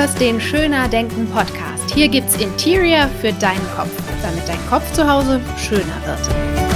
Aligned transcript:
hörst 0.00 0.18
den 0.18 0.40
Schöner 0.40 0.88
Denken 0.88 1.26
Podcast. 1.26 1.92
Hier 1.92 2.08
gibt's 2.08 2.34
Interior 2.36 3.06
für 3.20 3.34
deinen 3.34 3.66
Kopf, 3.76 3.90
damit 4.22 4.48
dein 4.48 4.66
Kopf 4.70 4.90
zu 4.94 5.06
Hause 5.06 5.42
schöner 5.58 6.00
wird. 6.06 6.69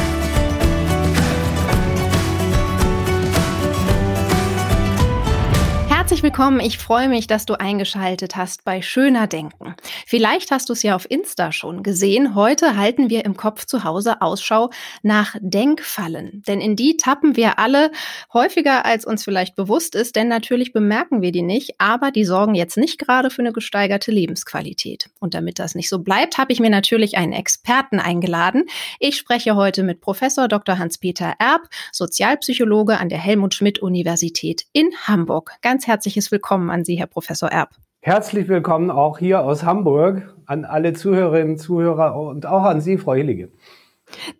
Willkommen. 6.24 6.58
Ich 6.58 6.78
freue 6.78 7.10
mich, 7.10 7.26
dass 7.26 7.44
du 7.44 7.52
eingeschaltet 7.60 8.34
hast 8.34 8.64
bei 8.64 8.80
Schöner 8.80 9.26
Denken. 9.26 9.76
Vielleicht 10.06 10.50
hast 10.50 10.70
du 10.70 10.72
es 10.72 10.82
ja 10.82 10.96
auf 10.96 11.08
Insta 11.10 11.52
schon 11.52 11.82
gesehen. 11.82 12.34
Heute 12.34 12.78
halten 12.78 13.10
wir 13.10 13.26
im 13.26 13.36
Kopf 13.36 13.66
zu 13.66 13.84
Hause 13.84 14.22
Ausschau 14.22 14.70
nach 15.02 15.36
Denkfallen. 15.42 16.42
Denn 16.48 16.62
in 16.62 16.76
die 16.76 16.96
tappen 16.96 17.36
wir 17.36 17.58
alle 17.58 17.90
häufiger, 18.32 18.86
als 18.86 19.04
uns 19.04 19.22
vielleicht 19.22 19.54
bewusst 19.54 19.94
ist. 19.94 20.16
Denn 20.16 20.28
natürlich 20.28 20.72
bemerken 20.72 21.20
wir 21.20 21.30
die 21.30 21.42
nicht, 21.42 21.74
aber 21.76 22.10
die 22.10 22.24
sorgen 22.24 22.54
jetzt 22.54 22.78
nicht 22.78 22.98
gerade 22.98 23.28
für 23.28 23.42
eine 23.42 23.52
gesteigerte 23.52 24.10
Lebensqualität. 24.10 25.10
Und 25.20 25.34
damit 25.34 25.58
das 25.58 25.74
nicht 25.74 25.90
so 25.90 25.98
bleibt, 25.98 26.38
habe 26.38 26.54
ich 26.54 26.58
mir 26.58 26.70
natürlich 26.70 27.18
einen 27.18 27.34
Experten 27.34 28.00
eingeladen. 28.00 28.64
Ich 28.98 29.18
spreche 29.18 29.56
heute 29.56 29.82
mit 29.82 30.00
Professor 30.00 30.48
Dr. 30.48 30.78
Hans-Peter 30.78 31.34
Erb, 31.38 31.68
Sozialpsychologe 31.92 32.96
an 32.96 33.10
der 33.10 33.18
Helmut 33.18 33.52
Schmidt 33.52 33.80
Universität 33.80 34.64
in 34.72 34.88
Hamburg. 35.06 35.52
Ganz 35.60 35.86
herzlich 35.86 36.13
herzliches 36.14 36.30
Willkommen 36.30 36.70
an 36.70 36.84
Sie, 36.84 36.94
Herr 36.94 37.08
Professor 37.08 37.48
Erb. 37.48 37.70
Herzlich 38.00 38.46
willkommen 38.46 38.92
auch 38.92 39.18
hier 39.18 39.40
aus 39.40 39.64
Hamburg 39.64 40.32
an 40.46 40.64
alle 40.64 40.92
Zuhörerinnen 40.92 41.54
und 41.54 41.58
Zuhörer 41.58 42.14
und 42.14 42.46
auch 42.46 42.62
an 42.62 42.80
Sie, 42.80 42.98
Frau 42.98 43.14
Hillige. 43.14 43.50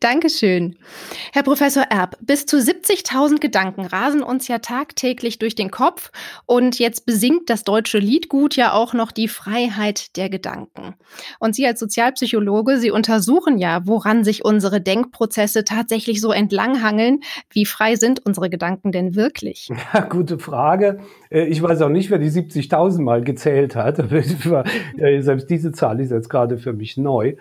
Dankeschön. 0.01 0.77
Herr 1.33 1.43
Professor 1.43 1.85
Erb, 1.85 2.17
bis 2.21 2.47
zu 2.47 2.57
70.000 2.57 3.41
Gedanken 3.41 3.87
rasen 3.87 4.23
uns 4.23 4.49
ja 4.49 4.59
tagtäglich 4.59 5.39
durch 5.39 5.55
den 5.55 5.71
Kopf 5.71 6.11
und 6.47 6.79
jetzt 6.79 7.07
besingt 7.07 7.51
das 7.51 7.65
deutsche 7.65 7.99
Liedgut 7.99 8.57
ja 8.57 8.73
auch 8.73 8.95
noch 8.95 9.13
die 9.13 9.29
Freiheit 9.29 10.17
der 10.17 10.29
Gedanken. 10.29 10.95
Und 11.39 11.55
Sie 11.55 11.67
als 11.67 11.81
Sozialpsychologe, 11.81 12.79
Sie 12.79 12.91
untersuchen 12.91 13.59
ja, 13.59 13.87
woran 13.87 14.25
sich 14.25 14.45
unsere 14.45 14.81
Denkprozesse 14.81 15.65
tatsächlich 15.65 16.21
so 16.21 16.33
entlanghangeln. 16.33 17.21
Wie 17.51 17.67
frei 17.67 17.97
sind 17.97 18.25
unsere 18.25 18.51
Gedanken 18.51 18.93
denn 18.93 19.15
wirklich? 19.15 19.71
Ja, 19.93 20.01
gute 20.01 20.39
Frage. 20.39 21.01
Äh, 21.31 21.45
ich 21.45 21.63
weiß 21.63 21.83
auch 21.83 21.89
nicht, 21.89 22.11
wer 22.11 22.19
die 22.19 22.31
70.000 22.31 23.03
mal 23.03 23.23
gezählt 23.23 23.77
hat. 23.77 23.97
Selbst 25.21 25.51
diese 25.51 25.73
Zahl 25.73 26.01
ist 26.01 26.11
jetzt 26.11 26.31
gerade 26.31 26.59
für 26.59 26.73
mich 26.73 26.97
neu. 26.97 27.35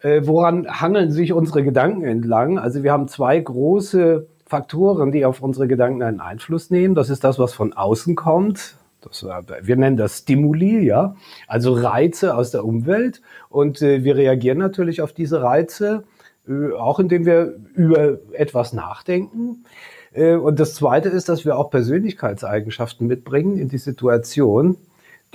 Äh, 0.00 0.22
woran 0.24 0.66
hangeln 0.68 1.10
sich 1.10 1.32
unsere 1.32 1.62
Gedanken 1.62 2.04
entlang? 2.04 2.58
Also 2.58 2.82
wir 2.82 2.92
haben 2.92 3.08
zwei 3.08 3.38
große 3.38 4.26
Faktoren, 4.46 5.12
die 5.12 5.24
auf 5.24 5.42
unsere 5.42 5.68
Gedanken 5.68 6.02
einen 6.02 6.20
Einfluss 6.20 6.70
nehmen. 6.70 6.94
Das 6.94 7.10
ist 7.10 7.22
das, 7.22 7.38
was 7.38 7.52
von 7.52 7.72
außen 7.72 8.16
kommt. 8.16 8.76
Das, 9.02 9.22
äh, 9.22 9.42
wir 9.62 9.76
nennen 9.76 9.96
das 9.96 10.18
Stimuli, 10.18 10.84
ja, 10.84 11.14
also 11.46 11.74
Reize 11.74 12.34
aus 12.34 12.50
der 12.50 12.64
Umwelt. 12.64 13.20
Und 13.48 13.82
äh, 13.82 14.02
wir 14.02 14.16
reagieren 14.16 14.58
natürlich 14.58 15.02
auf 15.02 15.12
diese 15.12 15.42
Reize, 15.42 16.04
äh, 16.48 16.72
auch 16.72 16.98
indem 16.98 17.26
wir 17.26 17.54
über 17.74 18.18
etwas 18.32 18.72
nachdenken. 18.72 19.64
Äh, 20.12 20.34
und 20.34 20.58
das 20.58 20.74
Zweite 20.74 21.10
ist, 21.10 21.28
dass 21.28 21.44
wir 21.44 21.58
auch 21.58 21.70
Persönlichkeitseigenschaften 21.70 23.06
mitbringen 23.06 23.58
in 23.58 23.68
die 23.68 23.78
Situation, 23.78 24.76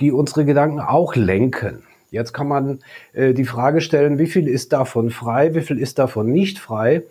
die 0.00 0.12
unsere 0.12 0.44
Gedanken 0.44 0.80
auch 0.80 1.14
lenken. 1.14 1.84
Jetzt 2.10 2.32
kann 2.32 2.48
man 2.48 2.78
äh, 3.12 3.34
die 3.34 3.44
Frage 3.44 3.80
stellen, 3.80 4.18
wie 4.18 4.26
viel 4.26 4.48
ist 4.48 4.72
davon 4.72 5.10
frei, 5.10 5.54
wie 5.54 5.60
viel 5.60 5.78
ist 5.78 5.98
davon 5.98 6.30
nicht 6.30 6.58
frei. 6.58 7.02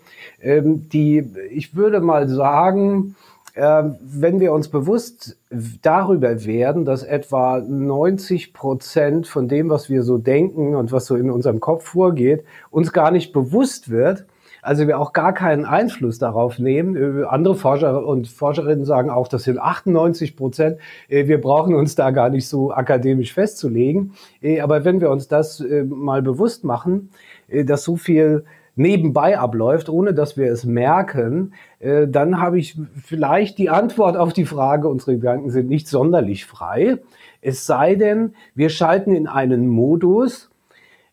Ähm, 0.42 0.90
die, 0.90 1.26
ich 1.52 1.76
würde 1.76 2.00
mal 2.00 2.28
sagen, 2.28 3.16
äh, 3.56 3.84
wenn 4.02 4.40
wir 4.40 4.52
uns 4.52 4.68
bewusst 4.68 5.38
darüber 5.82 6.46
werden, 6.46 6.86
dass 6.86 7.04
etwa 7.04 7.60
90 7.60 8.54
Prozent 8.54 9.28
von 9.28 9.48
dem, 9.48 9.70
was 9.70 9.90
wir 9.90 10.04
so 10.04 10.18
denken 10.18 10.76
und 10.76 10.92
was 10.92 11.06
so 11.06 11.16
in 11.16 11.32
unserem 11.32 11.60
Kopf 11.60 11.86
vorgeht, 11.86 12.44
uns 12.70 12.92
gar 12.92 13.12
nicht 13.12 13.32
bewusst 13.32 13.90
wird, 13.90 14.26
also 14.66 14.88
wir 14.88 15.00
auch 15.00 15.14
gar 15.14 15.32
keinen 15.34 15.64
Einfluss 15.66 16.18
darauf 16.18 16.58
nehmen. 16.58 16.96
Äh, 16.96 17.26
andere 17.26 17.56
Forscher 17.56 18.06
und 18.06 18.28
Forscherinnen 18.28 18.84
sagen 18.84 19.12
auch, 19.12 19.28
das 19.28 19.44
sind 19.44 19.60
98 19.60 20.36
Prozent. 20.36 20.80
Äh, 21.08 21.28
wir 21.28 21.40
brauchen 21.40 21.76
uns 21.76 21.94
da 21.96 22.10
gar 22.10 22.30
nicht 22.30 22.48
so 22.48 22.72
akademisch 22.72 23.34
festzulegen. 23.34 24.14
Äh, 24.42 24.62
aber 24.62 24.84
wenn 24.84 25.02
wir 25.02 25.12
uns 25.12 25.28
das 25.28 25.64
mal 25.88 26.22
bewusst 26.22 26.64
machen, 26.64 27.10
dass 27.48 27.84
so 27.84 27.96
viel 27.96 28.46
nebenbei 28.76 29.38
abläuft, 29.38 29.88
ohne 29.88 30.14
dass 30.14 30.36
wir 30.36 30.52
es 30.52 30.66
merken, 30.66 31.54
dann 31.80 32.42
habe 32.42 32.60
ich 32.60 32.78
vielleicht 33.02 33.58
die 33.58 33.70
Antwort 33.70 34.18
auf 34.18 34.34
die 34.34 34.46
Frage, 34.46 34.90
unsere 34.90 35.14
Gedanken 35.14 35.50
sind 35.50 35.70
nicht 35.70 35.88
sonderlich 35.88 36.46
frei. 36.46 36.98
Es 37.42 37.66
sei 37.66 37.96
denn, 37.96 38.34
wir 38.54 38.70
schalten 38.70 39.14
in 39.14 39.28
einen 39.28 39.68
Modus, 39.68 40.50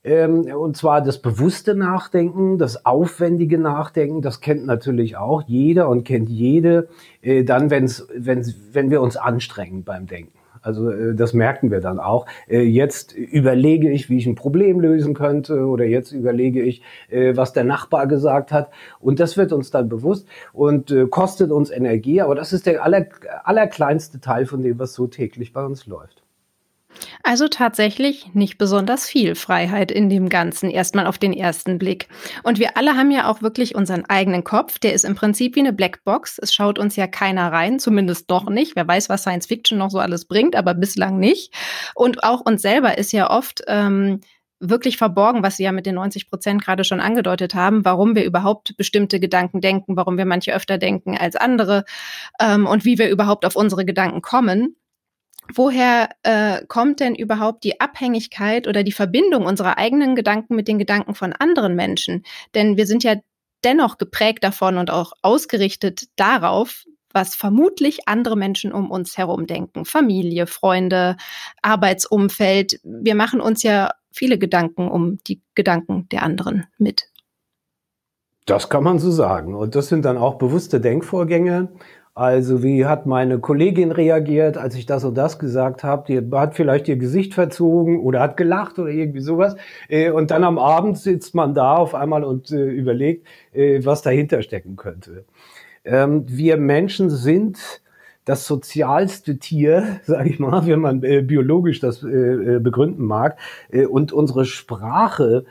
ähm, 0.04 0.46
und 0.54 0.76
zwar 0.76 1.00
das 1.00 1.20
bewusste 1.20 1.74
Nachdenken, 1.74 2.58
das 2.58 2.84
aufwendige 2.84 3.58
Nachdenken, 3.58 4.22
das 4.22 4.40
kennt 4.40 4.66
natürlich 4.66 5.16
auch 5.16 5.42
jeder 5.42 5.88
und 5.88 6.04
kennt 6.04 6.28
jede, 6.28 6.88
äh, 7.20 7.44
dann, 7.44 7.70
wenn's, 7.70 8.08
wenn's, 8.14 8.56
wenn 8.72 8.90
wir 8.90 9.00
uns 9.00 9.16
anstrengen 9.16 9.84
beim 9.84 10.06
Denken. 10.06 10.38
Also 10.62 10.90
äh, 10.90 11.14
das 11.14 11.34
merken 11.34 11.70
wir 11.70 11.80
dann 11.80 11.98
auch. 11.98 12.26
Äh, 12.48 12.62
jetzt 12.62 13.14
überlege 13.14 13.90
ich, 13.90 14.08
wie 14.08 14.16
ich 14.16 14.26
ein 14.26 14.36
Problem 14.36 14.80
lösen 14.80 15.14
könnte 15.14 15.66
oder 15.66 15.84
jetzt 15.84 16.12
überlege 16.12 16.62
ich, 16.62 16.82
äh, 17.10 17.36
was 17.36 17.52
der 17.52 17.64
Nachbar 17.64 18.06
gesagt 18.06 18.52
hat. 18.52 18.70
Und 19.00 19.20
das 19.20 19.36
wird 19.36 19.52
uns 19.52 19.70
dann 19.70 19.88
bewusst 19.88 20.26
und 20.52 20.94
kostet 21.10 21.50
uns 21.50 21.70
Energie. 21.70 22.20
Aber 22.20 22.34
das 22.34 22.52
ist 22.52 22.66
der 22.66 22.84
aller, 22.84 23.06
allerkleinste 23.44 24.20
Teil 24.20 24.46
von 24.46 24.62
dem, 24.62 24.78
was 24.78 24.94
so 24.94 25.06
täglich 25.06 25.52
bei 25.52 25.64
uns 25.64 25.86
läuft. 25.86 26.21
Also 27.22 27.48
tatsächlich 27.48 28.34
nicht 28.34 28.58
besonders 28.58 29.06
viel 29.06 29.34
Freiheit 29.34 29.90
in 29.90 30.08
dem 30.08 30.28
Ganzen, 30.28 30.70
erstmal 30.70 31.06
auf 31.06 31.18
den 31.18 31.32
ersten 31.32 31.78
Blick. 31.78 32.08
Und 32.42 32.58
wir 32.58 32.76
alle 32.76 32.96
haben 32.96 33.10
ja 33.10 33.28
auch 33.28 33.42
wirklich 33.42 33.74
unseren 33.74 34.04
eigenen 34.06 34.44
Kopf, 34.44 34.78
der 34.78 34.92
ist 34.92 35.04
im 35.04 35.14
Prinzip 35.14 35.56
wie 35.56 35.60
eine 35.60 35.72
Blackbox. 35.72 36.38
Es 36.38 36.54
schaut 36.54 36.78
uns 36.78 36.96
ja 36.96 37.06
keiner 37.06 37.52
rein, 37.52 37.78
zumindest 37.78 38.30
doch 38.30 38.48
nicht. 38.48 38.76
Wer 38.76 38.86
weiß, 38.88 39.08
was 39.08 39.22
Science 39.22 39.46
Fiction 39.46 39.78
noch 39.78 39.90
so 39.90 39.98
alles 39.98 40.26
bringt, 40.26 40.56
aber 40.56 40.74
bislang 40.74 41.18
nicht. 41.18 41.54
Und 41.94 42.24
auch 42.24 42.40
uns 42.40 42.62
selber 42.62 42.98
ist 42.98 43.12
ja 43.12 43.30
oft 43.30 43.62
ähm, 43.68 44.20
wirklich 44.62 44.96
verborgen, 44.96 45.42
was 45.42 45.56
Sie 45.56 45.64
ja 45.64 45.72
mit 45.72 45.86
den 45.86 45.96
90 45.96 46.30
Prozent 46.30 46.64
gerade 46.64 46.84
schon 46.84 47.00
angedeutet 47.00 47.54
haben, 47.54 47.84
warum 47.84 48.14
wir 48.14 48.24
überhaupt 48.24 48.76
bestimmte 48.76 49.18
Gedanken 49.18 49.60
denken, 49.60 49.96
warum 49.96 50.16
wir 50.16 50.24
manche 50.24 50.54
öfter 50.54 50.78
denken 50.78 51.18
als 51.18 51.36
andere 51.36 51.84
ähm, 52.40 52.66
und 52.66 52.84
wie 52.84 52.98
wir 52.98 53.10
überhaupt 53.10 53.44
auf 53.44 53.56
unsere 53.56 53.84
Gedanken 53.84 54.22
kommen 54.22 54.76
woher 55.52 56.10
äh, 56.22 56.64
kommt 56.66 57.00
denn 57.00 57.14
überhaupt 57.14 57.64
die 57.64 57.80
Abhängigkeit 57.80 58.66
oder 58.68 58.82
die 58.82 58.92
Verbindung 58.92 59.44
unserer 59.44 59.78
eigenen 59.78 60.14
Gedanken 60.14 60.56
mit 60.56 60.68
den 60.68 60.78
Gedanken 60.78 61.14
von 61.14 61.32
anderen 61.32 61.74
Menschen? 61.74 62.24
Denn 62.54 62.76
wir 62.76 62.86
sind 62.86 63.04
ja 63.04 63.16
dennoch 63.64 63.98
geprägt 63.98 64.44
davon 64.44 64.78
und 64.78 64.90
auch 64.90 65.12
ausgerichtet 65.22 66.08
darauf, 66.16 66.84
was 67.12 67.34
vermutlich 67.34 68.08
andere 68.08 68.36
Menschen 68.36 68.72
um 68.72 68.90
uns 68.90 69.18
herum 69.18 69.46
denken. 69.46 69.84
Familie, 69.84 70.46
Freunde, 70.46 71.16
Arbeitsumfeld. 71.60 72.80
Wir 72.82 73.14
machen 73.14 73.40
uns 73.40 73.62
ja 73.62 73.90
viele 74.10 74.38
Gedanken 74.38 74.88
um 74.88 75.18
die 75.26 75.42
Gedanken 75.54 76.08
der 76.10 76.22
anderen 76.22 76.66
mit. 76.78 77.08
Das 78.46 78.68
kann 78.68 78.82
man 78.82 78.98
so 78.98 79.10
sagen. 79.10 79.54
Und 79.54 79.74
das 79.74 79.88
sind 79.88 80.04
dann 80.04 80.18
auch 80.18 80.34
bewusste 80.34 80.80
Denkvorgänge. 80.80 81.68
Also 82.14 82.62
wie 82.62 82.84
hat 82.84 83.06
meine 83.06 83.38
Kollegin 83.38 83.90
reagiert, 83.90 84.58
als 84.58 84.74
ich 84.74 84.84
das 84.84 85.02
und 85.04 85.14
das 85.16 85.38
gesagt 85.38 85.82
habe? 85.82 86.04
Die 86.06 86.36
hat 86.36 86.54
vielleicht 86.54 86.86
ihr 86.88 86.96
Gesicht 86.96 87.32
verzogen 87.32 88.00
oder 88.00 88.20
hat 88.20 88.36
gelacht 88.36 88.78
oder 88.78 88.90
irgendwie 88.90 89.20
sowas. 89.20 89.56
Äh, 89.88 90.10
und 90.10 90.30
dann 90.30 90.44
am 90.44 90.58
Abend 90.58 90.98
sitzt 90.98 91.34
man 91.34 91.54
da 91.54 91.76
auf 91.76 91.94
einmal 91.94 92.22
und 92.22 92.50
äh, 92.52 92.68
überlegt, 92.68 93.26
äh, 93.54 93.82
was 93.82 94.02
dahinter 94.02 94.42
stecken 94.42 94.76
könnte. 94.76 95.24
Ähm, 95.86 96.24
wir 96.28 96.58
Menschen 96.58 97.08
sind 97.08 97.80
das 98.26 98.46
sozialste 98.46 99.38
Tier, 99.38 100.00
sage 100.04 100.28
ich 100.28 100.38
mal, 100.38 100.66
wenn 100.66 100.80
man 100.80 101.00
biologisch 101.00 101.80
das 101.80 102.02
begründen 102.02 103.04
mag. 103.04 103.36
und 103.88 104.12
unsere 104.12 104.44
Sprache, 104.44 105.44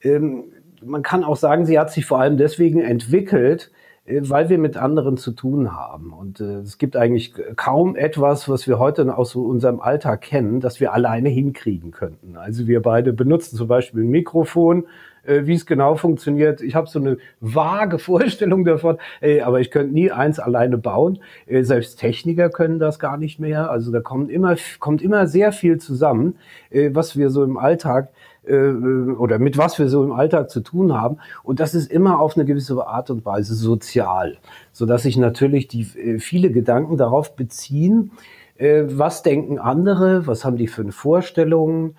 ähm, 0.00 0.44
man 0.82 1.02
kann 1.02 1.24
auch 1.24 1.36
sagen, 1.36 1.66
sie 1.66 1.78
hat 1.78 1.90
sich 1.90 2.06
vor 2.06 2.20
allem 2.20 2.36
deswegen 2.36 2.80
entwickelt, 2.80 3.72
weil 4.06 4.50
wir 4.50 4.58
mit 4.58 4.76
anderen 4.76 5.16
zu 5.16 5.32
tun 5.32 5.72
haben. 5.72 6.12
Und 6.12 6.40
äh, 6.40 6.58
es 6.58 6.76
gibt 6.76 6.96
eigentlich 6.96 7.34
kaum 7.56 7.96
etwas, 7.96 8.48
was 8.48 8.66
wir 8.66 8.78
heute 8.78 9.16
aus 9.16 9.34
unserem 9.34 9.80
Alltag 9.80 10.20
kennen, 10.20 10.60
das 10.60 10.78
wir 10.78 10.92
alleine 10.92 11.30
hinkriegen 11.30 11.90
könnten. 11.90 12.36
Also 12.36 12.66
wir 12.66 12.82
beide 12.82 13.12
benutzen 13.12 13.56
zum 13.56 13.66
Beispiel 13.66 14.02
ein 14.02 14.10
Mikrofon, 14.10 14.84
äh, 15.24 15.46
wie 15.46 15.54
es 15.54 15.64
genau 15.64 15.96
funktioniert. 15.96 16.60
Ich 16.60 16.74
habe 16.74 16.86
so 16.86 16.98
eine 16.98 17.16
vage 17.40 17.98
Vorstellung 17.98 18.64
davon, 18.64 18.98
äh, 19.22 19.40
aber 19.40 19.60
ich 19.60 19.70
könnte 19.70 19.94
nie 19.94 20.10
eins 20.10 20.38
alleine 20.38 20.76
bauen. 20.76 21.20
Äh, 21.46 21.62
selbst 21.62 21.98
Techniker 21.98 22.50
können 22.50 22.78
das 22.78 22.98
gar 22.98 23.16
nicht 23.16 23.40
mehr. 23.40 23.70
Also 23.70 23.90
da 23.90 24.00
kommt 24.00 24.30
immer, 24.30 24.56
kommt 24.80 25.00
immer 25.00 25.26
sehr 25.26 25.52
viel 25.52 25.78
zusammen, 25.78 26.36
äh, 26.70 26.90
was 26.92 27.16
wir 27.16 27.30
so 27.30 27.42
im 27.42 27.56
Alltag 27.56 28.10
äh, 28.46 28.70
oder 29.12 29.38
mit 29.38 29.58
was 29.58 29.78
wir 29.78 29.88
so 29.88 30.04
im 30.04 30.12
Alltag 30.12 30.50
zu 30.50 30.60
tun 30.60 30.92
haben. 30.92 31.18
Und 31.42 31.60
das 31.60 31.74
ist 31.74 31.90
immer 31.90 32.18
auf 32.20 32.36
eine 32.36 32.44
gewisse 32.44 32.86
Art 32.86 33.10
und 33.10 33.24
Weise 33.24 33.54
sozial, 33.54 34.36
so 34.72 34.86
dass 34.86 35.02
sich 35.02 35.16
natürlich 35.16 35.68
die 35.68 35.82
äh, 35.98 36.18
viele 36.18 36.50
Gedanken 36.50 36.96
darauf 36.96 37.36
beziehen, 37.36 38.12
äh, 38.56 38.84
was 38.86 39.22
denken 39.22 39.58
andere, 39.58 40.26
was 40.26 40.44
haben 40.44 40.56
die 40.56 40.68
für 40.68 40.90
Vorstellungen. 40.92 41.96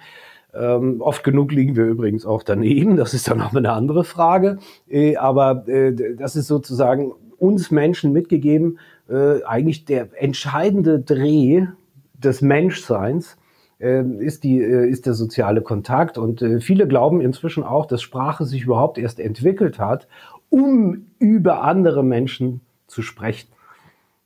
Ähm, 0.54 1.02
oft 1.02 1.24
genug 1.24 1.52
liegen 1.52 1.76
wir 1.76 1.86
übrigens 1.86 2.26
auch 2.26 2.42
daneben, 2.42 2.96
das 2.96 3.14
ist 3.14 3.28
dann 3.28 3.42
auch 3.42 3.54
eine 3.54 3.74
andere 3.74 4.04
Frage. 4.04 4.58
Äh, 4.88 5.18
aber 5.18 5.68
äh, 5.68 5.94
das 6.16 6.36
ist 6.36 6.48
sozusagen 6.48 7.12
uns 7.38 7.72
Menschen 7.72 8.14
mitgegeben, 8.14 8.80
äh, 9.10 9.44
eigentlich 9.44 9.86
der 9.86 10.10
entscheidende 10.22 11.00
Dreh 11.00 11.68
des 12.14 12.42
Menschseins 12.42 13.38
ist, 13.80 14.44
die, 14.44 14.62
äh, 14.62 14.90
ist 14.90 15.06
der 15.06 15.14
soziale 15.14 15.62
Kontakt. 15.62 16.18
Und 16.18 16.42
äh, 16.42 16.60
viele 16.60 16.88
glauben 16.88 17.22
inzwischen 17.22 17.64
auch, 17.64 17.86
dass 17.86 18.02
Sprache 18.02 18.46
sich 18.46 18.64
überhaupt 18.64 18.98
erst 18.98 19.20
entwickelt 19.20 19.80
hat, 19.80 20.08
um 20.50 21.08
über 21.20 21.64
andere 21.64 22.04
Menschen 22.04 22.62
zu 22.88 23.02
sprechen. 23.02 23.50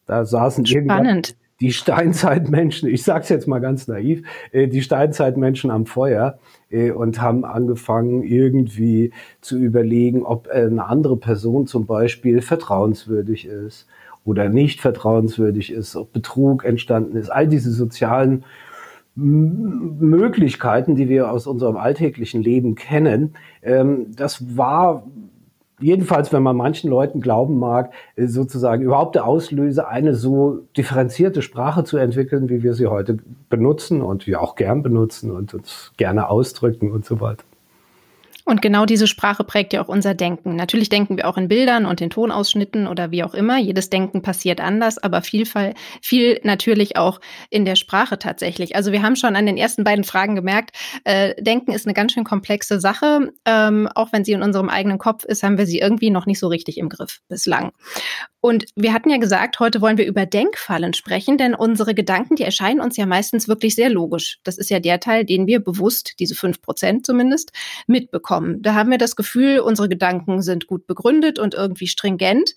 Da 0.06 0.25
saßen 0.25 0.66
Spannend. 0.66 1.36
die 1.62 1.72
Steinzeitmenschen, 1.72 2.90
ich 2.90 3.04
sage 3.04 3.24
es 3.24 3.30
jetzt 3.30 3.48
mal 3.48 3.60
ganz 3.60 3.88
naiv, 3.88 4.24
äh, 4.51 4.68
die 4.68 4.81
Steinzeitmenschen 4.81 5.72
am 5.72 5.86
Feuer 5.86 6.40
äh, 6.69 6.92
und 6.92 7.22
haben 7.22 7.46
angefangen 7.46 8.24
irgendwie 8.24 9.12
zu 9.42 9.57
überlegen, 9.57 10.24
ob 10.24 10.48
äh, 10.48 10.66
eine 10.66 10.86
andere 10.86 11.18
Person 11.18 11.68
zum 11.68 11.86
Beispiel 11.86 12.42
vertrauenswürdig 12.42 13.46
ist 13.46 13.88
oder 14.25 14.50
nicht 14.50 14.81
vertrauenswürdig 14.81 15.72
ist, 15.72 15.96
ob 15.96 16.13
Betrug 16.13 16.66
entstanden 16.66 17.16
ist. 17.16 17.30
All 17.30 17.48
diese 17.48 17.72
sozialen 17.72 18.46
Möglichkeiten, 19.19 20.95
die 20.95 21.10
wir 21.10 21.31
aus 21.31 21.48
unserem 21.48 21.77
alltäglichen 21.77 22.42
Leben 22.42 22.75
kennen, 22.75 23.36
ähm, 23.62 24.07
das 24.16 24.57
war 24.57 25.04
jedenfalls, 25.80 26.31
wenn 26.33 26.44
man 26.44 26.56
manchen 26.56 26.89
Leuten 26.89 27.21
glauben 27.21 27.57
mag, 27.57 27.92
äh, 28.16 28.27
sozusagen 28.27 28.83
überhaupt 28.83 29.16
der 29.16 29.25
Auslöser, 29.25 29.88
eine 29.88 30.16
so 30.16 30.60
differenzierte 30.77 31.42
Sprache 31.42 31.83
zu 31.83 31.98
entwickeln, 31.98 32.50
wie 32.50 32.63
wir 32.63 32.74
sie 32.74 32.88
heute 32.88 33.18
benutzen 33.50 34.01
und 34.01 34.27
wir 34.27 34.42
auch 34.42 34.56
gern 34.56 34.83
benutzen 34.83 35.31
und 35.31 35.54
uns 35.54 35.92
gerne 35.98 36.30
ausdrücken 36.30 36.92
und 36.92 37.06
so 37.06 37.22
weiter. 37.22 37.44
Und 38.50 38.63
genau 38.63 38.88
diese 38.88 39.06
Sprache 39.06 39.44
prägt 39.44 39.74
ja 39.74 39.84
auch 39.84 39.90
unser 39.90 40.16
Denken. 40.16 40.56
Natürlich 40.56 40.90
denken 40.90 41.18
wir 41.18 41.28
auch 41.28 41.38
in 41.38 41.48
Bildern 41.48 41.86
und 41.86 42.01
in 42.01 42.10
Tonausschnitten 42.10 42.88
oder 42.88 43.12
wie 43.12 43.24
auch 43.24 43.36
immer. 43.36 43.60
Jedes 43.60 43.92
Denken 43.92 44.24
passiert 44.24 44.60
anders, 44.60 44.98
aber 44.98 45.22
viel, 45.22 45.46
viel 46.01 46.40
natürlich 46.42 46.98
auch 46.98 47.22
in 47.51 47.63
der 47.63 47.75
Sprache 47.75 48.18
tatsächlich. 48.18 48.75
Also 48.75 48.92
wir 48.92 49.04
haben 49.04 49.16
schon 49.16 49.36
an 49.36 49.46
den 49.46 49.56
ersten 49.56 49.84
beiden 49.84 50.04
Fragen 50.04 50.34
gemerkt, 50.34 50.75
äh, 51.04 51.40
Denken 51.40 51.74
ist 51.74 51.86
eine 51.86 51.94
ganz 51.94 52.13
schön 52.13 52.24
komplexe 52.24 52.80
Sache. 52.80 53.30
Ähm, 53.46 53.88
auch 53.94 54.12
wenn 54.13 54.25
sie 54.25 54.31
in 54.31 54.42
unserem 54.42 54.69
eigenen 54.69 54.98
Kopf 54.98 55.25
ist, 55.25 55.44
haben 55.44 55.60
wir 55.60 55.68
sie 55.68 55.78
irgendwie 55.78 56.10
noch 56.10 56.25
nicht 56.25 56.40
so 56.40 56.48
richtig 56.48 56.80
im 56.80 56.90
Griff 56.90 57.19
bislang. 57.28 57.72
Und 58.41 58.65
wir 58.75 58.94
hatten 58.94 59.09
ja 59.09 59.18
gesagt, 59.18 59.59
heute 59.59 59.81
wollen 59.81 59.97
wir 59.97 60.06
über 60.06 60.25
Denkfallen 60.25 60.94
sprechen, 60.94 61.38
denn 61.38 61.53
unsere 61.53 61.94
Gedanken, 61.94 62.38
die 62.38 62.44
erscheinen 62.44 62.80
uns 62.80 62.95
ja 62.95 63.06
meistens 63.06 63.50
wirklich 63.50 63.75
sehr 63.75 63.89
logisch. 63.89 64.39
Das 64.44 64.57
ist 64.57 64.69
ja 64.69 64.80
der 64.80 65.01
Teil, 65.01 65.25
den 65.25 65.45
wir 65.45 65.59
bewusst, 65.59 66.15
diese 66.19 66.36
fünf 66.36 66.62
Prozent 66.62 67.06
zumindest, 67.06 67.51
mitbekommen. 67.86 68.62
Da 68.62 68.75
haben 68.75 68.91
wir 68.91 68.97
das 68.97 69.18
Gefühl, 69.18 69.59
unsere 69.59 69.89
Gedanken 69.89 70.41
sind 70.41 70.68
gut 70.68 70.88
begründet 70.88 71.38
und 71.38 71.53
irgendwie 71.53 71.88
stringent. 71.88 72.56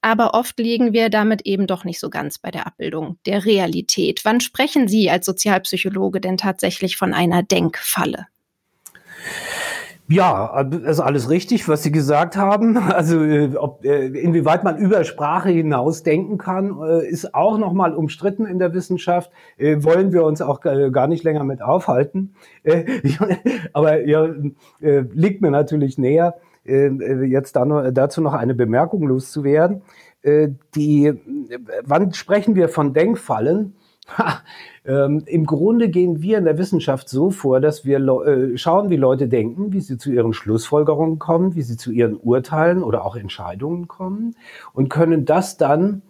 Aber 0.00 0.32
oft 0.34 0.58
liegen 0.58 0.92
wir 0.92 1.10
damit 1.10 1.42
eben 1.42 1.66
doch 1.66 1.84
nicht 1.84 2.00
so 2.00 2.08
ganz 2.08 2.38
bei 2.38 2.50
der 2.50 2.66
Abbildung 2.66 3.18
der 3.26 3.44
Realität. 3.44 4.20
Wann 4.24 4.40
sprechen 4.40 4.88
Sie 4.88 5.10
als 5.10 5.26
Sozialpsychologe 5.26 6.20
denn 6.20 6.36
tatsächlich 6.36 6.96
von 6.96 7.12
einer 7.12 7.42
Denkfalle? 7.42 8.28
Ja, 10.10 10.50
also 10.50 11.02
alles 11.02 11.28
richtig, 11.28 11.68
was 11.68 11.82
Sie 11.82 11.92
gesagt 11.92 12.36
haben. 12.36 12.78
Also 12.98 13.22
äh, 13.22 13.54
ob, 13.56 13.84
äh, 13.84 14.06
inwieweit 14.06 14.64
man 14.64 14.78
über 14.78 15.04
Sprache 15.04 15.50
hinaus 15.50 16.02
denken 16.02 16.38
kann, 16.38 16.80
äh, 16.80 17.06
ist 17.06 17.34
auch 17.34 17.58
nochmal 17.58 17.94
umstritten 17.94 18.46
in 18.46 18.58
der 18.58 18.72
Wissenschaft. 18.72 19.30
Wollen 19.58 20.12
wir 20.12 20.24
uns 20.24 20.40
auch 20.40 20.60
gar 20.60 21.06
nicht 21.06 21.24
länger 21.24 21.44
mit 21.44 21.62
aufhalten. 21.62 22.34
Aber 23.72 24.06
ja, 24.06 24.28
liegt 24.80 25.42
mir 25.42 25.50
natürlich 25.50 25.98
näher, 25.98 26.36
jetzt 26.64 27.56
dazu 27.56 28.20
noch 28.20 28.34
eine 28.34 28.54
Bemerkung 28.54 29.06
loszuwerden. 29.06 29.82
Die, 30.74 31.12
wann 31.84 32.12
sprechen 32.12 32.54
wir 32.54 32.68
von 32.68 32.94
Denkfallen? 32.94 33.74
Ähm, 34.88 35.22
Im 35.26 35.44
Grunde 35.44 35.90
gehen 35.90 36.22
wir 36.22 36.38
in 36.38 36.46
der 36.46 36.56
Wissenschaft 36.56 37.10
so 37.10 37.30
vor, 37.30 37.60
dass 37.60 37.84
wir 37.84 37.98
äh, 37.98 38.56
schauen, 38.56 38.88
wie 38.88 38.96
Leute 38.96 39.28
denken, 39.28 39.70
wie 39.74 39.80
sie 39.80 39.98
zu 39.98 40.10
ihren 40.10 40.32
Schlussfolgerungen 40.32 41.18
kommen, 41.18 41.54
wie 41.54 41.62
sie 41.62 41.76
zu 41.76 41.92
ihren 41.92 42.16
Urteilen 42.16 42.82
oder 42.82 43.04
auch 43.04 43.14
Entscheidungen 43.14 43.86
kommen 43.86 44.34
und 44.72 44.88
können 44.88 45.26
das 45.26 45.58
dann 45.58 46.00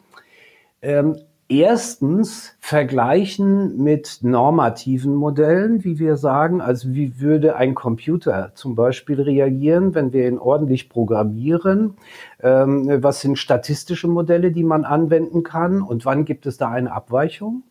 ähm, 0.81 1.17
erstens 1.49 2.55
vergleichen 2.61 3.83
mit 3.83 4.21
normativen 4.23 5.15
Modellen, 5.15 5.83
wie 5.83 5.99
wir 5.99 6.17
sagen, 6.17 6.61
also 6.61 6.95
wie 6.95 7.21
würde 7.21 7.57
ein 7.57 7.75
Computer 7.75 8.53
zum 8.55 8.77
Beispiel 8.77 9.21
reagieren, 9.21 9.97
wenn 9.97 10.13
wir 10.13 10.29
ihn 10.29 10.39
ordentlich 10.39 10.89
programmieren, 10.89 11.95
ähm, 12.41 13.03
was 13.03 13.23
sind 13.23 13.39
statistische 13.39 14.07
Modelle, 14.07 14.53
die 14.53 14.63
man 14.63 14.85
anwenden 14.85 15.43
kann? 15.43 15.83
Und 15.83 16.05
wann 16.05 16.25
gibt 16.25 16.47
es 16.47 16.59
da 16.59 16.69
eine 16.69 16.93
Abweichung? 16.93 17.65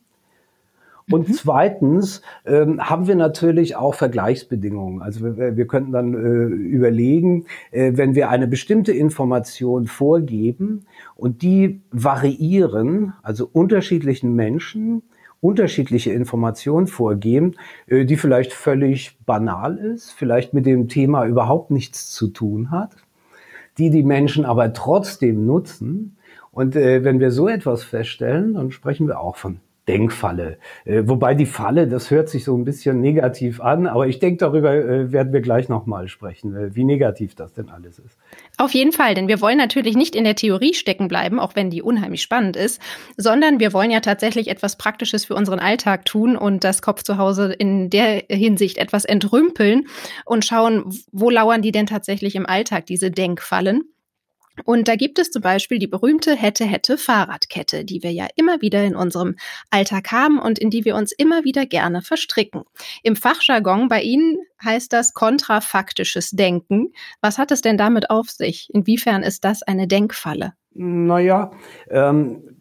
Und 1.09 1.30
mhm. 1.30 1.33
zweitens 1.33 2.21
ähm, 2.45 2.81
haben 2.81 3.07
wir 3.07 3.15
natürlich 3.15 3.77
auch 3.77 3.95
Vergleichsbedingungen. 3.95 5.01
Also 5.01 5.38
wir, 5.38 5.56
wir 5.56 5.68
könnten 5.68 5.94
dann 5.94 6.13
äh, 6.13 6.54
überlegen, 6.54 7.45
äh, 7.71 7.94
wenn 7.95 8.13
wir 8.13 8.30
eine 8.30 8.48
bestimmte 8.48 8.92
Information 8.92 9.88
vorgeben 9.88 10.86
und 11.15 11.42
die 11.42 11.81
variieren, 11.92 13.13
also 13.24 13.50
unterschiedlichen 13.51 14.36
Menschen, 14.36 15.04
unterschiedliche 15.39 16.12
Informationen 16.12 16.88
vorgeben, 16.88 17.56
äh, 17.88 18.04
die 18.04 18.18
vielleicht 18.18 18.51
völlig 18.51 19.18
banal 19.25 19.77
ist, 19.77 20.12
vielleicht 20.12 20.54
mit 20.54 20.65
dem 20.65 20.89
Thema 20.89 21.25
überhaupt 21.25 21.71
nichts 21.71 22.12
zu 22.12 22.27
tun 22.27 22.69
hat, 22.69 22.98
die 23.77 23.92
die 23.92 24.04
Menschen 24.04 24.44
aber 24.44 24.74
trotzdem 24.74 25.45
nutzen. 25.45 26.18
Und 26.51 26.75
äh, 26.75 27.06
wenn 27.06 27.21
wir 27.21 27.31
so 27.31 27.48
etwas 27.48 27.86
feststellen, 27.86 28.56
dann 28.56 28.71
sprechen 28.71 29.07
wir 29.07 29.21
auch 29.21 29.38
von 29.38 29.62
Denkfalle. 29.87 30.57
Äh, 30.85 31.03
wobei 31.05 31.33
die 31.33 31.45
Falle, 31.45 31.87
das 31.87 32.11
hört 32.11 32.29
sich 32.29 32.43
so 32.43 32.55
ein 32.57 32.65
bisschen 32.65 32.99
negativ 32.99 33.61
an, 33.61 33.87
aber 33.87 34.07
ich 34.07 34.19
denke, 34.19 34.37
darüber 34.37 34.73
äh, 34.73 35.11
werden 35.11 35.31
wir 35.31 35.41
gleich 35.41 35.69
nochmal 35.69 36.07
sprechen, 36.07 36.55
äh, 36.55 36.75
wie 36.75 36.83
negativ 36.83 37.35
das 37.35 37.53
denn 37.53 37.69
alles 37.69 37.99
ist. 37.99 38.17
Auf 38.57 38.73
jeden 38.73 38.91
Fall, 38.91 39.13
denn 39.13 39.27
wir 39.27 39.39
wollen 39.39 39.57
natürlich 39.57 39.95
nicht 39.95 40.15
in 40.15 40.25
der 40.25 40.35
Theorie 40.35 40.73
stecken 40.73 41.07
bleiben, 41.07 41.39
auch 41.39 41.55
wenn 41.55 41.69
die 41.69 41.81
unheimlich 41.81 42.21
spannend 42.21 42.57
ist, 42.57 42.81
sondern 43.15 43.59
wir 43.59 43.71
wollen 43.71 43.91
ja 43.91 44.01
tatsächlich 44.01 44.49
etwas 44.49 44.77
Praktisches 44.77 45.25
für 45.25 45.35
unseren 45.35 45.59
Alltag 45.59 46.06
tun 46.06 46.35
und 46.35 46.63
das 46.63 46.81
Kopf 46.81 47.03
zu 47.03 47.17
Hause 47.17 47.53
in 47.53 47.89
der 47.89 48.23
Hinsicht 48.29 48.77
etwas 48.77 49.06
entrümpeln 49.06 49.87
und 50.25 50.44
schauen, 50.44 50.94
wo 51.11 51.29
lauern 51.29 51.61
die 51.61 51.71
denn 51.71 51.85
tatsächlich 51.85 52.35
im 52.35 52.45
Alltag, 52.45 52.85
diese 52.87 53.09
Denkfallen. 53.09 53.83
Und 54.66 54.87
da 54.87 54.95
gibt 54.95 55.19
es 55.19 55.31
zum 55.31 55.42
Beispiel 55.42 55.80
die 55.80 55.87
berühmte 55.87 56.35
Hätte-Hätte-Fahrradkette, 56.35 57.85
die 57.85 58.04
wir 58.04 58.11
ja 58.11 58.28
immer 58.35 58.61
wieder 58.61 58.83
in 58.83 58.95
unserem 58.95 59.35
Alltag 59.69 60.11
haben 60.11 60.40
und 60.40 60.59
in 60.59 60.69
die 60.69 60.85
wir 60.85 60.95
uns 60.95 61.11
immer 61.11 61.44
wieder 61.44 61.66
gerne 61.66 62.02
verstricken. 62.02 62.64
Im 63.04 63.16
Fachjargon 63.16 63.87
bei 63.87 64.02
Ihnen 64.02 64.37
heißt 64.64 64.92
das 64.92 65.14
kontrafaktisches 65.14 66.31
Denken. 66.31 66.94
Was 67.21 67.37
hat 67.37 67.52
es 67.52 67.61
denn 67.61 67.78
damit 67.78 68.09
auf 68.09 68.30
sich? 68.30 68.69
Inwiefern 68.73 69.23
ist 69.23 69.45
das 69.45 69.64
eine 69.64 69.87
Denkfalle? 69.87 70.54
Naja, 70.73 71.52
ähm, 71.90 72.57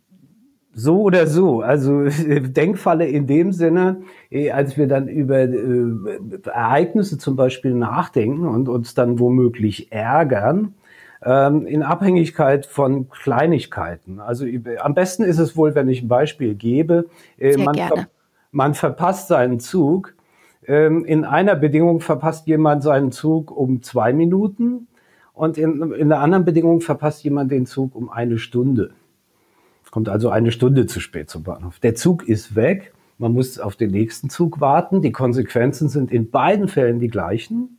so 0.72 1.00
oder 1.00 1.26
so. 1.26 1.62
Also 1.62 2.04
Denkfalle 2.28 3.06
in 3.06 3.26
dem 3.26 3.52
Sinne, 3.52 4.02
eh, 4.30 4.50
als 4.50 4.76
wir 4.76 4.86
dann 4.86 5.08
über 5.08 5.40
äh, 5.40 6.38
Ereignisse 6.44 7.18
zum 7.18 7.34
Beispiel 7.34 7.74
nachdenken 7.74 8.46
und 8.46 8.68
uns 8.68 8.94
dann 8.94 9.18
womöglich 9.18 9.90
ärgern, 9.90 10.74
ähm, 11.26 11.66
in 11.66 11.82
Abhängigkeit 11.82 12.66
von 12.66 13.10
Kleinigkeiten. 13.10 14.20
Also 14.20 14.46
am 14.78 14.94
besten 14.94 15.24
ist 15.24 15.38
es 15.38 15.56
wohl, 15.56 15.74
wenn 15.74 15.88
ich 15.88 16.02
ein 16.02 16.08
Beispiel 16.08 16.54
gebe. 16.54 17.06
Äh, 17.36 17.56
man, 17.56 17.74
ver 17.74 18.06
man, 18.52 18.74
verpasst 18.74 19.26
seinen 19.28 19.58
Zug. 19.58 20.14
Ähm, 20.66 21.04
in 21.04 21.24
einer 21.24 21.56
Bedingung 21.56 22.00
verpasst 22.00 22.46
jemand 22.46 22.84
seinen 22.84 23.10
Zug 23.10 23.50
um 23.50 23.82
zwei 23.82 24.12
Minuten 24.12 24.86
und 25.32 25.58
in, 25.58 25.92
in 25.92 26.08
der 26.08 26.20
anderen 26.20 26.44
Bedingung 26.44 26.80
verpasst 26.80 27.24
jemand 27.24 27.50
den 27.50 27.66
Zug 27.66 27.96
um 27.96 28.08
eine 28.08 28.38
Stunde. 28.38 28.92
Kommt 29.90 30.08
also 30.08 30.28
eine 30.28 30.52
Stunde 30.52 30.86
zu 30.86 31.00
spät 31.00 31.30
zum 31.30 31.42
Bahnhof. 31.42 31.78
Der 31.80 31.94
Zug 31.94 32.28
ist 32.28 32.54
weg. 32.54 32.92
Man 33.18 33.32
muss 33.32 33.58
auf 33.58 33.76
den 33.76 33.90
nächsten 33.90 34.28
Zug 34.28 34.60
warten. 34.60 35.00
Die 35.00 35.10
Konsequenzen 35.10 35.88
sind 35.88 36.12
in 36.12 36.30
beiden 36.30 36.68
Fällen 36.68 37.00
die 37.00 37.08
gleichen. 37.08 37.78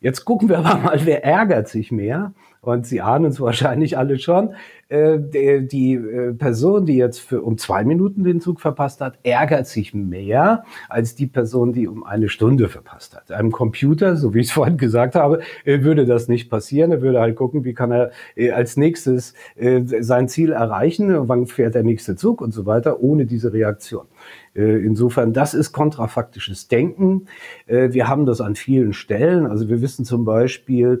Jetzt 0.00 0.24
gucken 0.24 0.48
wir 0.48 0.60
aber 0.60 0.78
mal, 0.78 1.00
wer 1.04 1.24
ärgert 1.24 1.68
sich 1.68 1.90
mehr. 1.90 2.32
Und 2.60 2.86
Sie 2.86 3.00
ahnen 3.00 3.26
es 3.26 3.40
wahrscheinlich 3.40 3.96
alle 3.96 4.18
schon, 4.18 4.54
äh, 4.90 5.18
die, 5.62 5.94
äh, 5.94 6.32
Person, 6.34 6.84
die 6.84 6.96
jetzt 6.96 7.20
für 7.20 7.42
um 7.42 7.56
zwei 7.58 7.84
Minuten 7.84 8.24
den 8.24 8.40
Zug 8.40 8.60
verpasst 8.60 9.00
hat, 9.00 9.18
ärgert 9.22 9.66
sich 9.66 9.94
mehr 9.94 10.64
als 10.88 11.14
die 11.14 11.26
Person, 11.26 11.72
die 11.72 11.86
um 11.86 12.02
eine 12.04 12.28
Stunde 12.28 12.68
verpasst 12.68 13.16
hat. 13.16 13.30
Einem 13.30 13.52
Computer, 13.52 14.16
so 14.16 14.34
wie 14.34 14.40
ich 14.40 14.48
es 14.48 14.52
vorhin 14.60 14.76
gesagt 14.76 15.14
habe, 15.14 15.40
äh, 15.64 15.82
würde 15.82 16.06
das 16.06 16.28
nicht 16.28 16.50
passieren. 16.50 16.90
Er 16.90 17.02
würde 17.02 17.20
halt 17.20 17.36
gucken, 17.36 17.64
wie 17.64 17.72
kann 17.72 17.92
er 17.92 18.10
äh, 18.34 18.50
als 18.50 18.76
nächstes 18.76 19.34
äh, 19.54 19.82
sein 20.00 20.28
Ziel 20.28 20.52
erreichen, 20.52 21.28
wann 21.28 21.46
fährt 21.46 21.74
der 21.74 21.84
nächste 21.84 22.16
Zug 22.16 22.40
und 22.40 22.52
so 22.52 22.66
weiter, 22.66 23.00
ohne 23.00 23.26
diese 23.26 23.52
Reaktion. 23.52 24.06
Insofern, 24.52 25.32
das 25.32 25.54
ist 25.54 25.70
kontrafaktisches 25.72 26.66
Denken. 26.66 27.26
Wir 27.68 28.08
haben 28.08 28.26
das 28.26 28.40
an 28.40 28.56
vielen 28.56 28.92
Stellen. 28.92 29.46
Also 29.46 29.68
wir 29.68 29.80
wissen 29.80 30.04
zum 30.04 30.24
Beispiel, 30.24 31.00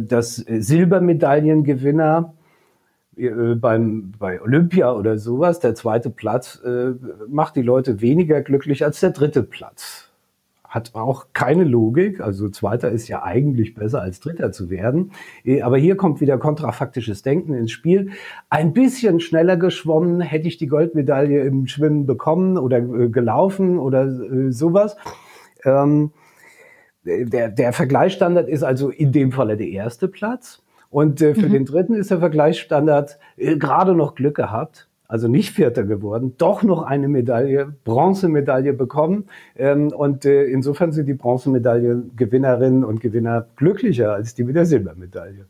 dass 0.00 0.36
Silbermedaillengewinner 0.36 2.34
beim, 3.56 4.12
bei 4.18 4.40
Olympia 4.40 4.92
oder 4.92 5.18
sowas, 5.18 5.60
der 5.60 5.74
zweite 5.74 6.10
Platz 6.10 6.62
macht 7.28 7.56
die 7.56 7.62
Leute 7.62 8.00
weniger 8.00 8.40
glücklich 8.40 8.84
als 8.84 9.00
der 9.00 9.10
dritte 9.10 9.42
Platz 9.42 10.10
hat 10.70 10.94
auch 10.94 11.26
keine 11.32 11.64
Logik. 11.64 12.20
Also 12.20 12.48
Zweiter 12.48 12.90
ist 12.90 13.08
ja 13.08 13.24
eigentlich 13.24 13.74
besser 13.74 14.00
als 14.00 14.20
Dritter 14.20 14.52
zu 14.52 14.70
werden. 14.70 15.10
Aber 15.62 15.76
hier 15.76 15.96
kommt 15.96 16.20
wieder 16.20 16.38
kontrafaktisches 16.38 17.22
Denken 17.22 17.54
ins 17.54 17.72
Spiel. 17.72 18.10
Ein 18.50 18.72
bisschen 18.72 19.18
schneller 19.18 19.56
geschwommen, 19.56 20.20
hätte 20.20 20.46
ich 20.46 20.58
die 20.58 20.68
Goldmedaille 20.68 21.42
im 21.42 21.66
Schwimmen 21.66 22.06
bekommen 22.06 22.56
oder 22.56 22.78
äh, 22.78 23.08
gelaufen 23.08 23.80
oder 23.80 24.04
äh, 24.04 24.52
sowas. 24.52 24.96
Ähm, 25.64 26.12
der, 27.24 27.48
der 27.48 27.72
Vergleichsstandard 27.72 28.48
ist 28.48 28.62
also 28.62 28.90
in 28.90 29.12
dem 29.12 29.32
Falle 29.32 29.56
der 29.56 29.68
erste 29.68 30.08
Platz. 30.08 30.62
Und 30.90 31.22
äh, 31.22 31.34
für 31.34 31.48
mhm. 31.48 31.52
den 31.52 31.64
dritten 31.66 31.94
ist 31.94 32.10
der 32.10 32.18
Vergleichsstandard 32.18 33.18
äh, 33.36 33.56
gerade 33.56 33.94
noch 33.94 34.14
Glück 34.14 34.36
gehabt 34.36 34.88
also 35.10 35.26
nicht 35.26 35.50
Vierter 35.50 35.82
geworden, 35.82 36.34
doch 36.38 36.62
noch 36.62 36.84
eine 36.84 37.08
Medaille, 37.08 37.74
Bronzemedaille 37.84 38.72
bekommen. 38.72 39.26
Ähm, 39.56 39.88
und 39.88 40.24
äh, 40.24 40.44
insofern 40.44 40.92
sind 40.92 41.06
die 41.06 41.14
Bronzemedaille-Gewinnerinnen 41.14 42.84
und 42.84 43.00
Gewinner 43.00 43.46
glücklicher 43.56 44.12
als 44.12 44.34
die 44.34 44.44
mit 44.44 44.54
der 44.54 44.66
Silbermedaille. 44.66 45.46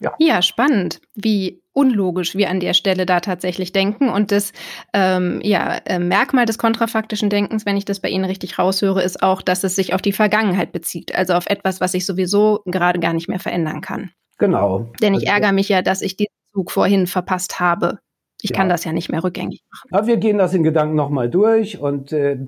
Ja. 0.00 0.14
ja, 0.18 0.42
spannend, 0.42 1.00
wie 1.14 1.60
unlogisch 1.72 2.34
wir 2.34 2.50
an 2.50 2.60
der 2.60 2.74
Stelle 2.74 3.04
da 3.04 3.20
tatsächlich 3.20 3.72
denken. 3.72 4.08
Und 4.08 4.30
das 4.30 4.52
ähm, 4.92 5.40
ja, 5.42 5.78
äh, 5.86 5.98
Merkmal 5.98 6.44
des 6.44 6.58
kontrafaktischen 6.58 7.30
Denkens, 7.30 7.66
wenn 7.66 7.76
ich 7.76 7.84
das 7.84 8.00
bei 8.00 8.08
Ihnen 8.08 8.24
richtig 8.24 8.58
raushöre, 8.58 9.02
ist 9.02 9.22
auch, 9.22 9.42
dass 9.42 9.64
es 9.64 9.74
sich 9.76 9.94
auf 9.94 10.02
die 10.02 10.12
Vergangenheit 10.12 10.72
bezieht, 10.72 11.14
also 11.14 11.34
auf 11.34 11.46
etwas, 11.46 11.80
was 11.80 11.94
ich 11.94 12.06
sowieso 12.06 12.60
gerade 12.64 13.00
gar 13.00 13.12
nicht 13.12 13.28
mehr 13.28 13.40
verändern 13.40 13.80
kann. 13.80 14.10
Genau. 14.38 14.92
Denn 15.02 15.14
ich 15.14 15.28
also, 15.28 15.32
ärgere 15.32 15.52
mich 15.52 15.68
ja, 15.68 15.82
dass 15.82 16.02
ich 16.02 16.16
diesen 16.16 16.34
Zug 16.54 16.70
vorhin 16.70 17.06
verpasst 17.06 17.58
habe. 17.58 17.98
Ich 18.40 18.50
ja. 18.50 18.56
kann 18.56 18.68
das 18.68 18.84
ja 18.84 18.92
nicht 18.92 19.10
mehr 19.10 19.24
rückgängig 19.24 19.62
machen. 19.70 19.88
Aber 19.92 20.06
wir 20.06 20.16
gehen 20.16 20.38
das 20.38 20.54
in 20.54 20.62
Gedanken 20.62 20.94
nochmal 20.94 21.28
durch 21.28 21.78
und 21.78 22.12
äh, 22.12 22.38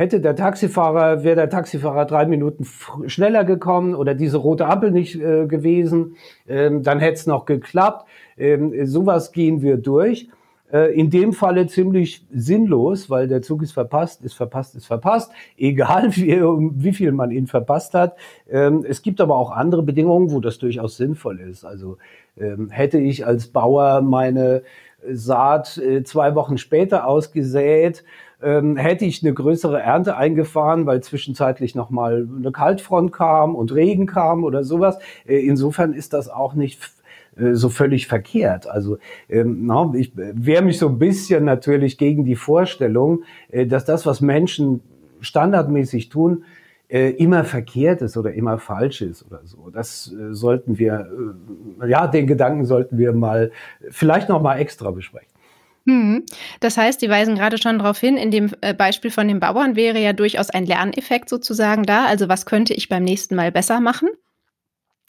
hätte 0.00 0.20
der 0.20 0.34
Taxifahrer, 0.34 1.24
wäre 1.24 1.36
der 1.36 1.50
Taxifahrer 1.50 2.06
drei 2.06 2.24
Minuten 2.24 2.66
schneller 3.06 3.44
gekommen 3.44 3.94
oder 3.94 4.14
diese 4.14 4.38
rote 4.38 4.66
Ampel 4.66 4.90
nicht 4.90 5.20
äh, 5.20 5.46
gewesen, 5.46 6.16
ähm, 6.48 6.82
dann 6.82 7.00
hätte 7.00 7.14
es 7.14 7.26
noch 7.26 7.44
geklappt. 7.44 8.08
Ähm, 8.38 8.86
sowas 8.86 9.30
gehen 9.30 9.60
wir 9.60 9.76
durch. 9.76 10.28
Äh, 10.72 10.94
in 10.98 11.10
dem 11.10 11.34
Falle 11.34 11.66
ziemlich 11.66 12.24
sinnlos, 12.32 13.10
weil 13.10 13.28
der 13.28 13.42
Zug 13.42 13.62
ist 13.62 13.72
verpasst, 13.72 14.24
ist 14.24 14.32
verpasst, 14.32 14.74
ist 14.74 14.86
verpasst, 14.86 15.32
egal 15.58 16.10
wie, 16.16 16.40
wie 16.40 16.92
viel 16.94 17.12
man 17.12 17.30
ihn 17.30 17.46
verpasst 17.46 17.92
hat. 17.92 18.16
Ähm, 18.48 18.86
es 18.88 19.02
gibt 19.02 19.20
aber 19.20 19.36
auch 19.36 19.50
andere 19.50 19.82
Bedingungen, 19.82 20.30
wo 20.30 20.40
das 20.40 20.56
durchaus 20.56 20.96
sinnvoll 20.96 21.40
ist. 21.40 21.66
Also 21.66 21.98
ähm, 22.38 22.70
hätte 22.70 22.98
ich 22.98 23.26
als 23.26 23.48
Bauer 23.48 24.00
meine 24.00 24.62
Saat 25.08 25.78
äh, 25.78 26.02
zwei 26.04 26.34
Wochen 26.34 26.58
später 26.58 27.06
ausgesät, 27.06 28.04
ähm, 28.42 28.76
hätte 28.76 29.04
ich 29.04 29.22
eine 29.22 29.34
größere 29.34 29.80
Ernte 29.80 30.16
eingefahren, 30.16 30.86
weil 30.86 31.02
zwischenzeitlich 31.02 31.74
nochmal 31.74 32.26
eine 32.38 32.52
Kaltfront 32.52 33.12
kam 33.12 33.54
und 33.54 33.74
Regen 33.74 34.06
kam 34.06 34.44
oder 34.44 34.64
sowas. 34.64 34.98
Äh, 35.26 35.38
insofern 35.46 35.92
ist 35.92 36.12
das 36.12 36.28
auch 36.28 36.54
nicht 36.54 36.80
äh, 37.36 37.54
so 37.54 37.68
völlig 37.68 38.06
verkehrt. 38.06 38.66
Also 38.66 38.98
ähm, 39.28 39.70
ich 39.94 40.12
wehre 40.14 40.62
mich 40.62 40.78
so 40.78 40.88
ein 40.88 40.98
bisschen 40.98 41.44
natürlich 41.44 41.98
gegen 41.98 42.24
die 42.24 42.36
Vorstellung, 42.36 43.24
äh, 43.50 43.66
dass 43.66 43.84
das, 43.84 44.06
was 44.06 44.20
Menschen 44.20 44.80
standardmäßig 45.20 46.08
tun, 46.08 46.44
äh, 46.90 47.10
immer 47.10 47.44
verkehrt 47.44 48.02
ist 48.02 48.16
oder 48.16 48.32
immer 48.32 48.58
falsch 48.58 49.00
ist 49.00 49.24
oder 49.24 49.40
so. 49.44 49.70
Das 49.70 50.12
äh, 50.12 50.34
sollten 50.34 50.78
wir, 50.78 51.08
äh, 51.80 51.88
ja, 51.88 52.08
den 52.08 52.26
Gedanken 52.26 52.64
sollten 52.64 52.98
wir 52.98 53.12
mal 53.12 53.52
vielleicht 53.90 54.28
noch 54.28 54.42
mal 54.42 54.58
extra 54.58 54.90
besprechen. 54.90 55.30
Hm. 55.86 56.24
Das 56.58 56.76
heißt, 56.76 57.00
Sie 57.00 57.08
weisen 57.08 57.36
gerade 57.36 57.58
schon 57.58 57.78
darauf 57.78 57.98
hin, 57.98 58.16
in 58.16 58.30
dem 58.30 58.50
Beispiel 58.76 59.10
von 59.10 59.28
den 59.28 59.40
Bauern 59.40 59.76
wäre 59.76 59.98
ja 59.98 60.12
durchaus 60.12 60.50
ein 60.50 60.66
Lerneffekt 60.66 61.28
sozusagen 61.28 61.84
da. 61.84 62.06
Also 62.06 62.28
was 62.28 62.44
könnte 62.44 62.74
ich 62.74 62.88
beim 62.88 63.04
nächsten 63.04 63.34
Mal 63.34 63.50
besser 63.50 63.80
machen? 63.80 64.08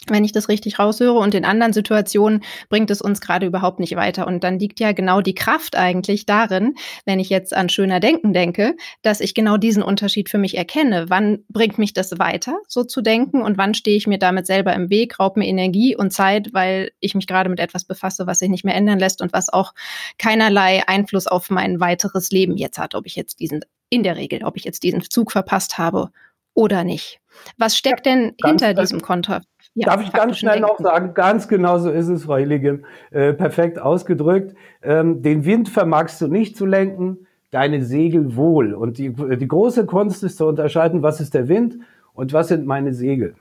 Wenn 0.08 0.24
ich 0.24 0.32
das 0.32 0.50
richtig 0.50 0.80
raushöre. 0.80 1.20
Und 1.20 1.36
in 1.36 1.46
anderen 1.46 1.74
Situationen 1.74 2.44
bringt 2.70 2.90
es 2.90 3.02
uns 3.02 3.22
gerade 3.22 3.46
überhaupt 3.46 3.80
nicht 3.80 3.96
weiter. 3.96 4.26
Und 4.26 4.44
dann 4.44 4.58
liegt 4.58 4.80
ja 4.80 4.94
genau 4.94 5.22
die 5.22 5.36
Kraft 5.36 5.76
eigentlich 5.76 6.26
darin, 6.26 6.76
wenn 7.06 7.20
ich 7.20 7.30
jetzt 7.30 7.56
an 7.56 7.70
schöner 7.70 8.00
Denken 8.00 8.34
denke, 8.34 8.76
dass 9.04 9.20
ich 9.20 9.34
genau 9.34 9.58
diesen 9.58 9.84
Unterschied 9.84 10.30
für 10.30 10.40
mich 10.40 10.58
erkenne. 10.58 11.06
Wann 11.10 11.44
bringt 11.50 11.78
mich 11.78 11.94
das 11.94 12.18
weiter, 12.18 12.58
so 12.68 12.84
zu 12.84 13.02
denken? 13.02 13.42
Und 13.42 13.58
wann 13.58 13.74
stehe 13.74 13.98
ich 13.98 14.08
mir 14.08 14.18
damit 14.18 14.48
selber 14.48 14.74
im 14.74 14.90
Weg, 14.90 15.20
raubt 15.20 15.38
mir 15.38 15.48
Energie 15.48 15.96
und 15.96 16.12
Zeit, 16.12 16.50
weil 16.54 16.92
ich 17.00 17.14
mich 17.14 17.28
gerade 17.28 17.50
mit 17.50 17.60
etwas 17.60 17.86
befasse, 17.86 18.26
was 18.26 18.40
sich 18.40 18.50
nicht 18.50 18.66
mehr 18.66 18.76
ändern 18.76 19.00
lässt 19.00 19.22
und 19.22 19.34
was 19.34 19.50
auch 19.50 19.74
keinerlei 20.18 20.82
Einfluss 20.88 21.28
auf 21.28 21.50
mein 21.50 21.80
weiteres 21.80 22.32
Leben 22.32 22.58
jetzt 22.58 22.80
hat, 22.80 22.96
ob 22.96 23.06
ich 23.06 23.16
jetzt 23.16 23.40
diesen, 23.40 23.62
in 23.90 24.04
der 24.04 24.16
Regel, 24.16 24.44
ob 24.44 24.58
ich 24.58 24.64
jetzt 24.64 24.84
diesen 24.84 25.02
Zug 25.02 25.32
verpasst 25.32 25.78
habe 25.78 26.10
oder 26.54 26.84
nicht. 26.84 27.20
Was 27.58 27.78
steckt 27.78 28.06
denn 28.06 28.34
ja, 28.42 28.50
hinter 28.50 28.74
diesem 28.74 29.02
Konter? 29.02 29.42
Ja, 29.74 29.88
Darf 29.88 30.02
ich 30.02 30.12
ganz 30.12 30.38
schnell 30.38 30.60
noch 30.60 30.80
sagen, 30.80 31.14
ganz 31.14 31.48
genau 31.48 31.78
so 31.78 31.90
ist 31.90 32.10
es, 32.10 32.26
Frau 32.26 32.36
Hilligem, 32.36 32.86
äh, 33.12 33.32
perfekt 33.32 33.80
ausgedrückt. 33.80 34.54
Ähm, 34.82 35.22
den 35.22 35.46
Wind 35.46 35.70
vermagst 35.70 36.20
du 36.20 36.28
nicht 36.28 36.58
zu 36.58 36.66
lenken, 36.66 37.26
deine 37.52 37.84
Segel 37.84 38.36
wohl. 38.36 38.74
Und 38.74 38.98
die, 38.98 39.14
die 39.14 39.48
große 39.48 39.86
Kunst 39.86 40.24
ist 40.24 40.38
zu 40.38 40.48
unterscheiden, 40.48 41.04
was 41.04 41.22
ist 41.22 41.34
der 41.34 41.48
Wind 41.48 41.78
und 42.14 42.34
was 42.34 42.50
sind 42.50 42.66
meine 42.66 42.94
Segel. 42.94 43.36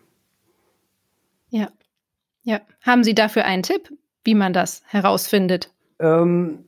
Ja, 1.49 1.69
ja. 2.43 2.61
Haben 2.83 3.03
Sie 3.03 3.15
dafür 3.15 3.45
einen 3.45 3.65
Tipp, 3.65 3.93
wie 4.23 4.37
man 4.37 4.53
das 4.53 4.83
herausfindet? 4.87 5.73
Ähm, 6.01 6.61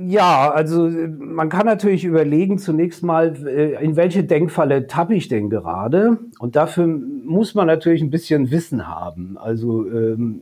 ja, 0.00 0.50
also 0.50 0.90
man 1.18 1.48
kann 1.48 1.66
natürlich 1.66 2.04
überlegen 2.04 2.58
zunächst 2.58 3.04
mal, 3.04 3.36
äh, 3.46 3.82
in 3.84 3.94
welche 3.94 4.24
Denkfalle 4.24 4.88
tappe 4.88 5.14
ich 5.14 5.28
denn 5.28 5.48
gerade? 5.48 6.18
Und 6.40 6.56
dafür 6.56 6.86
muss 6.86 7.54
man 7.54 7.68
natürlich 7.68 8.02
ein 8.02 8.10
bisschen 8.10 8.50
Wissen 8.50 8.88
haben. 8.88 9.38
Also 9.38 9.86
ähm, 9.86 10.40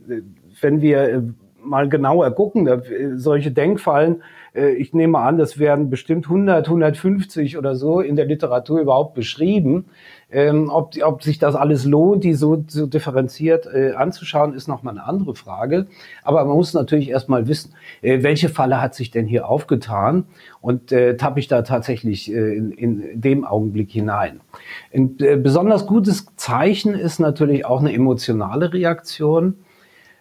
wenn 0.61 0.81
wir 0.81 0.99
äh, 1.03 1.21
mal 1.69 1.87
genauer 1.87 2.31
gucken, 2.31 2.67
solche 3.15 3.51
Denkfallen, 3.51 4.23
äh, 4.53 4.71
ich 4.71 4.93
nehme 4.93 5.19
an, 5.19 5.37
das 5.37 5.59
werden 5.59 5.89
bestimmt 5.89 6.25
100, 6.25 6.67
150 6.67 7.57
oder 7.57 7.75
so 7.75 8.01
in 8.01 8.15
der 8.15 8.25
Literatur 8.25 8.79
überhaupt 8.79 9.13
beschrieben. 9.13 9.85
Ähm, 10.31 10.69
ob, 10.69 10.93
ob 11.03 11.23
sich 11.23 11.39
das 11.39 11.55
alles 11.55 11.85
lohnt, 11.85 12.23
die 12.23 12.35
so, 12.35 12.63
so 12.67 12.85
differenziert 12.85 13.65
äh, 13.65 13.93
anzuschauen, 13.93 14.53
ist 14.53 14.67
nochmal 14.67 14.93
eine 14.95 15.05
andere 15.05 15.33
Frage. 15.33 15.87
Aber 16.23 16.45
man 16.45 16.55
muss 16.55 16.73
natürlich 16.75 17.09
erstmal 17.09 17.47
wissen, 17.47 17.73
äh, 18.01 18.21
welche 18.21 18.49
Falle 18.49 18.79
hat 18.79 18.93
sich 18.93 19.09
denn 19.09 19.25
hier 19.25 19.49
aufgetan 19.49 20.25
und 20.61 20.91
äh, 20.91 21.17
tappe 21.17 21.39
ich 21.39 21.47
da 21.47 21.63
tatsächlich 21.63 22.31
äh, 22.31 22.55
in, 22.55 22.71
in 22.71 23.21
dem 23.21 23.43
Augenblick 23.43 23.89
hinein. 23.89 24.41
Ein 24.93 25.15
äh, 25.19 25.35
besonders 25.35 25.87
gutes 25.87 26.27
Zeichen 26.35 26.93
ist 26.93 27.19
natürlich 27.19 27.65
auch 27.65 27.79
eine 27.79 27.91
emotionale 27.91 28.71
Reaktion. 28.71 29.55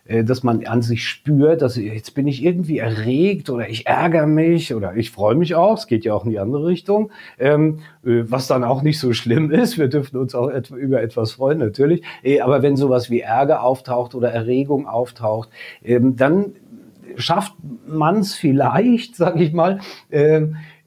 Äh, 0.08 0.24
dass 0.24 0.42
man 0.42 0.64
an 0.66 0.80
sich 0.80 1.06
spürt, 1.06 1.60
dass 1.60 1.76
jetzt 1.76 2.14
bin 2.14 2.26
ich 2.26 2.42
irgendwie 2.42 2.78
erregt 2.78 3.50
oder 3.50 3.68
ich 3.68 3.86
ärgere 3.86 4.26
mich 4.26 4.74
oder 4.74 4.96
ich 4.96 5.10
freue 5.10 5.34
mich 5.34 5.54
auch. 5.54 5.76
Es 5.76 5.86
geht 5.86 6.04
ja 6.04 6.14
auch 6.14 6.24
in 6.24 6.30
die 6.30 6.38
andere 6.38 6.66
Richtung, 6.66 7.10
ähm, 7.38 7.80
äh, 8.04 8.22
was 8.24 8.46
dann 8.46 8.64
auch 8.64 8.82
nicht 8.82 8.98
so 8.98 9.12
schlimm 9.12 9.50
ist. 9.52 9.76
Wir 9.76 9.88
dürfen 9.88 10.16
uns 10.16 10.34
auch 10.34 10.48
et 10.50 10.70
über 10.70 11.02
etwas 11.02 11.32
freuen 11.32 11.58
natürlich. 11.58 12.02
Äh, 12.22 12.40
aber 12.40 12.62
wenn 12.62 12.76
sowas 12.76 13.10
wie 13.10 13.20
Ärger 13.20 13.62
auftaucht 13.62 14.14
oder 14.14 14.30
Erregung 14.32 14.86
auftaucht, 14.86 15.50
ähm, 15.84 16.16
dann 16.16 16.54
schafft 17.16 17.54
man 17.86 18.20
es 18.20 18.34
vielleicht, 18.34 19.14
sag 19.16 19.38
ich 19.38 19.52
mal. 19.52 19.80
Ähm, 20.10 20.56
äh, 20.56 20.77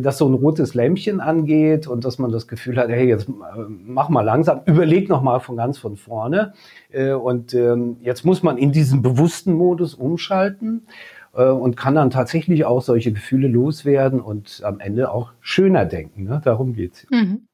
dass 0.00 0.18
so 0.18 0.28
ein 0.28 0.34
rotes 0.34 0.74
Lämpchen 0.74 1.20
angeht 1.20 1.86
und 1.86 2.04
dass 2.04 2.18
man 2.18 2.32
das 2.32 2.48
Gefühl 2.48 2.76
hat, 2.76 2.88
hey, 2.88 3.06
jetzt 3.06 3.28
äh, 3.28 3.32
mach 3.68 4.08
mal 4.08 4.22
langsam, 4.22 4.60
überleg 4.66 5.08
noch 5.08 5.22
mal 5.22 5.40
von 5.40 5.56
ganz 5.56 5.78
von 5.78 5.96
vorne. 5.96 6.54
Äh, 6.90 7.12
und 7.12 7.54
ähm, 7.54 7.96
jetzt 8.00 8.24
muss 8.24 8.42
man 8.42 8.56
in 8.56 8.72
diesen 8.72 9.02
bewussten 9.02 9.52
Modus 9.52 9.94
umschalten 9.94 10.86
und 11.32 11.76
kann 11.76 11.96
dann 11.96 12.10
tatsächlich 12.10 12.64
auch 12.64 12.80
solche 12.80 13.10
Gefühle 13.10 13.48
loswerden 13.48 14.20
und 14.20 14.60
am 14.62 14.78
Ende 14.78 15.10
auch 15.10 15.32
schöner 15.40 15.84
denken. 15.84 16.22
Ne? 16.22 16.40
Darum 16.44 16.74
geht's. 16.74 17.08
Mhm. 17.10 17.48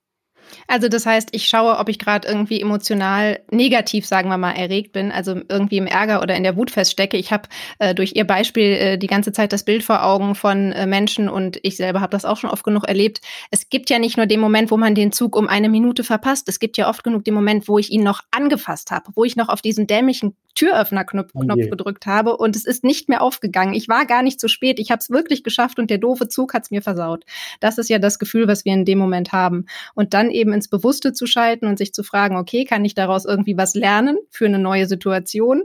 Also 0.66 0.88
das 0.88 1.06
heißt, 1.06 1.30
ich 1.32 1.48
schaue, 1.48 1.78
ob 1.78 1.88
ich 1.88 1.98
gerade 1.98 2.28
irgendwie 2.28 2.60
emotional 2.60 3.40
negativ, 3.50 4.06
sagen 4.06 4.28
wir 4.28 4.38
mal, 4.38 4.52
erregt 4.52 4.92
bin, 4.92 5.12
also 5.12 5.40
irgendwie 5.48 5.78
im 5.78 5.86
Ärger 5.86 6.22
oder 6.22 6.34
in 6.36 6.42
der 6.42 6.56
Wut 6.56 6.70
feststecke. 6.70 7.16
Ich 7.16 7.32
habe 7.32 7.48
äh, 7.78 7.94
durch 7.94 8.12
Ihr 8.14 8.26
Beispiel 8.26 8.72
äh, 8.72 8.98
die 8.98 9.06
ganze 9.06 9.32
Zeit 9.32 9.52
das 9.52 9.64
Bild 9.64 9.82
vor 9.82 10.04
Augen 10.04 10.34
von 10.34 10.72
äh, 10.72 10.86
Menschen 10.86 11.28
und 11.28 11.58
ich 11.62 11.76
selber 11.76 12.00
habe 12.00 12.10
das 12.10 12.24
auch 12.24 12.36
schon 12.36 12.50
oft 12.50 12.64
genug 12.64 12.86
erlebt. 12.88 13.20
Es 13.50 13.68
gibt 13.68 13.90
ja 13.90 13.98
nicht 13.98 14.16
nur 14.16 14.26
den 14.26 14.40
Moment, 14.40 14.70
wo 14.70 14.76
man 14.76 14.94
den 14.94 15.12
Zug 15.12 15.36
um 15.36 15.48
eine 15.48 15.68
Minute 15.68 16.04
verpasst. 16.04 16.48
Es 16.48 16.58
gibt 16.58 16.76
ja 16.76 16.88
oft 16.88 17.04
genug 17.04 17.24
den 17.24 17.34
Moment, 17.34 17.68
wo 17.68 17.78
ich 17.78 17.90
ihn 17.90 18.02
noch 18.02 18.22
angefasst 18.30 18.90
habe, 18.90 19.10
wo 19.14 19.24
ich 19.24 19.36
noch 19.36 19.48
auf 19.48 19.62
diesen 19.62 19.86
dämlichen 19.86 20.34
Türöffnerknopf 20.54 21.30
oh 21.34 21.40
Knopf 21.40 21.70
gedrückt 21.70 22.06
habe 22.06 22.36
und 22.36 22.56
es 22.56 22.64
ist 22.64 22.84
nicht 22.84 23.08
mehr 23.08 23.22
aufgegangen. 23.22 23.74
Ich 23.74 23.88
war 23.88 24.04
gar 24.04 24.22
nicht 24.22 24.40
zu 24.40 24.48
spät. 24.48 24.78
Ich 24.78 24.90
habe 24.90 25.00
es 25.00 25.10
wirklich 25.10 25.44
geschafft 25.44 25.78
und 25.78 25.90
der 25.90 25.98
doofe 25.98 26.28
Zug 26.28 26.54
hat 26.54 26.64
es 26.64 26.70
mir 26.70 26.82
versaut. 26.82 27.24
Das 27.60 27.78
ist 27.78 27.88
ja 27.88 27.98
das 27.98 28.18
Gefühl, 28.18 28.48
was 28.48 28.64
wir 28.64 28.74
in 28.74 28.84
dem 28.84 28.98
Moment 28.98 29.32
haben. 29.32 29.66
Und 29.94 30.12
dann 30.12 30.30
eben 30.30 30.39
ins 30.48 30.68
Bewusste 30.68 31.12
zu 31.12 31.26
schalten 31.26 31.66
und 31.66 31.78
sich 31.78 31.92
zu 31.92 32.02
fragen, 32.02 32.36
okay, 32.36 32.64
kann 32.64 32.84
ich 32.84 32.94
daraus 32.94 33.24
irgendwie 33.24 33.56
was 33.56 33.74
lernen 33.74 34.18
für 34.30 34.46
eine 34.46 34.58
neue 34.58 34.86
Situation? 34.86 35.62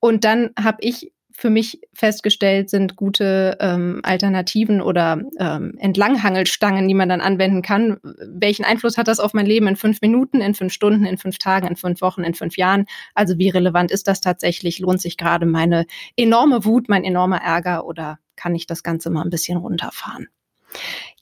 Und 0.00 0.24
dann 0.24 0.50
habe 0.58 0.78
ich 0.80 1.12
für 1.34 1.50
mich 1.50 1.80
festgestellt, 1.94 2.70
sind 2.70 2.96
gute 2.96 3.56
ähm, 3.60 4.00
Alternativen 4.02 4.80
oder 4.80 5.20
ähm, 5.38 5.74
Entlanghangelstangen, 5.78 6.86
die 6.86 6.94
man 6.94 7.08
dann 7.08 7.20
anwenden 7.20 7.62
kann. 7.62 7.98
Welchen 8.02 8.64
Einfluss 8.64 8.98
hat 8.98 9.08
das 9.08 9.18
auf 9.18 9.34
mein 9.34 9.46
Leben 9.46 9.66
in 9.66 9.76
fünf 9.76 10.00
Minuten, 10.02 10.40
in 10.40 10.54
fünf 10.54 10.72
Stunden, 10.72 11.04
in 11.04 11.18
fünf 11.18 11.38
Tagen, 11.38 11.66
in 11.66 11.76
fünf 11.76 12.00
Wochen, 12.00 12.22
in 12.22 12.34
fünf 12.34 12.56
Jahren? 12.56 12.86
Also 13.14 13.38
wie 13.38 13.48
relevant 13.48 13.90
ist 13.90 14.08
das 14.08 14.20
tatsächlich? 14.20 14.78
Lohnt 14.78 15.00
sich 15.00 15.16
gerade 15.16 15.46
meine 15.46 15.86
enorme 16.16 16.64
Wut, 16.64 16.88
mein 16.88 17.04
enormer 17.04 17.38
Ärger 17.38 17.86
oder 17.86 18.18
kann 18.36 18.54
ich 18.54 18.66
das 18.66 18.82
Ganze 18.82 19.10
mal 19.10 19.22
ein 19.22 19.30
bisschen 19.30 19.58
runterfahren? 19.58 20.28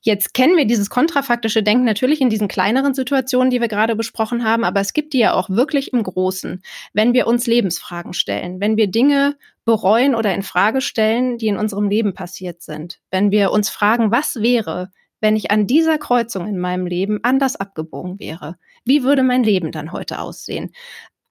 Jetzt 0.02 0.32
kennen 0.32 0.56
wir 0.56 0.64
dieses 0.64 0.88
kontrafaktische 0.88 1.62
Denken 1.62 1.84
natürlich 1.84 2.22
in 2.22 2.30
diesen 2.30 2.48
kleineren 2.48 2.94
Situationen, 2.94 3.50
die 3.50 3.60
wir 3.60 3.68
gerade 3.68 3.94
besprochen 3.94 4.44
haben, 4.44 4.64
aber 4.64 4.80
es 4.80 4.94
gibt 4.94 5.12
die 5.12 5.18
ja 5.18 5.34
auch 5.34 5.50
wirklich 5.50 5.92
im 5.92 6.02
Großen. 6.02 6.62
Wenn 6.94 7.12
wir 7.12 7.26
uns 7.26 7.46
Lebensfragen 7.46 8.14
stellen, 8.14 8.60
wenn 8.60 8.78
wir 8.78 8.86
Dinge 8.86 9.36
bereuen 9.66 10.14
oder 10.14 10.34
in 10.34 10.42
Frage 10.42 10.80
stellen, 10.80 11.36
die 11.36 11.48
in 11.48 11.58
unserem 11.58 11.90
Leben 11.90 12.14
passiert 12.14 12.62
sind, 12.62 12.98
wenn 13.10 13.30
wir 13.30 13.52
uns 13.52 13.68
fragen, 13.68 14.10
was 14.10 14.36
wäre, 14.36 14.90
wenn 15.20 15.36
ich 15.36 15.50
an 15.50 15.66
dieser 15.66 15.98
Kreuzung 15.98 16.46
in 16.46 16.58
meinem 16.58 16.86
Leben 16.86 17.20
anders 17.22 17.56
abgebogen 17.56 18.18
wäre? 18.18 18.56
Wie 18.86 19.02
würde 19.02 19.22
mein 19.22 19.44
Leben 19.44 19.70
dann 19.70 19.92
heute 19.92 20.18
aussehen? 20.18 20.72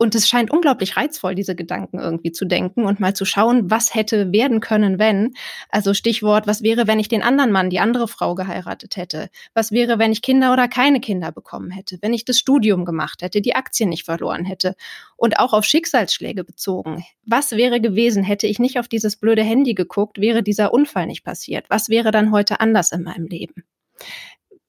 Und 0.02 0.16
es 0.16 0.30
scheint 0.30 0.50
unglaublich 0.50 0.96
reizvoll, 0.96 1.36
diese 1.36 1.56
Gedanken 1.56 2.00
irgendwie 2.00 2.32
zu 2.32 2.46
denken 2.46 2.86
und 2.86 3.02
mal 3.02 3.14
zu 3.14 3.26
schauen, 3.26 3.70
was 3.70 3.94
hätte 3.94 4.32
werden 4.32 4.62
können, 4.62 4.98
wenn. 4.98 5.34
Also 5.68 5.94
Stichwort, 5.94 6.48
was 6.48 6.64
wäre, 6.64 6.88
wenn 6.88 7.00
ich 7.00 7.10
den 7.10 7.22
anderen 7.22 7.52
Mann, 7.52 7.70
die 7.70 7.82
andere 7.82 8.08
Frau 8.08 8.34
geheiratet 8.34 8.96
hätte? 8.96 9.30
Was 9.54 9.74
wäre, 9.74 10.00
wenn 10.00 10.14
ich 10.14 10.22
Kinder 10.22 10.54
oder 10.54 10.70
keine 10.70 11.02
Kinder 11.02 11.34
bekommen 11.34 11.70
hätte? 11.70 11.98
Wenn 12.02 12.14
ich 12.14 12.24
das 12.24 12.40
Studium 12.40 12.86
gemacht 12.86 13.22
hätte, 13.22 13.42
die 13.42 13.56
Aktien 13.56 13.90
nicht 13.90 14.06
verloren 14.06 14.46
hätte? 14.46 14.76
Und 15.18 15.38
auch 15.38 15.52
auf 15.52 15.66
Schicksalsschläge 15.66 16.46
bezogen. 16.46 17.04
Was 17.26 17.52
wäre 17.52 17.82
gewesen, 17.82 18.24
hätte 18.24 18.48
ich 18.48 18.58
nicht 18.58 18.80
auf 18.80 18.88
dieses 18.88 19.18
blöde 19.18 19.44
Handy 19.44 19.74
geguckt, 19.74 20.22
wäre 20.22 20.44
dieser 20.44 20.74
Unfall 20.74 21.08
nicht 21.08 21.26
passiert? 21.26 21.66
Was 21.70 21.90
wäre 21.90 22.12
dann 22.12 22.32
heute 22.32 22.62
anders 22.62 22.94
in 22.94 23.04
meinem 23.04 23.28
Leben? 23.28 23.66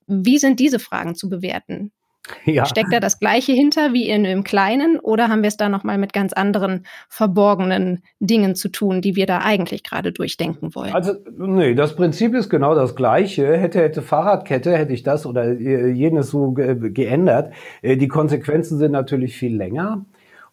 Wie 0.09 0.39
sind 0.39 0.59
diese 0.59 0.81
Fragen 0.81 1.15
zu 1.15 1.29
bewerten? 1.29 1.93
Ja. 2.45 2.65
Steckt 2.65 2.93
da 2.93 3.01
das 3.01 3.19
Gleiche 3.19 3.53
hinter 3.53 3.93
wie 3.93 4.09
in 4.09 4.25
dem 4.25 4.45
Kleinen 4.45 4.99
oder 4.99 5.29
haben 5.29 5.43
wir 5.43 5.49
es 5.49 5.57
da 5.57 5.69
nochmal 5.69 5.99
mit 5.99 6.13
ganz 6.13 6.33
anderen 6.33 6.87
verborgenen 7.09 8.03
Dingen 8.19 8.55
zu 8.55 8.69
tun, 8.69 9.01
die 9.01 9.17
wir 9.17 9.27
da 9.27 9.39
eigentlich 9.39 9.83
gerade 9.83 10.13
durchdenken 10.13 10.75
wollen? 10.75 10.95
Also, 10.95 11.15
nee, 11.39 11.75
das 11.75 11.97
Prinzip 11.97 12.35
ist 12.35 12.49
genau 12.49 12.75
das 12.75 12.95
Gleiche. 12.95 13.57
Hätte, 13.57 13.81
hätte 13.81 14.03
Fahrradkette, 14.03 14.77
hätte 14.77 14.93
ich 14.93 15.03
das 15.03 15.27
oder 15.27 15.53
jenes 15.53 16.31
so 16.31 16.53
geändert. 16.53 17.53
Äh, 17.83 17.97
die 17.97 18.09
Konsequenzen 18.09 18.79
sind 18.79 18.93
natürlich 18.93 19.37
viel 19.37 19.57
länger. 19.57 20.05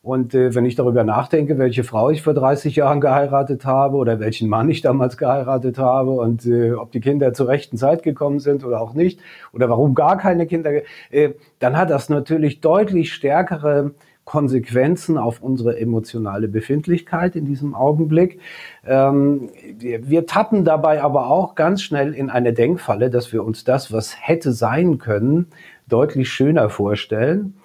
Und 0.08 0.34
äh, 0.34 0.56
wenn 0.56 0.64
ich 0.64 0.76
darüber 0.76 1.04
nachdenke, 1.04 1.58
welche 1.58 1.84
Frau 1.84 2.10
ich 2.10 2.22
vor 2.22 2.34
30 2.34 2.78
Jahren 2.78 3.02
geheiratet 3.02 3.66
habe 3.66 3.98
oder 3.98 4.22
welchen 4.22 4.48
Mann 4.48 4.70
ich 4.70 4.80
damals 4.80 5.18
geheiratet 5.18 5.78
habe 5.78 6.12
und 6.12 6.46
äh, 6.46 6.72
ob 6.72 6.94
die 6.94 7.02
Kinder 7.02 7.34
zur 7.34 7.50
rechten 7.50 7.76
Zeit 7.76 8.04
gekommen 8.04 8.40
sind 8.40 8.64
oder 8.64 8.80
auch 8.80 8.94
nicht 8.94 9.20
oder 9.52 9.68
warum 9.68 9.96
gar 9.96 10.18
keine 10.18 10.48
Kinder, 10.48 10.72
äh, 11.12 11.32
dann 11.60 11.76
hat 11.76 11.90
das 11.90 12.08
natürlich 12.08 12.62
deutlich 12.62 13.12
stärkere 13.12 13.92
Konsequenzen 14.24 15.18
auf 15.18 15.42
unsere 15.42 15.78
emotionale 15.78 16.48
Befindlichkeit 16.48 17.36
in 17.36 17.44
diesem 17.44 17.76
Augenblick. 17.76 18.40
Ähm, 18.86 19.50
wir, 19.78 20.10
wir 20.10 20.26
tappen 20.26 20.64
dabei 20.64 21.04
aber 21.04 21.30
auch 21.30 21.54
ganz 21.54 21.82
schnell 21.82 22.14
in 22.14 22.30
eine 22.30 22.54
Denkfalle, 22.54 23.10
dass 23.10 23.34
wir 23.34 23.44
uns 23.44 23.66
das, 23.66 23.92
was 23.92 24.16
hätte 24.18 24.54
sein 24.54 25.00
können, 25.00 25.48
deutlich 25.90 26.30
schöner 26.30 26.70
vorstellen 26.70 27.56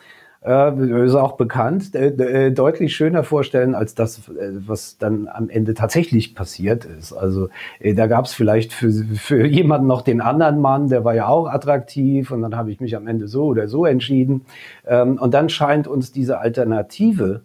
äh, 0.44 1.04
ist 1.04 1.14
auch 1.14 1.36
bekannt, 1.36 1.94
äh, 1.94 2.08
äh, 2.08 2.50
deutlich 2.50 2.94
schöner 2.94 3.24
vorstellen 3.24 3.74
als 3.74 3.94
das, 3.94 4.28
äh, 4.28 4.50
was 4.66 4.98
dann 4.98 5.28
am 5.28 5.48
Ende 5.48 5.74
tatsächlich 5.74 6.34
passiert 6.34 6.84
ist. 6.84 7.12
Also 7.12 7.48
äh, 7.78 7.94
da 7.94 8.06
gab 8.06 8.24
es 8.24 8.34
vielleicht 8.34 8.72
für, 8.72 8.90
für 8.90 9.46
jemanden 9.46 9.86
noch 9.86 10.02
den 10.02 10.20
anderen 10.20 10.60
Mann, 10.60 10.88
der 10.88 11.04
war 11.04 11.14
ja 11.14 11.28
auch 11.28 11.46
attraktiv 11.46 12.30
und 12.30 12.42
dann 12.42 12.56
habe 12.56 12.70
ich 12.70 12.80
mich 12.80 12.96
am 12.96 13.06
Ende 13.06 13.28
so 13.28 13.44
oder 13.44 13.68
so 13.68 13.86
entschieden. 13.86 14.44
Ähm, 14.86 15.18
und 15.18 15.32
dann 15.34 15.48
scheint 15.48 15.86
uns 15.86 16.12
diese 16.12 16.38
Alternative 16.38 17.42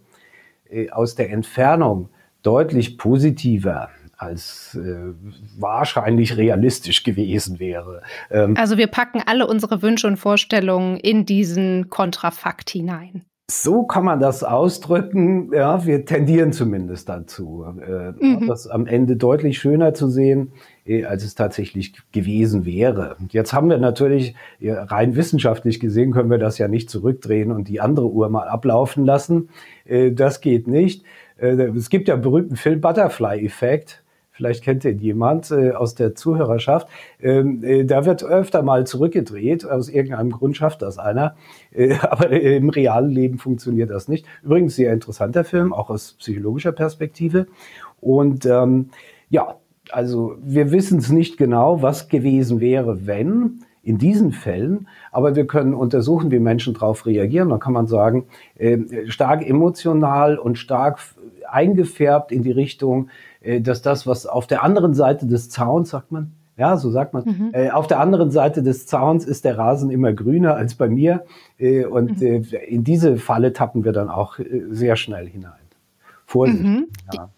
äh, 0.70 0.90
aus 0.90 1.16
der 1.16 1.30
Entfernung 1.32 2.10
deutlich 2.42 2.98
positiver 2.98 3.90
als 4.18 4.76
äh, 4.76 5.14
wahrscheinlich 5.58 6.38
realistisch 6.38 7.04
gewesen 7.04 7.60
wäre. 7.60 8.02
Ähm, 8.32 8.56
also 8.58 8.78
wir 8.78 8.88
packen 8.88 9.22
alle 9.26 9.48
unsere 9.48 9.82
Wünsche 9.82 10.08
und 10.08 10.18
Vorstellungen 10.18 10.98
in 10.98 11.26
diesen 11.26 11.90
Kontrafakt 11.90 12.70
hinein. 12.70 13.24
So 13.50 13.84
kann 13.84 14.04
man 14.04 14.20
das 14.20 14.44
ausdrücken. 14.44 15.54
Ja, 15.54 15.86
wir 15.86 16.04
tendieren 16.04 16.52
zumindest 16.52 17.08
dazu, 17.08 17.64
äh, 17.80 18.12
mhm. 18.12 18.46
das 18.46 18.68
am 18.68 18.88
Ende 18.88 19.16
deutlich 19.16 19.58
schöner 19.58 19.94
zu 19.94 20.10
sehen, 20.10 20.52
äh, 20.86 21.06
als 21.06 21.24
es 21.24 21.34
tatsächlich 21.34 21.94
gewesen 22.12 22.66
wäre. 22.66 23.16
Jetzt 23.30 23.54
haben 23.54 23.70
wir 23.70 23.78
natürlich 23.78 24.36
rein 24.60 25.16
wissenschaftlich 25.16 25.80
gesehen, 25.80 26.12
können 26.12 26.30
wir 26.30 26.40
das 26.40 26.58
ja 26.58 26.68
nicht 26.68 26.90
zurückdrehen 26.90 27.54
und 27.54 27.70
die 27.70 27.80
andere 27.80 28.10
Uhr 28.10 28.28
mal 28.28 28.50
ablaufen 28.50 29.06
lassen. 29.06 29.48
Äh, 29.86 30.12
das 30.12 30.42
geht 30.42 30.68
nicht. 30.68 31.06
Äh, 31.38 31.56
es 31.76 31.90
gibt 31.90 32.08
ja 32.08 32.16
berühmten 32.16 32.56
Film 32.56 32.82
Butterfly-Effekt 32.82 34.04
vielleicht 34.38 34.64
kennt 34.64 34.86
ihn 34.86 35.00
jemand 35.00 35.52
äh, 35.52 35.72
aus 35.72 35.96
der 35.96 36.16
Zuhörerschaft, 36.16 36.88
ähm, 37.20 37.64
äh, 37.64 37.84
da 37.84 38.06
wird 38.06 38.24
öfter 38.24 38.62
mal 38.62 38.86
zurückgedreht, 38.86 39.66
aus 39.66 39.90
irgendeinem 39.90 40.32
Grund 40.32 40.56
schafft 40.56 40.84
das 40.84 41.00
einer, 41.00 41.36
äh, 41.74 41.96
aber 42.02 42.30
im 42.30 42.70
realen 42.70 43.10
Leben 43.10 43.40
funktioniert 43.40 43.90
das 43.90 44.08
nicht. 44.08 44.26
Übrigens 44.44 44.76
sehr 44.76 44.94
interessanter 44.94 45.44
Film, 45.44 45.74
auch 45.74 45.90
aus 45.90 46.14
psychologischer 46.20 46.72
Perspektive. 46.72 47.48
Und 48.00 48.46
ähm, 48.46 48.90
ja, 49.30 49.56
also 49.92 50.36
wir 50.42 50.72
wissen 50.72 51.00
es 51.00 51.10
nicht 51.10 51.38
genau, 51.38 51.82
was 51.82 52.10
gewesen 52.10 52.60
wäre, 52.60 53.08
wenn 53.08 53.64
in 53.88 53.98
diesen 53.98 54.34
Fällen, 54.34 54.90
aber 55.14 55.38
wir 55.38 55.48
können 55.48 55.74
untersuchen, 55.74 56.30
wie 56.30 56.40
Menschen 56.40 56.74
darauf 56.74 57.06
reagieren. 57.06 57.48
Da 57.50 57.58
kann 57.58 57.72
man 57.72 57.88
sagen, 57.88 58.26
äh, 58.58 58.78
stark 59.08 59.48
emotional 59.48 60.38
und 60.38 60.58
stark 60.58 61.00
eingefärbt 61.50 62.34
in 62.34 62.44
die 62.44 62.52
Richtung, 62.52 63.10
dass 63.42 63.82
das, 63.82 64.08
was 64.08 64.26
auf 64.26 64.48
der 64.48 64.64
anderen 64.64 64.94
Seite 64.94 65.28
des 65.28 65.50
Zauns, 65.50 65.90
sagt 65.90 66.12
man, 66.12 66.34
ja, 66.58 66.76
so 66.76 66.90
sagt 66.90 67.14
man. 67.14 67.24
Mhm. 67.24 67.50
Äh, 67.54 67.70
auf 67.70 67.88
der 67.88 68.00
anderen 68.00 68.32
Seite 68.32 68.64
des 68.64 68.88
Zauns 68.88 69.26
ist 69.26 69.46
der 69.46 69.58
Rasen 69.58 69.92
immer 69.92 70.12
grüner 70.12 70.56
als 70.56 70.76
bei 70.76 70.90
mir. 70.90 71.24
Äh, 71.60 71.86
und 71.86 72.20
mhm. 72.20 72.46
äh, 72.52 72.66
in 72.66 72.84
diese 72.84 73.18
Falle 73.18 73.54
tappen 73.54 73.86
wir 73.86 73.92
dann 73.92 74.10
auch 74.10 74.40
äh, 74.40 74.64
sehr 74.70 74.96
schnell 74.96 75.28
hinein. 75.28 75.54
Vorsicht. 76.26 76.64
Mhm. 76.64 76.88
Ja. 77.14 77.30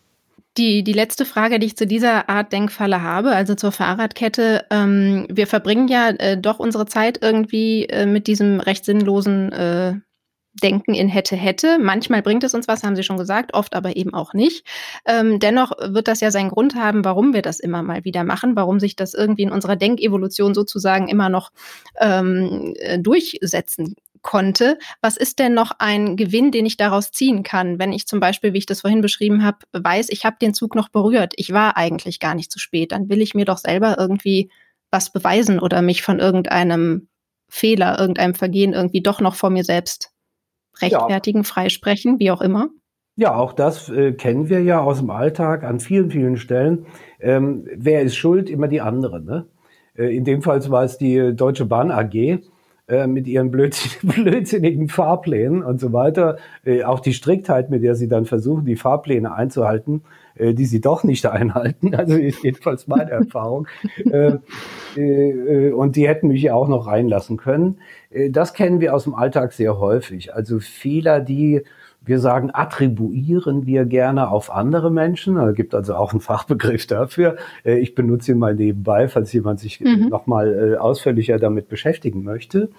Die, 0.58 0.84
die 0.84 0.94
letzte 0.94 1.26
Frage, 1.26 1.60
die 1.60 1.68
ich 1.68 1.78
zu 1.78 1.86
dieser 1.86 2.28
Art 2.30 2.52
Denkfalle 2.52 3.04
habe, 3.04 3.32
also 3.32 3.56
zur 3.56 3.72
Fahrradkette. 3.72 4.66
Ähm, 4.72 5.28
wir 5.30 5.48
verbringen 5.48 5.88
ja 5.88 6.10
äh, 6.10 6.38
doch 6.38 6.60
unsere 6.60 6.86
Zeit 6.86 7.20
irgendwie 7.22 7.86
äh, 7.86 8.06
mit 8.06 8.26
diesem 8.26 8.60
recht 8.60 8.84
sinnlosen 8.84 9.52
äh, 9.52 9.94
Denken 10.62 10.94
in 10.94 11.08
hätte, 11.08 11.36
hätte. 11.36 11.78
Manchmal 11.80 12.22
bringt 12.22 12.44
es 12.44 12.54
uns 12.54 12.68
was, 12.68 12.84
haben 12.84 12.96
Sie 12.96 13.04
schon 13.04 13.18
gesagt, 13.18 13.54
oft 13.54 13.76
aber 13.76 13.96
eben 13.96 14.14
auch 14.14 14.34
nicht. 14.34 14.66
Ähm, 15.06 15.40
dennoch 15.40 15.72
wird 15.80 16.08
das 16.08 16.22
ja 16.22 16.32
seinen 16.32 16.50
Grund 16.50 16.76
haben, 16.76 17.06
warum 17.06 17.34
wir 17.34 17.42
das 17.42 17.60
immer 17.60 17.84
mal 17.84 18.04
wieder 18.04 18.24
machen, 18.24 18.56
warum 18.56 18.80
sich 18.80 18.96
das 18.96 19.14
irgendwie 19.14 19.44
in 19.44 19.52
unserer 19.52 19.76
Denkevolution 19.76 20.54
sozusagen 20.54 21.08
immer 21.08 21.30
noch 21.30 21.52
ähm, 22.00 22.74
äh, 22.80 23.00
durchsetzen 23.00 23.96
konnte. 24.22 24.78
Was 25.02 25.18
ist 25.18 25.40
denn 25.40 25.54
noch 25.54 25.72
ein 25.80 26.18
Gewinn, 26.18 26.52
den 26.52 26.66
ich 26.66 26.78
daraus 26.78 27.12
ziehen 27.12 27.44
kann, 27.44 27.80
wenn 27.80 27.94
ich 27.94 28.08
zum 28.08 28.20
Beispiel, 28.20 28.54
wie 28.54 28.58
ich 28.58 28.66
das 28.66 28.82
vorhin 28.82 29.02
beschrieben 29.02 29.44
habe, 29.44 29.60
weiß, 29.72 30.10
ich 30.10 30.26
habe 30.26 30.38
den 30.42 30.54
Zug 30.54 30.76
noch 30.76 30.90
berührt, 30.90 31.34
ich 31.38 31.54
war 31.54 31.78
eigentlich 31.78 32.20
gar 32.20 32.36
nicht 32.36 32.52
zu 32.52 32.60
spät, 32.60 32.92
dann 32.92 33.10
will 33.10 33.22
ich 33.22 33.34
mir 33.34 33.46
doch 33.46 33.58
selber 33.58 33.98
irgendwie 33.98 34.52
was 34.92 35.12
beweisen 35.12 35.60
oder 35.60 35.82
mich 35.82 36.02
von 36.02 36.20
irgendeinem 36.20 37.08
Fehler, 37.50 38.00
irgendeinem 38.00 38.36
Vergehen 38.36 38.74
irgendwie 38.74 39.02
doch 39.02 39.22
noch 39.22 39.36
vor 39.36 39.50
mir 39.50 39.64
selbst 39.64 40.12
rechtfertigen, 40.82 41.40
ja. 41.40 41.44
freisprechen, 41.44 42.20
wie 42.20 42.32
auch 42.32 42.42
immer? 42.42 42.70
Ja, 43.16 43.36
auch 43.36 43.54
das 43.54 43.90
äh, 43.90 44.14
kennen 44.14 44.48
wir 44.50 44.62
ja 44.62 44.80
aus 44.80 45.00
dem 45.00 45.10
Alltag 45.10 45.64
an 45.64 45.80
vielen, 45.80 46.10
vielen 46.10 46.38
Stellen. 46.38 46.86
Ähm, 47.20 47.68
wer 47.76 48.02
ist 48.02 48.16
schuld? 48.16 48.50
Immer 48.50 48.70
die 48.70 48.80
andere. 48.80 49.22
Ne? 49.22 49.46
Äh, 49.98 50.16
in 50.16 50.24
dem 50.24 50.42
Fall 50.42 50.68
war 50.70 50.84
es 50.84 50.98
die 50.98 51.36
Deutsche 51.36 51.66
Bahn 51.66 51.92
AG. 51.92 52.40
äh, 52.90 53.08
mit 53.08 53.28
ihren 53.28 53.52
blödsinnigen 54.02 54.88
Fahrplänen 54.88 55.64
und 55.64 55.80
so 55.80 55.94
weiter, 55.94 56.38
äh, 56.66 56.84
auch 56.84 57.00
die 57.00 57.14
Striktheit, 57.14 57.70
mit 57.70 57.84
der 57.84 57.96
sie 57.96 58.08
dann 58.08 58.26
versuchen, 58.26 58.66
die 58.66 58.76
Fahrpläne 58.76 59.34
einzuhalten, 59.34 60.04
äh, 60.40 60.54
die 60.54 60.66
sie 60.66 60.82
doch 60.82 61.04
nicht 61.04 61.26
einhalten. 61.28 61.94
Also 61.94 62.16
ist 62.16 62.44
jedenfalls 62.44 62.88
meine 62.88 63.12
Erfahrung. 63.12 63.68
Äh, 64.10 64.40
äh, 64.96 65.72
und 65.72 65.96
die 65.96 66.08
hätten 66.08 66.30
mich 66.30 66.42
ja 66.42 66.54
auch 66.56 66.68
noch 66.68 66.88
reinlassen 66.88 67.38
können. 67.38 67.78
Äh, 68.10 68.32
das 68.32 68.54
kennen 68.54 68.80
wir 68.80 68.96
aus 68.96 69.04
dem 69.04 69.14
Alltag 69.14 69.54
sehr 69.54 69.80
häufig. 69.80 70.34
Also 70.34 70.60
Fehler, 70.60 71.20
die 71.20 71.62
wir 72.02 72.20
sagen, 72.20 72.50
attribuieren 72.52 73.66
wir 73.66 73.86
gerne 73.86 74.30
auf 74.30 74.52
andere 74.52 74.90
Menschen. 74.90 75.36
Da 75.36 75.52
gibt 75.52 75.76
also 75.76 75.96
auch 75.96 76.12
einen 76.12 76.22
Fachbegriff 76.22 76.88
dafür. 76.88 77.38
Äh, 77.64 77.80
ich 77.80 77.94
benutze 77.94 78.32
ihn 78.32 78.40
mal 78.40 78.56
nebenbei, 78.56 79.08
falls 79.08 79.32
jemand 79.34 79.60
sich 79.60 79.80
mhm. 79.82 80.08
nochmal 80.10 80.78
ausführlicher 80.78 81.38
damit 81.38 81.70
beschäftigen 81.70 82.24
möchte. 82.24 82.70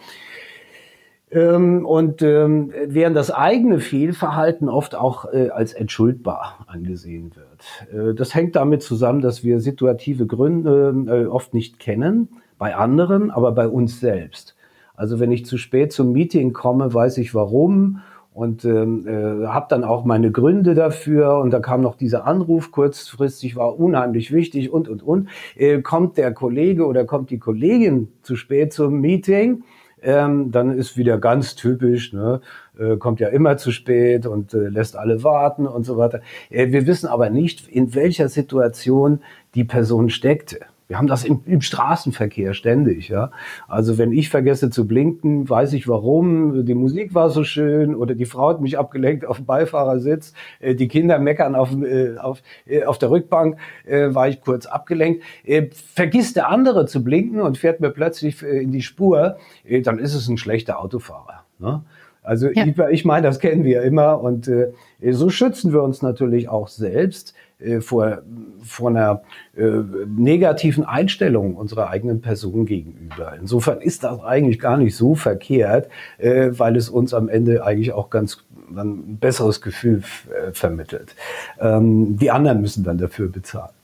Ähm, 1.32 1.86
und 1.86 2.22
ähm, 2.22 2.72
während 2.86 3.16
das 3.16 3.30
eigene 3.30 3.78
Fehlverhalten 3.78 4.68
oft 4.68 4.96
auch 4.96 5.32
äh, 5.32 5.50
als 5.50 5.72
entschuldbar 5.72 6.64
angesehen 6.66 7.32
wird. 7.36 8.10
Äh, 8.10 8.14
das 8.14 8.34
hängt 8.34 8.56
damit 8.56 8.82
zusammen, 8.82 9.20
dass 9.20 9.44
wir 9.44 9.60
situative 9.60 10.26
Gründe 10.26 10.94
äh, 11.06 11.26
oft 11.26 11.54
nicht 11.54 11.78
kennen, 11.78 12.28
bei 12.58 12.74
anderen, 12.74 13.30
aber 13.30 13.52
bei 13.52 13.68
uns 13.68 14.00
selbst. 14.00 14.56
Also 14.96 15.20
wenn 15.20 15.30
ich 15.30 15.46
zu 15.46 15.56
spät 15.56 15.92
zum 15.92 16.12
Meeting 16.12 16.52
komme, 16.52 16.92
weiß 16.92 17.18
ich 17.18 17.34
warum 17.34 18.00
und 18.34 18.64
ähm, 18.64 19.06
äh, 19.06 19.46
habe 19.46 19.66
dann 19.70 19.84
auch 19.84 20.04
meine 20.04 20.30
Gründe 20.30 20.74
dafür 20.74 21.38
und 21.38 21.52
da 21.52 21.60
kam 21.60 21.80
noch 21.80 21.94
dieser 21.94 22.26
Anruf 22.26 22.70
kurzfristig 22.70 23.56
war 23.56 23.78
unheimlich 23.78 24.32
wichtig 24.32 24.72
und 24.72 24.88
und 24.88 25.02
und 25.02 25.28
äh, 25.56 25.80
kommt 25.80 26.16
der 26.16 26.34
Kollege 26.34 26.86
oder 26.86 27.04
kommt 27.04 27.30
die 27.30 27.38
Kollegin 27.38 28.08
zu 28.22 28.36
spät 28.36 28.72
zum 28.72 29.00
Meeting 29.00 29.62
ähm, 30.02 30.50
dann 30.50 30.76
ist 30.76 30.96
wieder 30.96 31.18
ganz 31.18 31.54
typisch, 31.54 32.12
ne, 32.12 32.40
äh, 32.78 32.96
kommt 32.96 33.20
ja 33.20 33.28
immer 33.28 33.56
zu 33.56 33.72
spät 33.72 34.26
und 34.26 34.54
äh, 34.54 34.68
lässt 34.68 34.96
alle 34.96 35.22
warten 35.22 35.66
und 35.66 35.84
so 35.84 35.96
weiter. 35.96 36.20
Äh, 36.50 36.72
wir 36.72 36.86
wissen 36.86 37.08
aber 37.08 37.30
nicht, 37.30 37.68
in 37.68 37.94
welcher 37.94 38.28
Situation 38.28 39.20
die 39.54 39.64
Person 39.64 40.10
steckte. 40.10 40.60
Wir 40.90 40.98
haben 40.98 41.06
das 41.06 41.24
im, 41.24 41.42
im, 41.46 41.60
Straßenverkehr 41.60 42.52
ständig, 42.52 43.10
ja. 43.10 43.30
Also 43.68 43.96
wenn 43.96 44.10
ich 44.10 44.28
vergesse 44.28 44.70
zu 44.70 44.88
blinken, 44.88 45.48
weiß 45.48 45.72
ich 45.74 45.86
warum. 45.86 46.66
Die 46.66 46.74
Musik 46.74 47.14
war 47.14 47.30
so 47.30 47.44
schön 47.44 47.94
oder 47.94 48.16
die 48.16 48.24
Frau 48.24 48.48
hat 48.48 48.60
mich 48.60 48.76
abgelenkt 48.76 49.24
auf 49.24 49.36
dem 49.36 49.46
Beifahrersitz. 49.46 50.32
Äh, 50.58 50.74
die 50.74 50.88
Kinder 50.88 51.20
meckern 51.20 51.54
auf, 51.54 51.70
äh, 51.80 52.16
auf, 52.18 52.42
äh, 52.66 52.82
auf 52.82 52.98
der 52.98 53.12
Rückbank, 53.12 53.56
äh, 53.86 54.12
war 54.16 54.28
ich 54.28 54.40
kurz 54.40 54.66
abgelenkt. 54.66 55.22
Äh, 55.44 55.68
vergisst 55.72 56.34
der 56.34 56.48
andere 56.48 56.86
zu 56.86 57.04
blinken 57.04 57.40
und 57.40 57.56
fährt 57.56 57.78
mir 57.78 57.90
plötzlich 57.90 58.42
äh, 58.42 58.60
in 58.60 58.72
die 58.72 58.82
Spur, 58.82 59.36
äh, 59.64 59.82
dann 59.82 60.00
ist 60.00 60.14
es 60.14 60.26
ein 60.26 60.38
schlechter 60.38 60.80
Autofahrer. 60.80 61.44
Ne? 61.60 61.84
Also 62.24 62.48
ja. 62.48 62.66
ich, 62.66 62.76
ich 62.90 63.04
meine, 63.04 63.28
das 63.28 63.38
kennen 63.38 63.62
wir 63.62 63.82
immer 63.82 64.20
und 64.20 64.48
äh, 64.48 64.72
so 65.12 65.30
schützen 65.30 65.72
wir 65.72 65.84
uns 65.84 66.02
natürlich 66.02 66.48
auch 66.48 66.66
selbst 66.66 67.34
äh, 67.60 67.80
vor, 67.80 68.22
vor 68.62 68.90
einer 68.90 69.22
äh, 69.56 69.62
negativen 70.06 70.84
Einstellung 70.84 71.56
unserer 71.56 71.90
eigenen 71.90 72.20
Person 72.20 72.66
gegenüber. 72.66 73.34
Insofern 73.38 73.80
ist 73.80 74.04
das 74.04 74.20
eigentlich 74.22 74.58
gar 74.58 74.76
nicht 74.76 74.96
so 74.96 75.14
verkehrt, 75.14 75.88
äh, 76.18 76.50
weil 76.52 76.76
es 76.76 76.88
uns 76.88 77.14
am 77.14 77.28
Ende 77.28 77.64
eigentlich 77.64 77.92
auch 77.92 78.10
ganz 78.10 78.44
ein 78.76 79.18
besseres 79.18 79.60
Gefühl 79.60 80.02
äh, 80.28 80.52
vermittelt. 80.52 81.14
Ähm, 81.58 82.16
die 82.16 82.30
anderen 82.30 82.60
müssen 82.60 82.84
dann 82.84 82.98
dafür 82.98 83.28
bezahlen. 83.28 83.79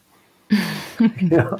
ja. 1.30 1.56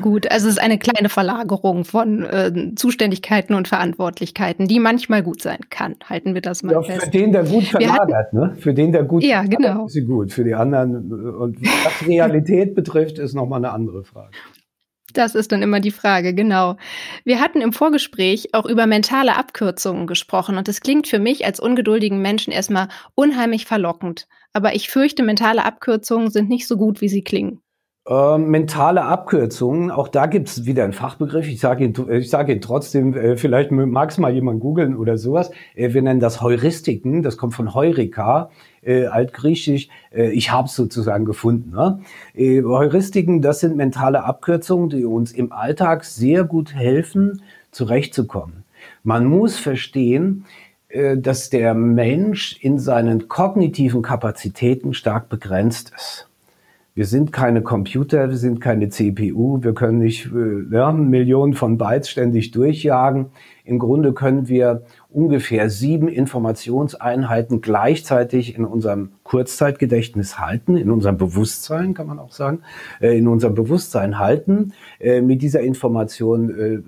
Gut, 0.00 0.30
also 0.30 0.48
es 0.48 0.54
ist 0.54 0.60
eine 0.60 0.78
kleine 0.78 1.08
Verlagerung 1.08 1.84
von 1.84 2.24
äh, 2.24 2.74
Zuständigkeiten 2.74 3.54
und 3.54 3.68
Verantwortlichkeiten, 3.68 4.66
die 4.66 4.80
manchmal 4.80 5.22
gut 5.22 5.42
sein 5.42 5.60
kann. 5.68 5.96
Halten 6.08 6.34
wir 6.34 6.40
das 6.40 6.62
mal 6.62 6.72
ja, 6.72 6.82
fest. 6.82 7.04
Für 7.04 7.10
den, 7.10 7.32
der 7.32 7.44
gut 7.44 7.64
verlagert, 7.64 8.14
hatten, 8.14 8.36
ne? 8.36 8.56
Für 8.58 8.72
den, 8.72 8.92
der 8.92 9.04
gut 9.04 9.22
ja, 9.22 9.42
genau. 9.42 9.86
ist 9.86 9.92
sie 9.92 10.04
gut. 10.04 10.32
Für 10.32 10.44
die 10.44 10.54
anderen, 10.54 11.12
und 11.12 11.60
was 11.60 12.06
Realität 12.06 12.74
betrifft, 12.74 13.18
ist 13.18 13.34
nochmal 13.34 13.58
eine 13.58 13.72
andere 13.72 14.04
Frage. 14.04 14.32
Das 15.12 15.36
ist 15.36 15.52
dann 15.52 15.62
immer 15.62 15.78
die 15.78 15.92
Frage, 15.92 16.34
genau. 16.34 16.76
Wir 17.24 17.40
hatten 17.40 17.60
im 17.60 17.72
Vorgespräch 17.72 18.52
auch 18.52 18.66
über 18.66 18.86
mentale 18.86 19.36
Abkürzungen 19.36 20.08
gesprochen 20.08 20.56
und 20.58 20.68
es 20.68 20.80
klingt 20.80 21.06
für 21.06 21.20
mich 21.20 21.46
als 21.46 21.60
ungeduldigen 21.60 22.20
Menschen 22.20 22.52
erstmal 22.52 22.88
unheimlich 23.14 23.64
verlockend. 23.64 24.26
Aber 24.52 24.74
ich 24.74 24.88
fürchte, 24.88 25.22
mentale 25.22 25.64
Abkürzungen 25.64 26.30
sind 26.30 26.48
nicht 26.48 26.66
so 26.66 26.76
gut, 26.76 27.00
wie 27.00 27.08
sie 27.08 27.22
klingen. 27.22 27.60
Äh, 28.06 28.36
mentale 28.36 29.02
Abkürzungen, 29.02 29.90
auch 29.90 30.08
da 30.08 30.26
gibt 30.26 30.48
es 30.48 30.66
wieder 30.66 30.84
einen 30.84 30.92
Fachbegriff. 30.92 31.48
Ich 31.48 31.58
sage 31.58 31.84
ihn, 31.84 31.94
ich 32.10 32.28
sage 32.28 32.52
ihn 32.52 32.60
trotzdem, 32.60 33.14
äh, 33.14 33.38
vielleicht 33.38 33.70
mag 33.70 34.10
es 34.10 34.18
mal 34.18 34.30
jemand 34.30 34.60
googeln 34.60 34.94
oder 34.94 35.16
sowas. 35.16 35.50
Äh, 35.74 35.94
wir 35.94 36.02
nennen 36.02 36.20
das 36.20 36.42
Heuristiken, 36.42 37.22
das 37.22 37.38
kommt 37.38 37.54
von 37.54 37.74
Heurika, 37.74 38.50
äh, 38.82 39.06
altgriechisch. 39.06 39.88
Äh, 40.14 40.32
ich 40.32 40.52
habe 40.52 40.68
es 40.68 40.74
sozusagen 40.74 41.24
gefunden. 41.24 41.70
Ne? 41.70 42.00
Äh, 42.34 42.62
Heuristiken, 42.62 43.40
das 43.40 43.60
sind 43.60 43.74
mentale 43.74 44.24
Abkürzungen, 44.24 44.90
die 44.90 45.06
uns 45.06 45.32
im 45.32 45.50
Alltag 45.50 46.04
sehr 46.04 46.44
gut 46.44 46.74
helfen, 46.74 47.40
zurechtzukommen. 47.70 48.64
Man 49.02 49.24
muss 49.24 49.58
verstehen, 49.58 50.44
äh, 50.88 51.16
dass 51.16 51.48
der 51.48 51.72
Mensch 51.72 52.58
in 52.60 52.78
seinen 52.78 53.28
kognitiven 53.28 54.02
Kapazitäten 54.02 54.92
stark 54.92 55.30
begrenzt 55.30 55.90
ist. 55.96 56.28
Wir 56.96 57.06
sind 57.06 57.32
keine 57.32 57.60
Computer, 57.60 58.30
wir 58.30 58.36
sind 58.36 58.60
keine 58.60 58.88
CPU, 58.88 59.60
wir 59.64 59.74
können 59.74 59.98
nicht 59.98 60.26
äh, 60.26 60.62
ja, 60.70 60.92
Millionen 60.92 61.54
von 61.54 61.76
Bytes 61.76 62.08
ständig 62.08 62.52
durchjagen. 62.52 63.32
Im 63.64 63.80
Grunde 63.80 64.12
können 64.12 64.46
wir 64.46 64.82
ungefähr 65.10 65.70
sieben 65.70 66.06
Informationseinheiten 66.06 67.60
gleichzeitig 67.60 68.56
in 68.56 68.64
unserem 68.64 69.10
Kurzzeitgedächtnis 69.24 70.38
halten, 70.38 70.76
in 70.76 70.88
unserem 70.88 71.18
Bewusstsein, 71.18 71.94
kann 71.94 72.06
man 72.06 72.20
auch 72.20 72.30
sagen, 72.30 72.60
äh, 73.00 73.18
in 73.18 73.26
unserem 73.26 73.56
Bewusstsein 73.56 74.20
halten. 74.20 74.72
Äh, 75.00 75.20
mit 75.20 75.42
dieser 75.42 75.62
Information 75.62 76.84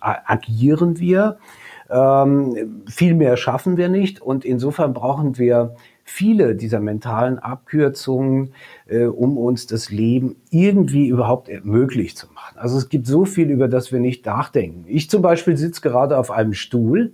agieren 0.00 0.98
wir. 0.98 1.38
Ähm, 1.88 2.82
viel 2.88 3.14
mehr 3.14 3.36
schaffen 3.36 3.76
wir 3.76 3.88
nicht 3.88 4.20
und 4.20 4.44
insofern 4.44 4.92
brauchen 4.92 5.38
wir 5.38 5.76
viele 6.08 6.54
dieser 6.54 6.78
mentalen 6.80 7.38
Abkürzungen, 7.40 8.52
äh, 8.86 9.04
um 9.04 9.36
uns 9.36 9.66
das 9.66 9.90
Leben 9.90 10.36
irgendwie 10.50 11.08
überhaupt 11.08 11.50
möglich 11.64 12.16
zu 12.16 12.28
machen. 12.32 12.56
Also 12.56 12.78
es 12.78 12.88
gibt 12.88 13.06
so 13.06 13.24
viel, 13.24 13.50
über 13.50 13.66
das 13.66 13.90
wir 13.90 13.98
nicht 13.98 14.24
nachdenken. 14.24 14.84
Ich 14.86 15.10
zum 15.10 15.20
Beispiel 15.20 15.56
sitze 15.56 15.80
gerade 15.80 16.16
auf 16.16 16.30
einem 16.30 16.54
Stuhl 16.54 17.12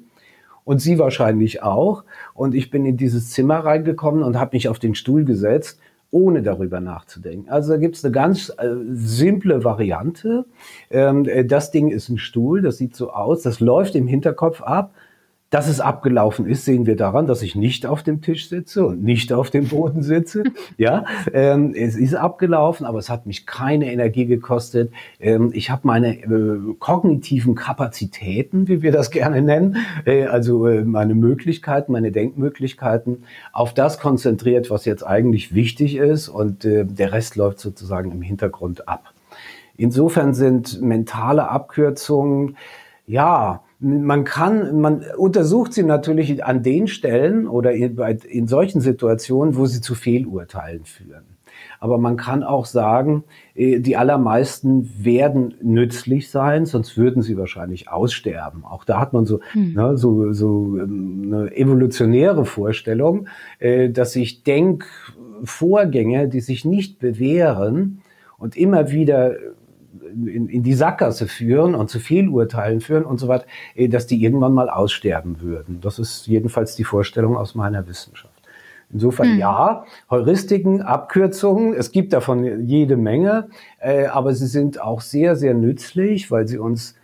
und 0.65 0.81
Sie 0.81 0.99
wahrscheinlich 0.99 1.63
auch. 1.63 2.05
Und 2.35 2.55
ich 2.55 2.71
bin 2.71 2.85
in 2.85 2.99
dieses 2.99 3.31
Zimmer 3.31 3.61
reingekommen 3.61 4.23
und 4.23 4.39
habe 4.39 4.55
mich 4.55 4.69
auf 4.69 4.79
den 4.79 4.95
Stuhl 4.95 5.25
gesetzt, 5.25 5.81
ohne 6.11 6.43
darüber 6.43 6.81
nachzudenken. 6.81 7.49
Also 7.49 7.73
da 7.73 7.79
gibt 7.79 7.97
es 7.97 8.05
eine 8.05 8.13
ganz 8.13 8.51
äh, 8.51 8.75
simple 8.93 9.65
Variante. 9.65 10.45
Ähm, 10.91 11.25
äh, 11.25 11.47
das 11.47 11.71
Ding 11.71 11.89
ist 11.89 12.11
ein 12.11 12.19
Stuhl, 12.19 12.61
das 12.61 12.77
sieht 12.77 12.95
so 12.95 13.11
aus, 13.11 13.41
das 13.41 13.61
läuft 13.61 13.95
im 13.95 14.07
Hinterkopf 14.07 14.61
ab 14.61 14.93
dass 15.53 15.69
es 15.69 15.81
abgelaufen 15.81 16.47
ist, 16.47 16.65
sehen 16.65 16.87
wir 16.87 16.97
daran, 16.97 17.27
dass 17.27 17.43
ich 17.43 17.55
nicht 17.55 17.85
auf 17.85 18.03
dem 18.03 18.23
Tisch 18.23 18.49
sitze 18.49 18.87
und 18.87 19.05
nicht 19.05 19.35
auf 19.35 19.51
dem 19.51 19.69
Boden 19.69 20.03
sitze. 20.03 20.45
ja, 20.79 21.05
ähm, 21.35 21.75
es 21.77 21.95
ist 21.95 22.15
abgelaufen, 22.15 22.87
aber 22.87 22.99
es 22.99 23.11
hat 23.11 23.27
mich 23.27 23.45
keine 23.45 23.93
Energie 23.93 24.25
gekostet. 24.25 24.93
Ähm, 25.21 25.51
ich 25.53 25.69
habe 25.69 25.83
meine 25.85 26.17
äh, 26.23 26.75
kognitiven 26.79 27.55
Kapazitäten, 27.55 28.67
wie 28.67 28.81
wir 28.81 28.93
das 28.93 29.11
gerne 29.11 29.43
nennen, 29.43 29.77
äh, 30.07 30.25
also 30.25 30.67
äh, 30.67 30.85
meine 30.85 31.15
Möglichkeiten, 31.15 31.93
meine 31.93 32.13
Denkmöglichkeiten, 32.13 33.25
auf 33.53 33.75
das 33.75 34.01
konzentriert, 34.01 34.71
was 34.71 34.87
jetzt 34.87 35.07
eigentlich 35.07 35.55
wichtig 35.55 35.97
ist 35.97 36.31
und 36.31 36.65
äh, 36.65 36.87
der 36.87 37.13
Rest 37.13 37.37
läuft 37.37 37.59
sozusagen 37.59 38.11
im 38.11 38.23
Hintergrund 38.23 38.89
ab. 38.89 39.13
Insofern 39.77 40.33
sind 40.33 40.81
mentale 40.81 41.51
Abkürzungen, 41.51 42.57
ja, 43.07 43.61
man 43.83 44.25
kann, 44.25 44.81
man 44.81 45.05
untersucht 45.17 45.73
sie 45.73 45.83
natürlich 45.83 46.45
an 46.45 46.63
den 46.63 46.87
Stellen 46.87 47.49
oder 47.49 47.73
in, 47.73 47.99
in 47.99 48.47
solchen 48.47 48.81
Situationen, 48.81 49.57
wo 49.57 49.67
sie 49.67 49.81
zu 49.81 49.95
Fehlurteilen 49.95 50.85
führen. 50.85 51.25
Aber 51.81 51.99
man 51.99 52.17
kann 52.17 52.45
auch 52.45 52.67
sagen, 52.67 53.25
äh, 53.55 53.81
die 53.81 53.97
allermeisten 53.97 55.05
werden 55.05 55.55
nützlich 55.63 56.31
sein, 56.31 56.65
sonst 56.65 56.97
würden 56.97 57.23
sie 57.23 57.37
wahrscheinlich 57.37 57.91
aussterben. 57.91 58.65
Auch 58.65 58.85
da 58.85 59.01
hat 59.01 59.13
man 59.13 59.27
so, 59.27 59.41
hm. 59.51 59.75
ne, 59.75 59.97
so, 59.97 60.33
so 60.33 60.79
ähm, 60.79 61.23
eine 61.27 61.57
evolutionäre 61.57 62.45
Vorstellung, 62.45 63.27
äh, 63.59 63.91
dass 63.91 64.13
sich 64.13 64.45
Denkvorgänge, 64.45 66.29
die 66.29 66.41
sich 66.41 66.65
nicht 66.65 67.01
bewähren 67.01 68.03
und 68.39 68.57
immer 68.57 68.93
wieder 68.93 69.35
in, 70.01 70.49
in 70.49 70.63
die 70.63 70.75
Sackgasse 70.75 71.27
führen 71.27 71.75
und 71.75 71.91
zu 71.91 72.01
Fehlurteilen 72.01 72.81
führen 72.81 73.05
und 73.05 73.19
so 73.19 73.29
weiter, 73.29 73.47
eh, 73.75 73.89
dass 73.89 74.07
die 74.07 74.23
irgendwann 74.23 74.53
mal 74.53 74.71
aussterben 74.71 75.41
würden. 75.41 75.81
Das 75.81 75.99
ist 75.99 76.27
jedenfalls 76.27 76.77
die 76.77 76.85
Vorstellung 76.85 77.37
aus 77.37 77.55
meiner 77.55 77.87
Wissenschaft. 77.87 78.33
Insofern 78.93 79.35
mhm. 79.35 79.39
ja, 79.39 79.85
Heuristiken, 80.11 80.83
Abkürzungen, 80.83 81.75
es 81.75 81.93
gibt 81.93 82.13
davon 82.13 82.67
jede 82.67 82.97
Menge, 82.97 83.49
äh, 83.81 84.07
aber 84.07 84.35
sie 84.35 84.47
sind 84.47 84.81
auch 84.81 85.01
sehr, 85.01 85.35
sehr 85.37 85.55
nützlich, 85.55 86.31
weil 86.31 86.47
sie 86.47 86.59
uns 86.59 86.95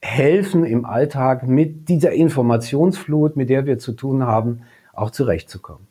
helfen 0.00 0.64
im 0.64 0.84
Alltag 0.84 1.46
mit 1.46 1.88
dieser 1.88 2.12
Informationsflut, 2.12 3.36
mit 3.36 3.50
der 3.50 3.66
wir 3.66 3.78
zu 3.78 3.92
tun 3.92 4.24
haben, 4.24 4.62
auch 4.94 5.10
zurechtzukommen. 5.10 5.86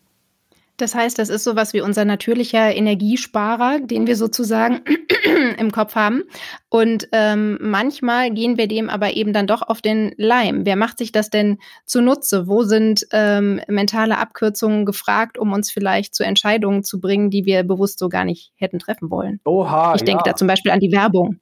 Das 0.78 0.94
heißt, 0.94 1.18
das 1.18 1.30
ist 1.30 1.44
sowas 1.44 1.74
wie 1.74 1.82
unser 1.82 2.06
natürlicher 2.06 2.76
Energiesparer, 2.76 3.80
den 3.80 4.06
wir 4.06 4.16
sozusagen 4.16 4.82
im 5.58 5.72
Kopf 5.72 5.96
haben. 5.96 6.24
Und 6.70 7.10
ähm, 7.14 7.58
manchmal 7.60 8.32
gehen 8.32 8.58
wir 8.58 8.68
dem 8.68 8.88
aber 8.88 9.16
eben 9.16 9.34
dann 9.34 9.48
doch 9.48 9.64
auf 9.64 9.82
den 9.82 10.14
Leim. 10.18 10.66
Wer 10.66 10.76
macht 10.76 11.00
sich 11.00 11.12
das 11.12 11.32
denn 11.32 11.58
zunutze? 11.86 12.48
Wo 12.48 12.62
sind 12.62 13.08
ähm, 13.12 13.60
mentale 13.68 14.20
Abkürzungen 14.20 14.86
gefragt, 14.86 15.40
um 15.40 15.52
uns 15.52 15.72
vielleicht 15.72 16.14
zu 16.14 16.24
Entscheidungen 16.24 16.84
zu 16.84 17.02
bringen, 17.02 17.32
die 17.32 17.46
wir 17.46 17.64
bewusst 17.64 17.98
so 17.98 18.08
gar 18.08 18.24
nicht 18.24 18.52
hätten 18.56 18.78
treffen 18.78 19.10
wollen? 19.10 19.40
Oha. 19.46 19.96
Ich 19.96 20.04
denke 20.04 20.24
ja. 20.26 20.32
da 20.32 20.36
zum 20.36 20.48
Beispiel 20.48 20.72
an 20.72 20.80
die 20.80 20.92
Werbung. 20.92 21.40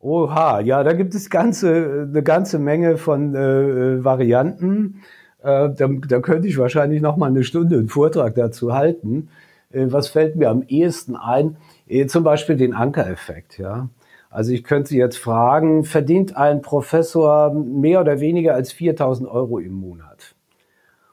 Oha, 0.00 0.60
ja, 0.60 0.82
da 0.84 0.92
gibt 0.92 1.14
es 1.14 1.28
ganze, 1.28 2.06
eine 2.08 2.22
ganze 2.22 2.58
Menge 2.58 2.96
von 2.96 3.34
äh, 3.34 4.02
Varianten. 4.02 5.02
Äh, 5.48 5.70
da, 5.74 5.88
da 5.88 6.20
könnte 6.20 6.46
ich 6.46 6.58
wahrscheinlich 6.58 7.00
noch 7.00 7.16
mal 7.16 7.26
eine 7.26 7.42
Stunde 7.42 7.78
einen 7.78 7.88
Vortrag 7.88 8.34
dazu 8.34 8.74
halten. 8.74 9.28
Äh, 9.72 9.86
was 9.88 10.08
fällt 10.08 10.36
mir 10.36 10.50
am 10.50 10.62
ehesten 10.62 11.16
ein? 11.16 11.56
Äh, 11.88 12.06
zum 12.06 12.22
Beispiel 12.22 12.56
den 12.56 12.74
Ankereffekt, 12.74 13.58
ja. 13.58 13.88
Also 14.30 14.52
ich 14.52 14.62
könnte 14.62 14.90
Sie 14.90 14.98
jetzt 14.98 15.16
fragen, 15.16 15.84
verdient 15.84 16.36
ein 16.36 16.60
Professor 16.60 17.54
mehr 17.54 18.02
oder 18.02 18.20
weniger 18.20 18.54
als 18.54 18.72
4000 18.72 19.26
Euro 19.26 19.58
im 19.58 19.72
Monat? 19.72 20.34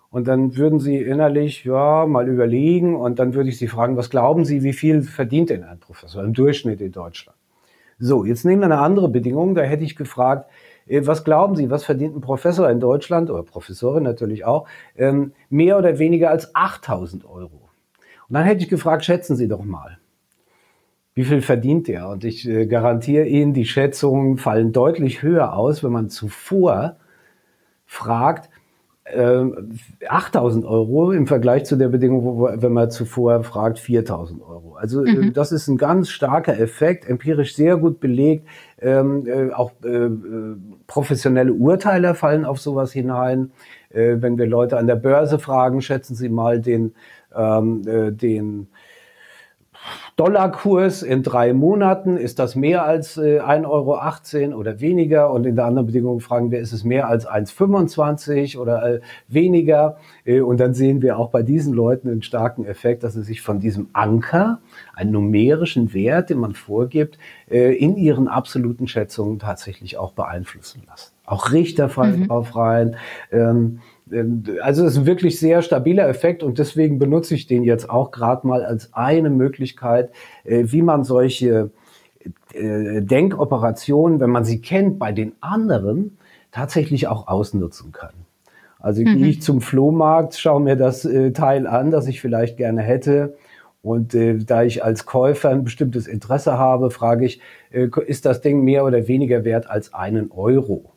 Und 0.09 0.27
dann 0.27 0.57
würden 0.57 0.79
Sie 0.79 0.97
innerlich, 0.97 1.63
ja, 1.63 2.05
mal 2.05 2.27
überlegen 2.27 2.95
und 2.95 3.19
dann 3.19 3.33
würde 3.33 3.49
ich 3.49 3.57
Sie 3.57 3.69
fragen, 3.69 3.95
was 3.95 4.09
glauben 4.09 4.43
Sie, 4.43 4.63
wie 4.63 4.73
viel 4.73 5.01
verdient 5.01 5.49
denn 5.49 5.63
ein 5.63 5.79
Professor 5.79 6.23
im 6.23 6.33
Durchschnitt 6.33 6.81
in 6.81 6.91
Deutschland? 6.91 7.37
So, 7.99 8.25
jetzt 8.25 8.43
nehmen 8.43 8.61
wir 8.61 8.65
eine 8.65 8.79
andere 8.79 9.07
Bedingung. 9.07 9.55
Da 9.55 9.61
hätte 9.61 9.85
ich 9.85 9.95
gefragt, 9.95 10.49
was 10.87 11.23
glauben 11.23 11.55
Sie, 11.55 11.69
was 11.69 11.83
verdient 11.83 12.15
ein 12.15 12.21
Professor 12.21 12.69
in 12.69 12.79
Deutschland 12.79 13.29
oder 13.29 13.43
Professorin 13.43 14.03
natürlich 14.03 14.45
auch, 14.45 14.67
ähm, 14.95 15.33
mehr 15.49 15.77
oder 15.77 15.97
weniger 15.97 16.29
als 16.29 16.53
8000 16.53 17.25
Euro? 17.25 17.69
Und 18.27 18.33
dann 18.33 18.43
hätte 18.43 18.63
ich 18.63 18.69
gefragt, 18.69 19.05
schätzen 19.05 19.35
Sie 19.35 19.47
doch 19.47 19.63
mal. 19.63 19.97
Wie 21.13 21.23
viel 21.23 21.41
verdient 21.41 21.87
er? 21.89 22.09
Und 22.09 22.23
ich 22.23 22.47
äh, 22.47 22.67
garantiere 22.67 23.25
Ihnen, 23.25 23.53
die 23.53 23.65
Schätzungen 23.65 24.37
fallen 24.37 24.73
deutlich 24.73 25.21
höher 25.21 25.53
aus, 25.53 25.83
wenn 25.83 25.91
man 25.91 26.09
zuvor 26.09 26.97
fragt, 27.85 28.49
8000 29.07 30.65
ähm, 30.65 30.69
Euro 30.69 31.11
im 31.11 31.27
Vergleich 31.27 31.65
zu 31.65 31.75
der 31.75 31.89
Bedingung, 31.89 32.23
wo, 32.23 32.49
wenn 32.51 32.73
man 32.73 32.89
zuvor 32.89 33.43
fragt, 33.43 33.77
4000 33.77 34.41
Euro. 34.41 34.75
Also 34.75 35.03
äh, 35.03 35.11
mhm. 35.11 35.33
das 35.33 35.51
ist 35.51 35.67
ein 35.67 35.77
ganz 35.77 36.09
starker 36.09 36.59
Effekt, 36.59 37.07
empirisch 37.07 37.55
sehr 37.55 37.77
gut 37.77 37.99
belegt. 37.99 38.47
Ähm, 38.81 39.27
äh, 39.27 39.53
auch 39.53 39.73
äh, 39.83 39.89
äh, 39.89 40.55
professionelle 40.87 41.53
Urteiler 41.53 42.15
fallen 42.15 42.45
auf 42.45 42.59
sowas 42.59 42.91
hinein. 42.91 43.51
Äh, 43.89 44.17
wenn 44.21 44.39
wir 44.39 44.47
Leute 44.47 44.77
an 44.77 44.87
der 44.87 44.95
Börse 44.95 45.37
fragen, 45.37 45.81
schätzen 45.81 46.15
Sie 46.15 46.29
mal 46.29 46.59
den, 46.59 46.95
ähm, 47.35 47.83
äh, 47.87 48.11
den 48.11 48.67
Dollarkurs 50.15 51.03
in 51.03 51.23
drei 51.23 51.51
Monaten, 51.51 52.15
ist 52.15 52.39
das 52.39 52.55
mehr 52.55 52.85
als 52.85 53.17
äh, 53.17 53.41
1,18 53.41 53.65
Euro 54.49 54.59
oder 54.59 54.79
weniger? 54.79 55.29
Und 55.29 55.45
in 55.45 55.57
der 55.57 55.65
anderen 55.65 55.87
Bedingung 55.87 56.21
fragen 56.21 56.51
wir, 56.51 56.59
ist 56.59 56.71
es 56.71 56.85
mehr 56.85 57.09
als 57.09 57.27
1,25 57.27 58.57
oder 58.57 58.95
äh, 58.95 59.01
weniger? 59.27 59.97
Äh, 60.23 60.39
und 60.39 60.61
dann 60.61 60.73
sehen 60.73 61.01
wir 61.01 61.19
auch 61.19 61.31
bei 61.31 61.43
diesen 61.43 61.73
Leuten 61.73 62.07
einen 62.07 62.21
starken 62.21 62.63
Effekt, 62.63 63.03
dass 63.03 63.13
sie 63.13 63.23
sich 63.23 63.41
von 63.41 63.59
diesem 63.59 63.89
Anker, 63.91 64.61
einen 64.93 65.11
numerischen 65.11 65.93
Wert, 65.93 66.29
den 66.29 66.37
man 66.37 66.53
vorgibt, 66.53 67.17
äh, 67.51 67.75
in 67.75 67.97
ihren 67.97 68.29
absoluten 68.29 68.87
Schätzungen 68.87 69.39
tatsächlich 69.39 69.97
auch 69.97 70.13
beeinflussen 70.13 70.83
lassen. 70.87 71.11
Auch 71.25 71.51
Richter 71.51 71.89
fallen 71.89 72.21
mhm. 72.21 72.27
drauf 72.27 72.55
rein. 72.55 72.95
Ähm, 73.31 73.79
also 74.61 74.85
es 74.85 74.93
ist 74.93 74.99
ein 74.99 75.05
wirklich 75.05 75.39
sehr 75.39 75.61
stabiler 75.61 76.07
Effekt 76.07 76.43
und 76.43 76.59
deswegen 76.59 76.99
benutze 76.99 77.33
ich 77.33 77.47
den 77.47 77.63
jetzt 77.63 77.89
auch 77.89 78.11
gerade 78.11 78.45
mal 78.45 78.63
als 78.63 78.93
eine 78.93 79.29
Möglichkeit, 79.29 80.11
äh, 80.43 80.65
wie 80.67 80.81
man 80.81 81.03
solche 81.03 81.71
äh, 82.53 83.01
Denkoperationen, 83.01 84.19
wenn 84.19 84.29
man 84.29 84.45
sie 84.45 84.61
kennt, 84.61 84.99
bei 84.99 85.11
den 85.11 85.33
anderen 85.41 86.17
tatsächlich 86.51 87.07
auch 87.07 87.27
ausnutzen 87.27 87.91
kann. 87.91 88.13
Also 88.79 89.01
mhm. 89.01 89.17
gehe 89.17 89.27
ich 89.27 89.41
zum 89.41 89.61
Flohmarkt, 89.61 90.35
schaue 90.35 90.61
mir 90.61 90.75
das 90.75 91.05
äh, 91.05 91.31
Teil 91.31 91.65
an, 91.65 91.89
das 91.89 92.07
ich 92.07 92.21
vielleicht 92.21 92.57
gerne 92.57 92.81
hätte. 92.81 93.35
Und 93.81 94.15
äh, 94.15 94.37
da 94.37 94.63
ich 94.63 94.83
als 94.83 95.05
Käufer 95.05 95.49
ein 95.49 95.63
bestimmtes 95.63 96.07
Interesse 96.07 96.57
habe, 96.57 96.91
frage 96.91 97.25
ich, 97.25 97.39
äh, 97.71 97.87
ist 98.05 98.25
das 98.25 98.41
Ding 98.41 98.63
mehr 98.63 98.85
oder 98.85 99.07
weniger 99.07 99.43
wert 99.43 99.69
als 99.69 99.93
einen 99.93 100.31
Euro? 100.31 100.94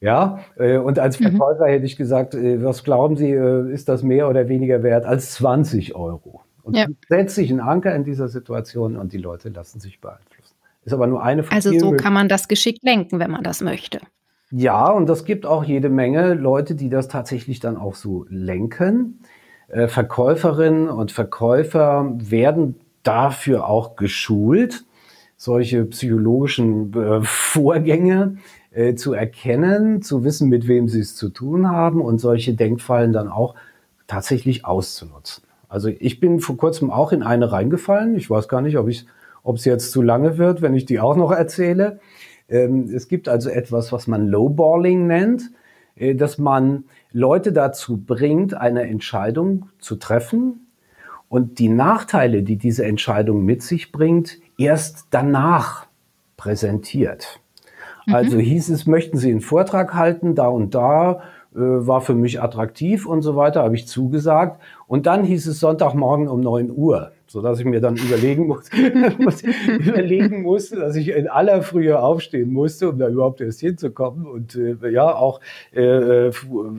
Ja, 0.00 0.40
äh, 0.56 0.78
und 0.78 0.98
als 0.98 1.20
mhm. 1.20 1.24
Verkäufer 1.24 1.66
mhm. 1.66 1.70
hätte 1.70 1.86
ich 1.86 1.96
gesagt, 1.96 2.34
äh, 2.34 2.64
was 2.64 2.84
glauben 2.84 3.16
Sie, 3.16 3.30
äh, 3.30 3.70
ist 3.70 3.88
das 3.88 4.02
mehr 4.02 4.28
oder 4.28 4.48
weniger 4.48 4.82
wert 4.82 5.04
als 5.04 5.32
20 5.32 5.94
Euro? 5.94 6.40
Und 6.62 6.76
ja. 6.76 6.86
setzt 7.08 7.34
sich 7.34 7.50
ein 7.50 7.60
Anker 7.60 7.94
in 7.94 8.04
dieser 8.04 8.28
Situation 8.28 8.96
und 8.96 9.12
die 9.12 9.18
Leute 9.18 9.50
lassen 9.50 9.80
sich 9.80 10.00
beeinflussen. 10.00 10.54
Ist 10.84 10.94
aber 10.94 11.06
nur 11.06 11.22
eine 11.22 11.42
von 11.42 11.54
Also 11.54 11.78
so 11.78 11.92
kann 11.92 12.14
man 12.14 12.28
das 12.28 12.48
geschickt 12.48 12.82
lenken, 12.82 13.18
wenn 13.18 13.30
man 13.30 13.42
das 13.42 13.60
möchte. 13.60 14.00
Ja, 14.50 14.88
und 14.88 15.08
das 15.08 15.24
gibt 15.24 15.46
auch 15.46 15.64
jede 15.64 15.90
Menge 15.90 16.34
Leute, 16.34 16.74
die 16.74 16.88
das 16.88 17.08
tatsächlich 17.08 17.60
dann 17.60 17.76
auch 17.76 17.94
so 17.94 18.26
lenken. 18.28 19.20
Verkäuferinnen 19.68 20.88
und 20.88 21.12
Verkäufer 21.12 22.12
werden 22.16 22.80
dafür 23.04 23.68
auch 23.68 23.94
geschult, 23.94 24.84
solche 25.36 25.84
psychologischen 25.84 26.92
Vorgänge 27.22 28.38
äh, 28.72 28.94
zu 28.94 29.12
erkennen, 29.12 30.02
zu 30.02 30.24
wissen, 30.24 30.48
mit 30.48 30.68
wem 30.68 30.88
sie 30.88 31.00
es 31.00 31.16
zu 31.16 31.28
tun 31.28 31.68
haben 31.68 32.00
und 32.00 32.18
solche 32.18 32.54
Denkfallen 32.54 33.12
dann 33.12 33.28
auch 33.28 33.54
tatsächlich 34.06 34.64
auszunutzen. 34.64 35.44
Also 35.68 35.88
ich 35.88 36.20
bin 36.20 36.40
vor 36.40 36.56
kurzem 36.56 36.90
auch 36.90 37.12
in 37.12 37.22
eine 37.22 37.52
reingefallen. 37.52 38.16
Ich 38.16 38.28
weiß 38.28 38.48
gar 38.48 38.60
nicht, 38.60 38.76
ob 38.76 38.88
ich, 38.88 39.06
ob 39.42 39.56
es 39.56 39.64
jetzt 39.64 39.92
zu 39.92 40.02
lange 40.02 40.36
wird, 40.36 40.62
wenn 40.62 40.74
ich 40.74 40.84
die 40.84 41.00
auch 41.00 41.16
noch 41.16 41.30
erzähle. 41.30 42.00
Ähm, 42.48 42.90
es 42.92 43.08
gibt 43.08 43.28
also 43.28 43.50
etwas, 43.50 43.92
was 43.92 44.06
man 44.06 44.26
Lowballing 44.26 45.06
nennt, 45.06 45.50
äh, 45.94 46.14
dass 46.14 46.38
man 46.38 46.84
Leute 47.12 47.52
dazu 47.52 47.98
bringt, 47.98 48.54
eine 48.54 48.82
Entscheidung 48.82 49.68
zu 49.78 49.96
treffen 49.96 50.66
und 51.28 51.60
die 51.60 51.68
Nachteile, 51.68 52.42
die 52.42 52.56
diese 52.56 52.84
Entscheidung 52.84 53.44
mit 53.44 53.62
sich 53.62 53.92
bringt, 53.92 54.38
erst 54.58 55.06
danach 55.10 55.86
präsentiert. 56.36 57.40
Mhm. 58.06 58.14
Also 58.14 58.38
hieß 58.38 58.70
es, 58.70 58.86
möchten 58.86 59.18
Sie 59.18 59.30
einen 59.30 59.40
Vortrag 59.40 59.94
halten, 59.94 60.34
da 60.34 60.48
und 60.48 60.74
da, 60.74 61.20
äh, 61.52 61.58
war 61.58 62.00
für 62.00 62.14
mich 62.14 62.40
attraktiv 62.40 63.06
und 63.06 63.22
so 63.22 63.34
weiter, 63.34 63.64
habe 63.64 63.74
ich 63.74 63.88
zugesagt. 63.88 64.60
Und 64.86 65.06
dann 65.06 65.24
hieß 65.24 65.48
es 65.48 65.58
Sonntagmorgen 65.58 66.28
um 66.28 66.40
neun 66.40 66.70
Uhr, 66.70 67.10
so 67.26 67.42
dass 67.42 67.58
ich 67.58 67.64
mir 67.64 67.80
dann 67.80 67.96
überlegen 67.96 68.46
muss, 69.18 69.42
überlegen 69.66 70.42
musste, 70.42 70.76
dass 70.76 70.94
ich 70.94 71.08
in 71.08 71.26
aller 71.26 71.62
Frühe 71.62 72.00
aufstehen 72.00 72.52
musste, 72.52 72.90
um 72.90 72.98
da 72.98 73.08
überhaupt 73.08 73.40
erst 73.40 73.58
hinzukommen 73.58 74.26
und 74.26 74.54
äh, 74.54 74.90
ja 74.90 75.12
auch 75.12 75.40
äh, 75.74 76.28
äh 76.28 76.32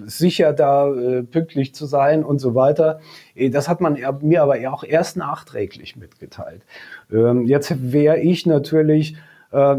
sicher 0.05 0.53
da 0.53 0.89
äh, 0.89 1.23
pünktlich 1.23 1.75
zu 1.75 1.85
sein 1.85 2.23
und 2.23 2.39
so 2.39 2.55
weiter. 2.55 3.01
Äh, 3.35 3.49
das 3.49 3.67
hat 3.67 3.81
man 3.81 3.97
mir 4.21 4.41
aber 4.41 4.55
auch 4.71 4.85
erst 4.85 5.17
nachträglich 5.17 5.97
mitgeteilt. 5.97 6.61
Ähm, 7.11 7.45
jetzt 7.45 7.91
wäre 7.91 8.19
ich 8.19 8.45
natürlich 8.45 9.17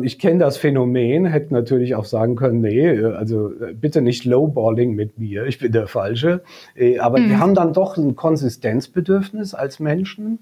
ich 0.02 0.18
kenne 0.18 0.40
das 0.40 0.58
Phänomen, 0.58 1.24
hätte 1.24 1.54
natürlich 1.54 1.94
auch 1.94 2.04
sagen 2.04 2.36
können, 2.36 2.60
nee, 2.60 3.02
also 3.04 3.52
äh, 3.52 3.72
bitte 3.72 4.02
nicht 4.02 4.24
Lowballing 4.24 4.94
mit 4.94 5.18
mir, 5.18 5.46
ich 5.46 5.58
bin 5.58 5.72
der 5.72 5.86
Falsche. 5.86 6.42
Äh, 6.74 6.98
aber 6.98 7.18
mhm. 7.18 7.30
wir 7.30 7.38
haben 7.38 7.54
dann 7.54 7.72
doch 7.72 7.96
ein 7.96 8.14
Konsistenzbedürfnis 8.14 9.54
als 9.54 9.80
Menschen 9.80 10.40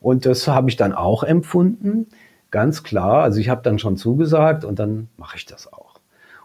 und 0.00 0.26
das 0.26 0.46
habe 0.46 0.70
ich 0.70 0.76
dann 0.76 0.92
auch 0.92 1.24
empfunden, 1.24 2.06
ganz 2.50 2.82
klar. 2.82 3.22
Also 3.22 3.40
ich 3.40 3.48
habe 3.48 3.62
dann 3.62 3.78
schon 3.78 3.96
zugesagt 3.96 4.64
und 4.64 4.78
dann 4.78 5.08
mache 5.16 5.36
ich 5.36 5.46
das 5.46 5.72
auch. 5.72 5.87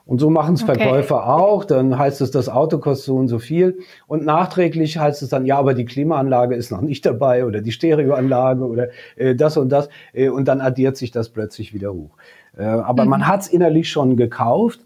Und 0.05 0.19
so 0.19 0.29
machen 0.29 0.55
es 0.55 0.63
okay. 0.63 0.75
Verkäufer 0.75 1.27
auch. 1.27 1.63
Dann 1.63 1.97
heißt 1.97 2.21
es, 2.21 2.31
das 2.31 2.49
Auto 2.49 2.77
kostet 2.79 3.05
so 3.05 3.15
und 3.15 3.29
so 3.29 3.39
viel. 3.39 3.79
Und 4.07 4.25
nachträglich 4.25 4.97
heißt 4.97 5.21
es 5.21 5.29
dann, 5.29 5.45
ja, 5.45 5.57
aber 5.57 5.73
die 5.73 5.85
Klimaanlage 5.85 6.55
ist 6.55 6.71
noch 6.71 6.81
nicht 6.81 7.05
dabei 7.05 7.45
oder 7.45 7.61
die 7.61 7.71
Stereoanlage 7.71 8.65
oder 8.65 8.87
äh, 9.15 9.33
das 9.35 9.55
und 9.55 9.69
das. 9.69 9.89
Äh, 10.11 10.29
und 10.29 10.47
dann 10.47 10.59
addiert 10.59 10.97
sich 10.97 11.11
das 11.11 11.29
plötzlich 11.29 11.73
wieder 11.73 11.93
hoch. 11.93 12.11
Äh, 12.57 12.63
aber 12.63 13.05
mhm. 13.05 13.11
man 13.11 13.27
hat 13.27 13.41
es 13.41 13.47
innerlich 13.47 13.89
schon 13.89 14.17
gekauft. 14.17 14.81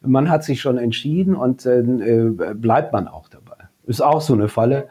Man 0.00 0.30
hat 0.30 0.44
sich 0.44 0.60
schon 0.60 0.78
entschieden 0.78 1.36
und 1.36 1.64
äh, 1.64 1.82
bleibt 2.54 2.92
man 2.92 3.08
auch 3.08 3.28
dabei. 3.28 3.56
Ist 3.86 4.02
auch 4.02 4.20
so 4.20 4.34
eine 4.34 4.48
Falle 4.48 4.88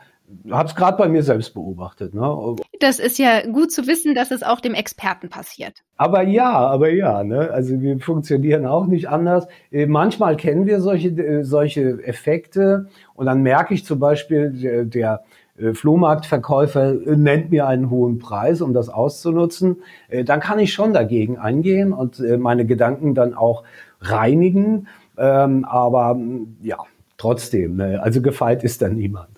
habe 0.49 0.69
es 0.69 0.75
gerade 0.75 0.97
bei 0.97 1.07
mir 1.07 1.23
selbst 1.23 1.53
beobachtet. 1.53 2.13
Ne? 2.13 2.55
Das 2.79 2.99
ist 2.99 3.17
ja 3.19 3.45
gut 3.45 3.71
zu 3.71 3.88
wissen, 3.88 4.15
dass 4.15 4.31
es 4.31 4.43
auch 4.43 4.59
dem 4.59 4.73
Experten 4.73 5.29
passiert. 5.29 5.83
Aber 5.97 6.23
ja, 6.23 6.51
aber 6.51 6.89
ja, 6.89 7.23
ne? 7.23 7.51
also 7.51 7.79
wir 7.79 7.99
funktionieren 7.99 8.65
auch 8.65 8.85
nicht 8.85 9.09
anders. 9.09 9.47
Äh, 9.71 9.85
manchmal 9.85 10.35
kennen 10.35 10.65
wir 10.65 10.81
solche, 10.81 11.09
äh, 11.09 11.43
solche 11.43 12.03
Effekte 12.03 12.88
und 13.13 13.27
dann 13.27 13.41
merke 13.43 13.73
ich 13.73 13.85
zum 13.85 13.99
Beispiel, 13.99 14.51
der, 14.51 14.85
der 14.85 15.23
äh, 15.57 15.73
Flohmarktverkäufer 15.73 17.07
äh, 17.07 17.15
nennt 17.15 17.51
mir 17.51 17.67
einen 17.67 17.89
hohen 17.89 18.19
Preis, 18.19 18.61
um 18.61 18.73
das 18.73 18.89
auszunutzen, 18.89 19.77
äh, 20.09 20.23
dann 20.23 20.39
kann 20.39 20.59
ich 20.59 20.73
schon 20.73 20.93
dagegen 20.93 21.38
eingehen 21.38 21.93
und 21.93 22.19
äh, 22.19 22.38
meine 22.38 22.65
Gedanken 22.65 23.15
dann 23.15 23.33
auch 23.33 23.63
reinigen. 24.01 24.88
Ähm, 25.17 25.63
aber 25.65 26.19
ja, 26.61 26.77
trotzdem, 27.17 27.77
ne? 27.77 28.01
also 28.01 28.21
gefeit 28.21 28.63
ist 28.63 28.81
da 28.81 28.89
niemand. 28.89 29.35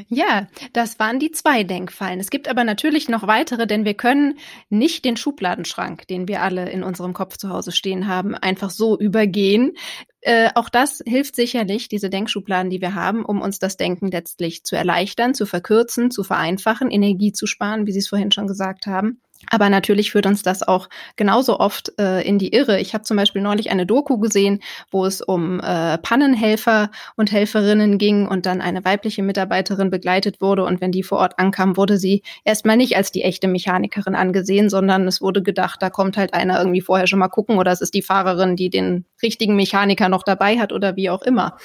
Ja, 0.08 0.47
das 0.73 0.99
waren 0.99 1.19
die 1.19 1.31
zwei 1.31 1.63
Denkfallen. 1.63 2.19
Es 2.19 2.29
gibt 2.29 2.47
aber 2.47 2.63
natürlich 2.63 3.10
noch 3.10 3.27
weitere, 3.27 3.65
denn 3.65 3.86
wir 3.86 3.93
können 3.93 4.38
nicht 4.69 5.05
den 5.05 5.17
Schubladenschrank, 5.17 6.08
den 6.08 6.27
wir 6.27 6.41
alle 6.41 6.69
in 6.69 6.84
unserem 6.84 7.13
Kopf 7.13 7.38
zu 7.38 7.49
Hause 7.49 7.71
stehen 7.71 8.08
haben, 8.08 8.36
einfach 8.36 8.69
so 8.69 8.99
übergehen. 8.99 9.73
Äh, 10.21 10.49
auch 10.55 10.69
das 10.69 11.01
hilft 11.05 11.36
sicherlich, 11.36 11.88
diese 11.88 12.10
Denkschubladen, 12.10 12.69
die 12.69 12.81
wir 12.81 12.93
haben, 12.93 13.23
um 13.25 13.41
uns 13.41 13.60
das 13.60 13.77
Denken 13.77 14.12
letztlich 14.12 14.63
zu 14.63 14.75
erleichtern, 14.75 15.34
zu 15.34 15.45
verkürzen, 15.45 16.12
zu 16.12 16.23
vereinfachen, 16.23 16.91
Energie 16.91 17.31
zu 17.31 17.47
sparen, 17.47 17.88
wie 17.88 17.91
Sie 17.91 17.99
es 17.99 18.10
vorhin 18.10 18.31
schon 18.31 18.47
gesagt 18.47 18.88
haben. 18.88 19.21
Aber 19.49 19.69
natürlich 19.69 20.12
führt 20.12 20.25
uns 20.25 20.43
das 20.43 20.63
auch 20.63 20.89
genauso 21.15 21.60
oft 21.60 21.91
äh, 21.99 22.21
in 22.21 22.39
die 22.39 22.53
Irre. 22.53 22.79
Ich 22.79 22.93
habe 22.93 23.03
zum 23.03 23.17
Beispiel 23.17 23.41
neulich 23.41 23.71
eine 23.71 23.86
Doku 23.86 24.17
gesehen, 24.17 24.62
wo 24.91 25.05
es 25.05 25.21
um 25.21 25.60
äh, 25.60 25.97
Pannenhelfer 25.97 26.89
und 27.15 27.31
Helferinnen 27.31 27.97
ging 27.97 28.27
und 28.27 28.45
dann 28.45 28.62
eine 28.62 28.84
weibliche 28.86 29.23
Mitarbeiterin 29.23 29.89
begleitet 29.89 30.41
wurde. 30.41 30.63
Und 30.63 30.81
wenn 30.81 30.91
die 30.91 31.03
vor 31.03 31.19
Ort 31.19 31.39
ankam, 31.39 31.77
wurde 31.77 31.97
sie 31.97 32.23
erstmal 32.43 32.77
nicht 32.77 32.95
als 32.95 33.12
die 33.12 33.23
echte 33.23 33.47
Mechanikerin 33.47 34.15
angesehen, 34.15 34.69
sondern 34.69 35.08
es 35.08 35.21
wurde 35.21 35.43
gedacht, 35.43 35.81
da 35.81 35.89
kommt 35.89 36.17
halt 36.17 36.34
einer 36.34 36.58
irgendwie 36.58 36.81
vorher 36.81 37.08
schon 37.08 37.19
mal 37.19 37.27
gucken 37.27 37.58
oder 37.58 37.71
es 37.71 37.81
ist 37.81 37.93
die 37.93 38.01
Fahrerin, 38.01 38.55
die 38.55 38.69
den 38.69 39.05
richtigen 39.21 39.55
Mechaniker 39.55 40.10
noch 40.10 40.23
dabei 40.23 40.58
hat 40.58 40.71
oder 40.71 40.95
wie 40.95 41.10
auch 41.10 41.21
immer. 41.21 41.58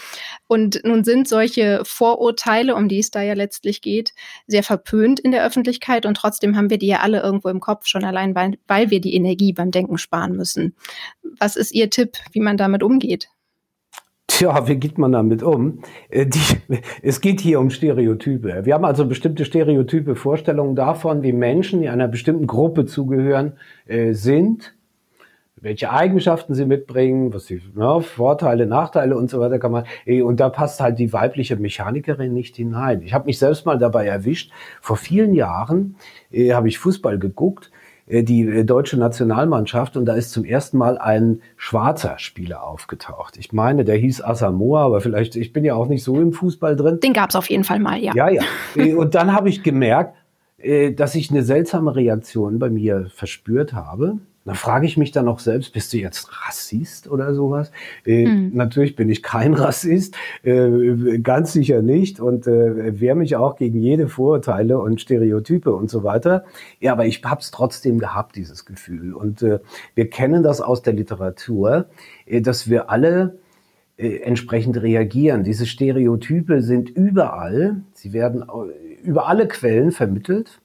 Und 0.47 0.81
nun 0.85 1.05
sind 1.05 1.29
solche 1.29 1.83
Vorurteile, 1.85 2.75
um 2.75 2.89
die 2.89 2.99
es 2.99 3.11
da 3.11 3.23
ja 3.23 3.35
letztlich 3.35 3.83
geht, 3.83 4.13
sehr 4.47 4.63
verpönt 4.63 5.21
in 5.21 5.31
der 5.31 5.45
Öffentlichkeit 5.45 6.07
und 6.07 6.17
trotzdem 6.17 6.57
haben 6.57 6.71
wir 6.71 6.79
die 6.79 6.89
ja 6.89 7.01
alle 7.01 7.21
irgendwo 7.21 7.49
im 7.49 7.61
Kopf, 7.61 7.70
schon 7.85 8.05
allein, 8.05 8.35
weil, 8.35 8.59
weil 8.67 8.91
wir 8.91 9.01
die 9.01 9.15
Energie 9.15 9.53
beim 9.53 9.71
Denken 9.71 9.99
sparen 9.99 10.37
müssen. 10.37 10.75
Was 11.39 11.57
ist 11.57 11.73
Ihr 11.73 11.91
Tipp, 11.91 12.13
wie 12.33 12.41
man 12.41 12.57
damit 12.57 12.83
umgeht? 12.83 13.29
Tja, 14.27 14.69
wie 14.69 14.77
geht 14.77 14.97
man 14.97 15.13
damit 15.13 15.43
um? 15.43 15.81
Äh, 16.09 16.27
die, 16.27 16.39
es 17.03 17.21
geht 17.21 17.41
hier 17.41 17.61
um 17.61 17.71
Stereotype. 17.71 18.65
Wir 18.65 18.75
haben 18.75 18.85
also 18.85 19.07
bestimmte 19.07 19.45
stereotype 19.45 20.15
Vorstellungen 20.15 20.77
davon, 20.77 21.23
wie 21.23 21.33
Menschen, 21.33 21.83
die 21.83 21.89
einer 21.89 22.09
bestimmten 22.09 22.47
Gruppe 22.47 22.87
zugehören, 22.87 23.55
äh, 23.87 24.13
sind 24.13 24.75
welche 25.63 25.91
Eigenschaften 25.91 26.55
sie 26.55 26.65
mitbringen, 26.65 27.35
was 27.35 27.47
sie, 27.47 27.61
ne, 27.75 28.01
Vorteile, 28.01 28.67
Nachteile 28.67 29.17
und 29.17 29.29
so 29.29 29.41
weiter 29.41 29.59
kann 29.59 29.73
man. 29.73 29.85
Und 30.07 30.41
da 30.41 30.49
passt 30.49 30.81
halt 30.81 30.99
die 30.99 31.13
weibliche 31.13 31.57
Mechanikerin 31.57 32.33
nicht 32.33 32.57
hinein. 32.57 33.03
Ich 33.03 33.13
habe 33.13 33.27
mich 33.27 33.39
selbst 33.39 33.67
mal 33.67 33.79
dabei 33.79 34.07
erwischt. 34.07 34.53
Vor 34.81 34.97
vielen 34.97 35.35
Jahren 35.35 35.97
äh, 36.33 36.53
habe 36.53 36.69
ich 36.69 36.79
Fußball 36.79 37.19
geguckt, 37.19 37.71
äh, 38.07 38.23
die 38.23 38.65
deutsche 38.65 38.97
Nationalmannschaft, 38.97 39.97
und 39.97 40.07
da 40.07 40.15
ist 40.15 40.31
zum 40.33 40.45
ersten 40.45 40.79
Mal 40.79 40.97
ein 40.99 41.43
schwarzer 41.57 42.19
Spieler 42.19 42.63
aufgetaucht. 42.65 43.37
Ich 43.37 43.53
meine, 43.53 43.85
der 43.85 43.97
hieß 43.97 44.23
Asamoah, 44.25 44.81
aber 44.87 45.01
vielleicht, 45.01 45.37
ich 45.37 45.53
bin 45.53 45.65
ja 45.65 45.75
auch 45.75 45.89
nicht 45.89 46.05
so 46.05 46.21
im 46.21 46.33
Fußball 46.33 46.75
drin. 46.77 47.01
Den 47.01 47.13
gab 47.13 47.31
es 47.31 47.37
auf 47.37 47.51
jeden 47.51 47.65
Fall 47.65 47.81
mal, 47.81 47.99
ja. 47.99 48.15
Ja, 48.15 48.29
ja. 48.29 48.43
Und 48.97 49.15
dann 49.15 49.35
habe 49.35 49.49
ich 49.49 49.63
gemerkt, 49.63 50.17
dass 50.97 51.15
ich 51.15 51.31
eine 51.31 51.43
seltsame 51.43 51.97
Reaktion 51.97 52.59
bei 52.59 52.69
mir 52.69 53.07
verspürt 53.15 53.73
habe. 53.73 54.19
Da 54.47 54.55
frage 54.55 54.87
ich 54.87 54.97
mich 54.97 55.13
dann 55.13 55.29
auch 55.29 55.39
selbst, 55.39 55.75
bist 55.75 55.93
du 55.93 55.99
jetzt 55.99 56.31
Rassist 56.47 57.11
oder 57.11 57.35
sowas? 57.35 57.71
Äh, 58.07 58.25
hm. 58.25 58.51
Natürlich 58.55 58.97
bin 58.97 59.11
ich 59.11 59.23
kein 59.23 59.53
Rassist, 59.55 60.17
äh, 60.43 61.19
ganz 61.19 61.53
sicher 61.53 61.83
nicht 61.83 62.21
und 62.21 62.47
äh, 62.47 62.99
wehre 63.01 63.17
mich 63.17 63.37
auch 63.37 63.57
gegen 63.57 63.79
jede 63.79 64.09
Vorurteile 64.09 64.79
und 64.79 65.01
Stereotype 65.01 65.71
und 65.75 65.91
so 65.91 66.05
weiter. 66.05 66.45
Ja, 66.81 66.93
aber 66.93 67.05
ich 67.05 67.23
habe 67.23 67.43
es 67.43 67.51
trotzdem 67.51 67.99
gehabt, 67.99 68.37
dieses 68.37 68.65
Gefühl. 68.65 69.13
Und 69.13 69.43
äh, 69.43 69.61
wir 69.95 70.09
kennen 70.09 70.43
das 70.43 70.63
aus 70.63 70.81
der 70.81 70.95
Literatur, 70.95 71.87
äh, 72.25 72.41
dass 72.41 72.71
wir 72.71 72.89
alle 72.89 73.39
äh, 73.99 74.21
entsprechend 74.23 74.81
reagieren. 74.81 75.45
Diese 75.45 75.67
Stereotype 75.67 76.63
sind 76.63 76.89
überall, 76.89 77.83
sie 77.93 78.15
werden 78.15 78.45
über 79.03 79.29
alle 79.29 79.47
Quellen 79.49 79.91
vermittelt 79.91 80.60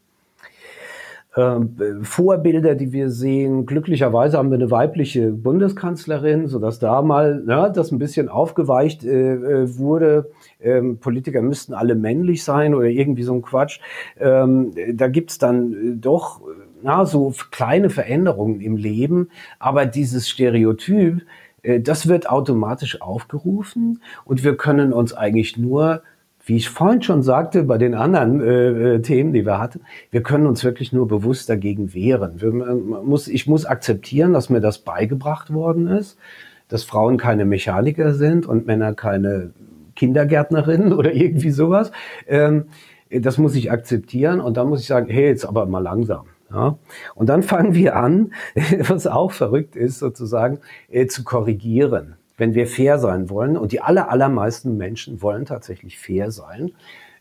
Vorbilder, 2.02 2.76
die 2.76 2.94
wir 2.94 3.10
sehen. 3.10 3.66
Glücklicherweise 3.66 4.38
haben 4.38 4.52
wir 4.52 4.56
eine 4.56 4.72
weibliche 4.72 5.32
Bundeskanzlerin, 5.32 6.48
so 6.48 6.60
dass 6.60 6.80
da 6.80 7.02
mal 7.02 7.44
ne, 7.44 7.72
das 7.76 7.92
ein 7.92 8.00
bisschen 8.00 8.30
aufgeweicht 8.30 9.04
äh, 9.04 9.34
äh, 9.34 9.78
wurde. 9.78 10.32
Ähm, 10.62 10.98
Politiker 10.98 11.42
müssten 11.42 11.74
alle 11.74 11.96
männlich 11.96 12.46
sein 12.46 12.74
oder 12.74 12.88
irgendwie 12.88 13.24
so 13.24 13.34
ein 13.34 13.42
Quatsch. 13.42 13.82
Ähm, 14.18 14.72
da 14.94 15.10
gibt's 15.10 15.38
dann 15.38 15.74
äh, 15.74 15.96
doch 15.96 16.40
na, 16.82 17.06
so 17.06 17.34
kleine 17.52 17.90
Veränderungen 17.90 18.62
im 18.62 18.78
Leben, 18.78 19.30
aber 19.60 19.86
dieses 19.86 20.30
Stereotyp, 20.30 21.22
äh, 21.64 21.82
das 21.82 22.08
wird 22.08 22.30
automatisch 22.30 23.02
aufgerufen 23.02 24.02
und 24.24 24.46
wir 24.46 24.56
können 24.56 24.94
uns 24.94 25.14
eigentlich 25.14 25.58
nur 25.58 26.02
wie 26.46 26.58
ich 26.58 26.70
vorhin 26.70 27.02
schon 27.02 27.24
sagte, 27.24 27.64
bei 27.64 27.80
den 27.80 27.96
anderen 27.96 28.40
äh, 28.40 28.96
äh, 28.96 29.02
Themen, 29.02 29.34
die 29.34 29.46
wir 29.46 29.60
hatten, 29.60 29.82
wir 30.12 30.22
können 30.22 30.46
uns 30.46 30.64
wirklich 30.64 30.94
nur 30.94 31.08
bewusst 31.08 31.50
dagegen 31.50 31.94
wehren. 31.96 32.40
Wir, 32.40 32.52
muss, 32.52 33.28
ich 33.28 33.48
muss 33.48 33.66
akzeptieren, 33.66 34.34
dass 34.34 34.52
mir 34.52 34.62
das 34.62 34.80
beigebracht 34.80 35.52
worden 35.52 35.88
ist, 35.88 36.20
dass 36.68 36.84
Frauen 36.84 37.18
keine 37.18 37.46
Mechaniker 37.46 38.14
sind 38.14 38.46
und 38.46 38.68
Männer 38.68 38.94
keine 38.94 39.54
Kindergärtnerinnen 39.96 40.94
oder 40.94 41.14
irgendwie 41.14 41.50
sowas. 41.50 41.92
Ähm, 42.28 42.66
das 43.10 43.40
muss 43.40 43.56
ich 43.56 43.72
akzeptieren 43.72 44.40
und 44.40 44.58
dann 44.58 44.68
muss 44.70 44.82
ich 44.82 44.88
sagen, 44.88 45.08
hey, 45.10 45.28
jetzt 45.28 45.46
aber 45.46 45.66
mal 45.66 45.80
langsam. 45.80 46.28
Ja? 46.52 46.78
Und 47.16 47.30
dann 47.30 47.42
fangen 47.42 47.74
wir 47.74 47.96
an, 47.96 48.34
was 48.88 49.08
auch 49.08 49.32
verrückt 49.32 49.76
ist, 49.76 49.98
sozusagen, 49.98 50.60
äh, 50.92 51.08
zu 51.08 51.24
korrigieren 51.24 52.18
wenn 52.38 52.54
wir 52.54 52.68
fair 52.68 53.00
sein 53.00 53.30
wollen, 53.30 53.58
und 53.58 53.72
die 53.72 53.82
aller, 53.82 54.10
allermeisten 54.10 54.78
Menschen 54.78 55.22
wollen 55.22 55.46
tatsächlich 55.46 55.98
fair 55.98 56.32
sein, 56.32 56.72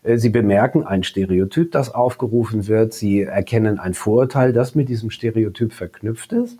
äh, 0.05 0.17
Sie 0.17 0.29
bemerken 0.29 0.83
ein 0.83 1.03
Stereotyp, 1.03 1.71
das 1.71 1.93
aufgerufen 1.93 2.67
wird. 2.67 2.93
Sie 2.93 3.23
erkennen 3.23 3.79
ein 3.79 3.93
Vorurteil, 3.93 4.53
das 4.53 4.75
mit 4.75 4.89
diesem 4.89 5.09
Stereotyp 5.09 5.73
verknüpft 5.73 6.31
ist 6.33 6.59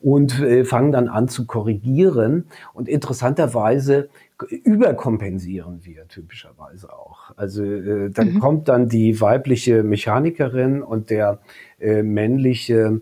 und 0.00 0.40
äh, 0.40 0.64
fangen 0.64 0.92
dann 0.92 1.08
an 1.08 1.28
zu 1.28 1.46
korrigieren. 1.46 2.46
Und 2.74 2.88
interessanterweise 2.88 4.08
überkompensieren 4.48 5.84
wir 5.84 6.08
typischerweise 6.08 6.92
auch. 6.92 7.32
Also 7.36 7.62
äh, 7.64 8.10
dann 8.10 8.34
mhm. 8.34 8.40
kommt 8.40 8.68
dann 8.68 8.88
die 8.88 9.20
weibliche 9.20 9.82
Mechanikerin 9.82 10.82
und 10.82 11.10
der 11.10 11.40
männliche 11.82 13.00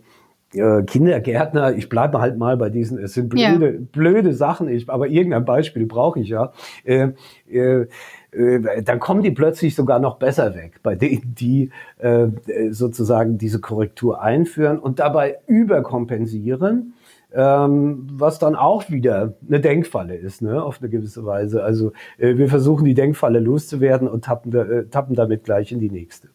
äh, 0.54 0.82
Kindergärtner, 0.82 1.74
ich 1.74 1.88
bleibe 1.88 2.20
halt 2.20 2.38
mal 2.38 2.56
bei 2.56 2.70
diesen, 2.70 2.98
es 2.98 3.14
sind 3.14 3.28
blöde, 3.28 3.74
ja. 3.74 3.80
blöde 3.92 4.32
Sachen, 4.32 4.68
ich, 4.68 4.88
aber 4.88 5.08
irgendein 5.08 5.44
Beispiel 5.44 5.86
brauche 5.86 6.20
ich 6.20 6.28
ja. 6.28 6.52
Äh, 6.84 7.08
äh, 7.50 7.86
äh, 8.30 8.82
dann 8.82 9.00
kommen 9.00 9.22
die 9.22 9.30
plötzlich 9.30 9.74
sogar 9.74 9.98
noch 9.98 10.18
besser 10.18 10.54
weg, 10.54 10.80
bei 10.82 10.94
denen, 10.94 11.34
die 11.34 11.70
äh, 11.98 12.28
sozusagen 12.70 13.38
diese 13.38 13.60
Korrektur 13.60 14.22
einführen 14.22 14.78
und 14.78 14.98
dabei 14.98 15.38
überkompensieren, 15.46 16.94
ähm, 17.32 18.06
was 18.10 18.38
dann 18.38 18.54
auch 18.54 18.90
wieder 18.90 19.34
eine 19.46 19.60
Denkfalle 19.60 20.16
ist, 20.16 20.42
ne, 20.42 20.62
auf 20.62 20.80
eine 20.80 20.88
gewisse 20.88 21.24
Weise. 21.24 21.62
Also 21.62 21.92
äh, 22.16 22.36
wir 22.36 22.48
versuchen 22.48 22.84
die 22.84 22.94
Denkfalle 22.94 23.40
loszuwerden 23.40 24.08
und 24.08 24.24
tappen, 24.24 24.54
äh, 24.54 24.86
tappen 24.86 25.14
damit 25.14 25.44
gleich 25.44 25.72
in 25.72 25.80
die 25.80 25.90
nächste. 25.90 26.28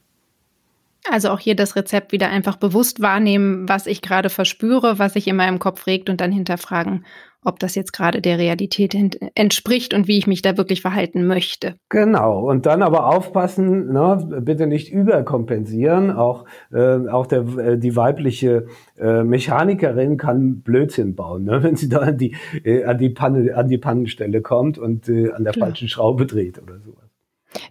Also 1.10 1.30
auch 1.30 1.40
hier 1.40 1.56
das 1.56 1.76
Rezept 1.76 2.12
wieder 2.12 2.30
einfach 2.30 2.56
bewusst 2.56 3.02
wahrnehmen, 3.02 3.68
was 3.68 3.88
ich 3.88 4.02
gerade 4.02 4.30
verspüre, 4.30 5.00
was 5.00 5.14
sich 5.14 5.28
in 5.28 5.36
meinem 5.36 5.60
Kopf 5.60 5.86
regt 5.86 6.10
und 6.10 6.22
dann 6.22 6.32
hinterfragen, 6.32 7.06
ob 7.44 7.60
das 7.60 7.76
jetzt 7.76 7.92
gerade 7.92 8.22
der 8.22 8.38
Realität 8.38 8.96
entspricht 9.36 9.94
und 9.94 10.08
wie 10.08 10.18
ich 10.18 10.28
mich 10.28 10.42
da 10.42 10.58
wirklich 10.58 10.82
verhalten 10.82 11.28
möchte. 11.28 11.76
Genau, 11.90 12.50
und 12.50 12.66
dann 12.66 12.82
aber 12.82 13.08
aufpassen, 13.08 13.92
ne, 13.92 14.42
bitte 14.42 14.66
nicht 14.66 14.92
überkompensieren. 14.92 16.12
Auch, 16.12 16.46
äh, 16.72 17.08
auch 17.10 17.28
der, 17.28 17.42
äh, 17.58 17.78
die 17.78 17.98
weibliche 17.98 18.68
äh, 18.98 19.24
Mechanikerin 19.24 20.18
kann 20.18 20.62
Blödsinn 20.62 21.16
bauen, 21.16 21.44
ne, 21.44 21.64
wenn 21.64 21.76
sie 21.76 21.90
da 21.90 22.00
an 22.00 22.18
die, 22.18 22.36
äh, 22.64 22.86
an 22.86 22.98
die, 22.98 23.10
Panne, 23.10 23.56
an 23.56 23.68
die 23.68 23.78
Pannenstelle 23.78 24.42
kommt 24.42 24.78
und 24.78 25.10
äh, 25.10 25.32
an 25.32 25.44
der 25.44 25.54
Klar. 25.54 25.68
falschen 25.68 25.90
Schraube 25.90 26.26
dreht 26.26 26.62
oder 26.62 26.80
so. 26.80 26.96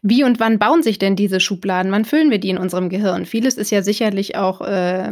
Wie 0.03 0.25
und 0.25 0.40
wann 0.40 0.59
bauen 0.59 0.83
sich 0.83 0.99
denn 0.99 1.16
diese 1.16 1.40
Schubladen? 1.40 1.92
Wann 1.92 2.05
füllen 2.05 2.31
wir 2.31 2.38
die 2.38 2.51
in 2.51 2.59
unserem 2.59 2.88
Gehirn? 2.88 3.27
Vieles 3.27 3.57
ist 3.57 3.71
ja 3.71 3.83
sicherlich 3.83 4.37
auch 4.37 4.61
äh, 4.61 5.11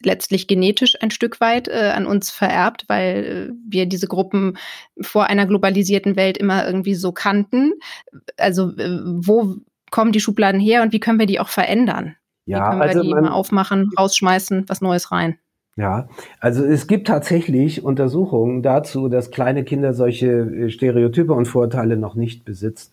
letztlich 0.00 0.46
genetisch 0.46 0.94
ein 1.00 1.10
Stück 1.10 1.40
weit 1.40 1.68
äh, 1.68 1.92
an 1.94 2.06
uns 2.06 2.30
vererbt, 2.30 2.84
weil 2.88 3.24
äh, 3.24 3.54
wir 3.68 3.86
diese 3.86 4.06
Gruppen 4.06 4.56
vor 5.00 5.26
einer 5.26 5.46
globalisierten 5.46 6.16
Welt 6.16 6.38
immer 6.38 6.66
irgendwie 6.66 6.94
so 6.94 7.12
kannten. 7.12 7.72
Also 8.36 8.70
äh, 8.76 9.00
wo 9.04 9.56
kommen 9.90 10.12
die 10.12 10.20
Schubladen 10.20 10.60
her 10.60 10.82
und 10.82 10.92
wie 10.92 11.00
können 11.00 11.18
wir 11.18 11.26
die 11.26 11.40
auch 11.40 11.48
verändern? 11.48 12.16
Ja, 12.46 12.58
wie 12.58 12.68
können 12.68 12.80
wir 12.80 12.88
also 12.88 13.02
die 13.02 13.10
mal 13.10 13.28
aufmachen, 13.28 13.90
rausschmeißen, 13.98 14.68
was 14.68 14.80
Neues 14.80 15.10
rein? 15.12 15.38
Ja, 15.76 16.08
also 16.38 16.64
es 16.64 16.86
gibt 16.86 17.08
tatsächlich 17.08 17.82
Untersuchungen 17.82 18.62
dazu, 18.62 19.08
dass 19.08 19.32
kleine 19.32 19.64
Kinder 19.64 19.92
solche 19.92 20.28
äh, 20.28 20.70
Stereotype 20.70 21.32
und 21.32 21.46
Vorteile 21.46 21.96
noch 21.96 22.14
nicht 22.14 22.44
besitzen. 22.44 22.92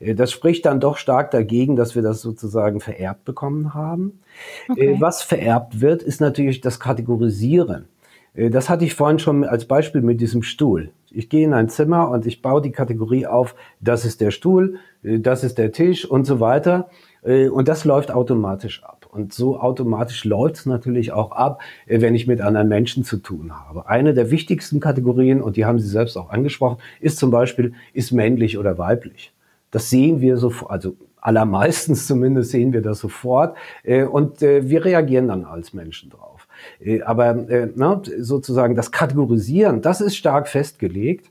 Äh, 0.00 0.14
das 0.14 0.32
spricht 0.32 0.66
dann 0.66 0.80
doch 0.80 0.96
stark 0.96 1.30
dagegen, 1.30 1.76
dass 1.76 1.94
wir 1.94 2.02
das 2.02 2.20
sozusagen 2.20 2.80
vererbt 2.80 3.24
bekommen 3.24 3.74
haben. 3.74 4.20
Okay. 4.68 4.94
Äh, 4.94 5.00
was 5.00 5.22
vererbt 5.22 5.80
wird, 5.80 6.02
ist 6.02 6.20
natürlich 6.20 6.60
das 6.60 6.80
Kategorisieren. 6.80 7.86
Äh, 8.34 8.50
das 8.50 8.68
hatte 8.68 8.84
ich 8.84 8.94
vorhin 8.94 9.18
schon 9.18 9.44
als 9.44 9.66
Beispiel 9.66 10.02
mit 10.02 10.20
diesem 10.20 10.42
Stuhl. 10.42 10.90
Ich 11.10 11.28
gehe 11.28 11.44
in 11.44 11.54
ein 11.54 11.68
Zimmer 11.68 12.08
und 12.08 12.26
ich 12.26 12.40
baue 12.40 12.62
die 12.62 12.72
Kategorie 12.72 13.26
auf, 13.26 13.54
das 13.80 14.04
ist 14.04 14.20
der 14.20 14.30
Stuhl, 14.30 14.76
das 15.02 15.42
ist 15.42 15.58
der 15.58 15.72
Tisch 15.72 16.04
und 16.04 16.24
so 16.24 16.38
weiter. 16.38 16.88
Und 17.22 17.66
das 17.66 17.84
läuft 17.84 18.12
automatisch 18.12 18.84
ab. 18.84 19.08
Und 19.10 19.32
so 19.32 19.58
automatisch 19.58 20.24
läuft 20.24 20.54
es 20.54 20.66
natürlich 20.66 21.10
auch 21.10 21.32
ab, 21.32 21.60
wenn 21.86 22.14
ich 22.14 22.28
mit 22.28 22.40
anderen 22.40 22.68
Menschen 22.68 23.02
zu 23.02 23.16
tun 23.16 23.50
habe. 23.52 23.88
Eine 23.88 24.14
der 24.14 24.30
wichtigsten 24.30 24.78
Kategorien, 24.78 25.42
und 25.42 25.56
die 25.56 25.64
haben 25.64 25.80
Sie 25.80 25.88
selbst 25.88 26.16
auch 26.16 26.30
angesprochen, 26.30 26.78
ist 27.00 27.18
zum 27.18 27.32
Beispiel, 27.32 27.72
ist 27.92 28.12
männlich 28.12 28.56
oder 28.56 28.78
weiblich. 28.78 29.32
Das 29.70 29.90
sehen 29.90 30.20
wir 30.20 30.36
sofort, 30.36 30.70
also 30.70 30.96
allermeistens 31.20 32.06
zumindest 32.06 32.50
sehen 32.50 32.72
wir 32.72 32.82
das 32.82 33.00
sofort 33.00 33.56
äh, 33.82 34.04
und 34.04 34.42
äh, 34.42 34.68
wir 34.68 34.84
reagieren 34.84 35.28
dann 35.28 35.44
als 35.44 35.72
Menschen 35.72 36.10
drauf. 36.10 36.46
Äh, 36.80 37.02
aber 37.02 37.34
na, 37.74 38.02
sozusagen 38.18 38.74
das 38.74 38.90
Kategorisieren, 38.90 39.82
das 39.82 40.00
ist 40.00 40.16
stark 40.16 40.48
festgelegt. 40.48 41.30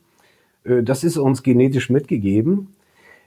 das 0.63 1.03
ist 1.03 1.17
uns 1.17 1.41
genetisch 1.41 1.89
mitgegeben. 1.89 2.75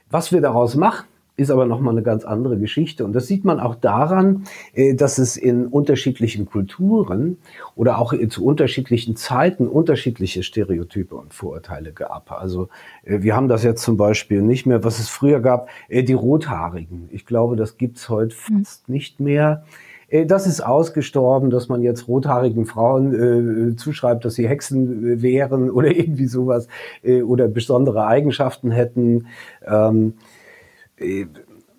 Was 0.09 0.31
wir 0.31 0.41
daraus 0.41 0.75
machen, 0.75 1.07
ist 1.35 1.49
aber 1.49 1.65
nochmal 1.65 1.93
eine 1.93 2.03
ganz 2.03 2.25
andere 2.25 2.57
Geschichte. 2.57 3.05
Und 3.05 3.13
das 3.13 3.27
sieht 3.27 3.43
man 3.43 3.59
auch 3.59 3.75
daran, 3.75 4.43
äh, 4.73 4.93
dass 4.93 5.17
es 5.17 5.35
in 5.35 5.67
unterschiedlichen 5.67 6.45
Kulturen 6.45 7.37
oder 7.75 7.97
auch 7.97 8.13
zu 8.29 8.45
unterschiedlichen 8.45 9.15
Zeiten 9.15 9.67
unterschiedliche 9.67 10.43
Stereotype 10.43 11.15
und 11.15 11.33
Vorurteile 11.33 11.91
gab. 11.91 12.31
Also 12.31 12.69
äh, 13.03 13.21
wir 13.21 13.35
haben 13.35 13.47
das 13.47 13.63
jetzt 13.63 13.83
zum 13.83 13.97
Beispiel 13.97 14.41
nicht 14.41 14.65
mehr, 14.65 14.83
was 14.83 14.99
es 14.99 15.09
früher 15.09 15.39
gab, 15.39 15.69
äh, 15.89 16.03
die 16.03 16.13
Rothaarigen. 16.13 17.09
Ich 17.11 17.25
glaube, 17.25 17.55
das 17.55 17.77
gibt's 17.77 18.09
heute 18.09 18.35
hm. 18.35 18.59
fast 18.59 18.89
nicht 18.89 19.19
mehr. 19.19 19.63
Das 20.27 20.45
ist 20.45 20.61
ausgestorben, 20.61 21.49
dass 21.49 21.69
man 21.69 21.81
jetzt 21.81 22.07
rothaarigen 22.07 22.67
Frauen 22.67 23.71
äh, 23.71 23.75
zuschreibt, 23.75 24.23
dass 24.23 24.35
sie 24.35 24.47
Hexen 24.47 25.23
wären 25.23 25.71
oder 25.71 25.87
irgendwie 25.95 26.27
sowas 26.27 26.67
äh, 27.01 27.23
oder 27.23 27.47
besondere 27.47 28.05
Eigenschaften 28.05 28.69
hätten. 28.69 29.25
Ähm, 29.65 30.13
äh, 30.19 30.42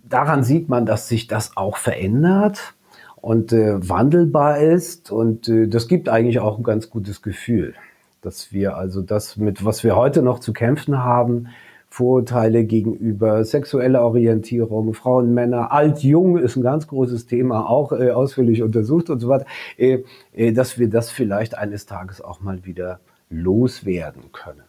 daran 0.02 0.44
sieht 0.44 0.68
man, 0.68 0.86
dass 0.86 1.08
sich 1.08 1.26
das 1.26 1.56
auch 1.56 1.76
verändert 1.76 2.74
und 3.16 3.52
äh, 3.52 3.88
wandelbar 3.88 4.58
ist. 4.58 5.10
Und 5.10 5.48
äh, 5.48 5.66
das 5.66 5.88
gibt 5.88 6.08
eigentlich 6.08 6.40
auch 6.40 6.58
ein 6.58 6.62
ganz 6.62 6.90
gutes 6.90 7.22
Gefühl, 7.22 7.74
dass 8.22 8.52
wir 8.52 8.76
also 8.76 9.02
das, 9.02 9.36
mit 9.36 9.64
was 9.64 9.82
wir 9.82 9.96
heute 9.96 10.22
noch 10.22 10.40
zu 10.40 10.52
kämpfen 10.52 11.02
haben, 11.02 11.48
Vorurteile 11.88 12.64
gegenüber 12.64 13.44
sexueller 13.44 14.02
Orientierung, 14.02 14.94
Frauen, 14.94 15.32
Männer, 15.32 15.70
alt, 15.70 16.02
jung 16.02 16.38
ist 16.38 16.56
ein 16.56 16.62
ganz 16.62 16.88
großes 16.88 17.26
Thema, 17.26 17.70
auch 17.70 17.92
äh, 17.92 18.10
ausführlich 18.10 18.64
untersucht 18.64 19.10
und 19.10 19.20
so 19.20 19.28
weiter, 19.28 19.46
äh, 19.76 20.02
äh, 20.32 20.52
dass 20.52 20.76
wir 20.76 20.90
das 20.90 21.12
vielleicht 21.12 21.56
eines 21.56 21.86
Tages 21.86 22.20
auch 22.20 22.40
mal 22.40 22.64
wieder 22.64 22.98
loswerden 23.30 24.32
können. 24.32 24.64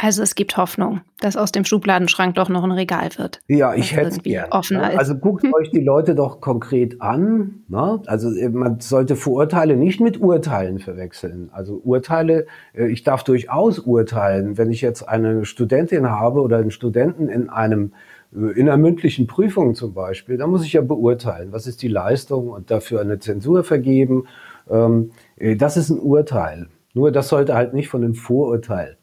Also 0.00 0.22
es 0.22 0.36
gibt 0.36 0.56
Hoffnung, 0.56 1.00
dass 1.20 1.36
aus 1.36 1.50
dem 1.50 1.64
Schubladenschrank 1.64 2.36
doch 2.36 2.48
noch 2.48 2.62
ein 2.62 2.70
Regal 2.70 3.08
wird. 3.16 3.40
Ja, 3.48 3.74
ich 3.74 3.96
hätte 3.96 4.20
es. 4.24 4.52
Offener 4.52 4.92
ist. 4.92 4.98
Also 4.98 5.16
guckt 5.16 5.44
euch 5.54 5.70
die 5.70 5.80
Leute 5.80 6.14
doch 6.14 6.40
konkret 6.40 7.02
an. 7.02 7.64
Ne? 7.66 8.00
Also 8.06 8.32
äh, 8.32 8.48
man 8.48 8.78
sollte 8.78 9.16
Vorurteile 9.16 9.76
nicht 9.76 10.00
mit 10.00 10.20
Urteilen 10.20 10.78
verwechseln. 10.78 11.50
Also 11.52 11.80
Urteile, 11.82 12.46
äh, 12.74 12.86
ich 12.86 13.02
darf 13.02 13.24
durchaus 13.24 13.80
urteilen, 13.80 14.56
wenn 14.56 14.70
ich 14.70 14.82
jetzt 14.82 15.02
eine 15.02 15.44
Studentin 15.44 16.08
habe 16.08 16.42
oder 16.42 16.58
einen 16.58 16.70
Studenten 16.70 17.28
in 17.28 17.50
einem 17.50 17.92
äh, 18.32 18.52
in 18.52 18.68
einer 18.68 18.76
mündlichen 18.76 19.26
Prüfung 19.26 19.74
zum 19.74 19.94
Beispiel, 19.94 20.36
da 20.36 20.46
muss 20.46 20.64
ich 20.64 20.74
ja 20.74 20.80
beurteilen, 20.80 21.50
was 21.50 21.66
ist 21.66 21.82
die 21.82 21.88
Leistung 21.88 22.50
und 22.50 22.70
dafür 22.70 23.00
eine 23.00 23.18
Zensur 23.18 23.64
vergeben. 23.64 24.28
Ähm, 24.70 25.10
das 25.56 25.76
ist 25.76 25.90
ein 25.90 25.98
Urteil. 25.98 26.68
Nur 26.94 27.10
das 27.10 27.28
sollte 27.28 27.54
halt 27.54 27.74
nicht 27.74 27.88
von 27.88 28.04
einem 28.04 28.14
Vorurteil 28.14 28.96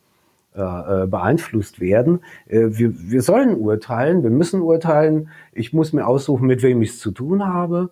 äh, 0.56 1.03
äh, 1.03 1.08
beeinflusst 1.08 1.82
werden. 1.82 2.22
Äh, 2.47 2.68
wir, 2.70 2.93
wir 2.95 3.22
sollen 3.22 3.56
urteilen, 3.56 4.24
wir 4.24 4.30
müssen 4.30 4.62
urteilen. 4.62 5.30
Ich 5.51 5.74
muss 5.74 5.91
mir 5.91 6.08
aussuchen, 6.08 6.47
mit 6.47 6.64
wem 6.64 6.82
ich 6.82 6.91
es 6.91 6.99
zu 6.99 7.12
tun 7.12 7.45
habe. 7.45 7.89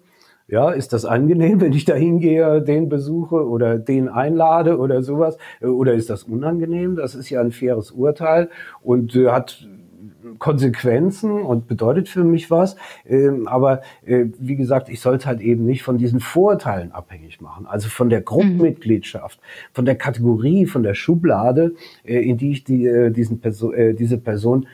Ja, 0.48 0.72
ist 0.72 0.94
das 0.94 1.04
angenehm, 1.04 1.60
wenn 1.62 1.74
ich 1.74 1.84
da 1.84 1.94
hingehe, 1.94 2.62
den 2.62 2.88
besuche 2.88 3.46
oder 3.48 3.78
den 3.80 4.08
einlade 4.08 4.78
oder 4.78 5.04
sowas? 5.04 5.38
Oder 5.62 5.94
ist 5.94 6.10
das 6.10 6.24
unangenehm? 6.24 6.96
Das 6.96 7.16
ist 7.16 7.30
ja 7.30 7.42
ein 7.42 7.52
faires 7.52 7.92
Urteil 7.92 8.50
und 8.82 9.14
äh, 9.16 9.30
hat 9.30 9.68
Konsequenzen 10.40 11.32
und 11.32 11.68
bedeutet 11.68 12.10
für 12.10 12.24
mich 12.24 12.52
was. 12.52 12.76
Ähm, 13.06 13.48
aber 13.48 13.82
äh, 14.06 14.26
wie 14.40 14.56
gesagt, 14.56 14.90
ich 14.90 15.02
sollte 15.02 15.28
halt 15.28 15.42
eben 15.42 15.66
nicht 15.66 15.84
von 15.84 15.98
diesen 15.98 16.20
Vorurteilen 16.20 16.92
abhängig 16.92 17.42
machen. 17.42 17.66
Also 17.66 17.90
von 17.90 18.10
der 18.10 18.22
Gruppenmitgliedschaft, 18.22 19.40
von 19.74 19.86
der 19.86 19.96
Kategorie, 19.96 20.66
von 20.66 20.84
der 20.84 20.94
Schublade, 20.94 21.76
äh, 22.04 22.20
in 22.20 22.38
die 22.38 22.52
ich 22.52 22.64
die, 22.64 22.86
äh, 22.86 23.12
diesen 23.12 23.40
Perso 23.40 23.72
äh, 23.72 23.94
diese 23.94 24.18
Person 24.18 24.68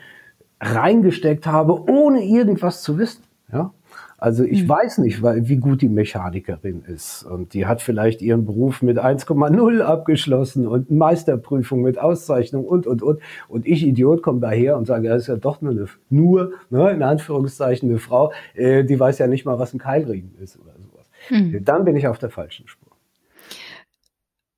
reingesteckt 0.60 1.46
habe, 1.46 1.90
ohne 1.90 2.22
irgendwas 2.22 2.82
zu 2.82 2.98
wissen. 2.98 3.24
Ja? 3.52 3.72
Also 4.20 4.44
ich 4.44 4.64
mhm. 4.64 4.68
weiß 4.68 4.98
nicht, 4.98 5.22
wie 5.22 5.56
gut 5.56 5.80
die 5.80 5.88
Mechanikerin 5.88 6.82
ist. 6.82 7.22
Und 7.22 7.54
die 7.54 7.64
hat 7.64 7.80
vielleicht 7.80 8.20
ihren 8.20 8.44
Beruf 8.44 8.82
mit 8.82 8.98
1,0 8.98 9.80
abgeschlossen 9.80 10.66
und 10.66 10.90
Meisterprüfung 10.90 11.80
mit 11.80 11.98
Auszeichnung 11.98 12.66
und, 12.66 12.86
und, 12.86 13.02
und. 13.02 13.20
Und 13.48 13.66
ich, 13.66 13.82
Idiot, 13.82 14.22
komme 14.22 14.40
daher 14.40 14.76
und 14.76 14.86
sage, 14.86 15.08
das 15.08 15.22
ist 15.22 15.28
ja 15.28 15.36
doch 15.36 15.62
nur, 15.62 15.72
eine, 15.72 15.86
nur 16.10 16.52
ne, 16.68 16.90
in 16.90 17.02
Anführungszeichen, 17.02 17.88
eine 17.88 17.98
Frau, 17.98 18.30
äh, 18.54 18.84
die 18.84 19.00
weiß 19.00 19.18
ja 19.18 19.26
nicht 19.26 19.46
mal, 19.46 19.58
was 19.58 19.72
ein 19.72 19.78
Keilriemen 19.78 20.34
ist 20.38 20.58
oder 20.60 20.72
sowas. 20.78 21.10
Mhm. 21.30 21.64
Dann 21.64 21.86
bin 21.86 21.96
ich 21.96 22.06
auf 22.06 22.18
der 22.18 22.28
falschen 22.28 22.68
Spur. 22.68 22.92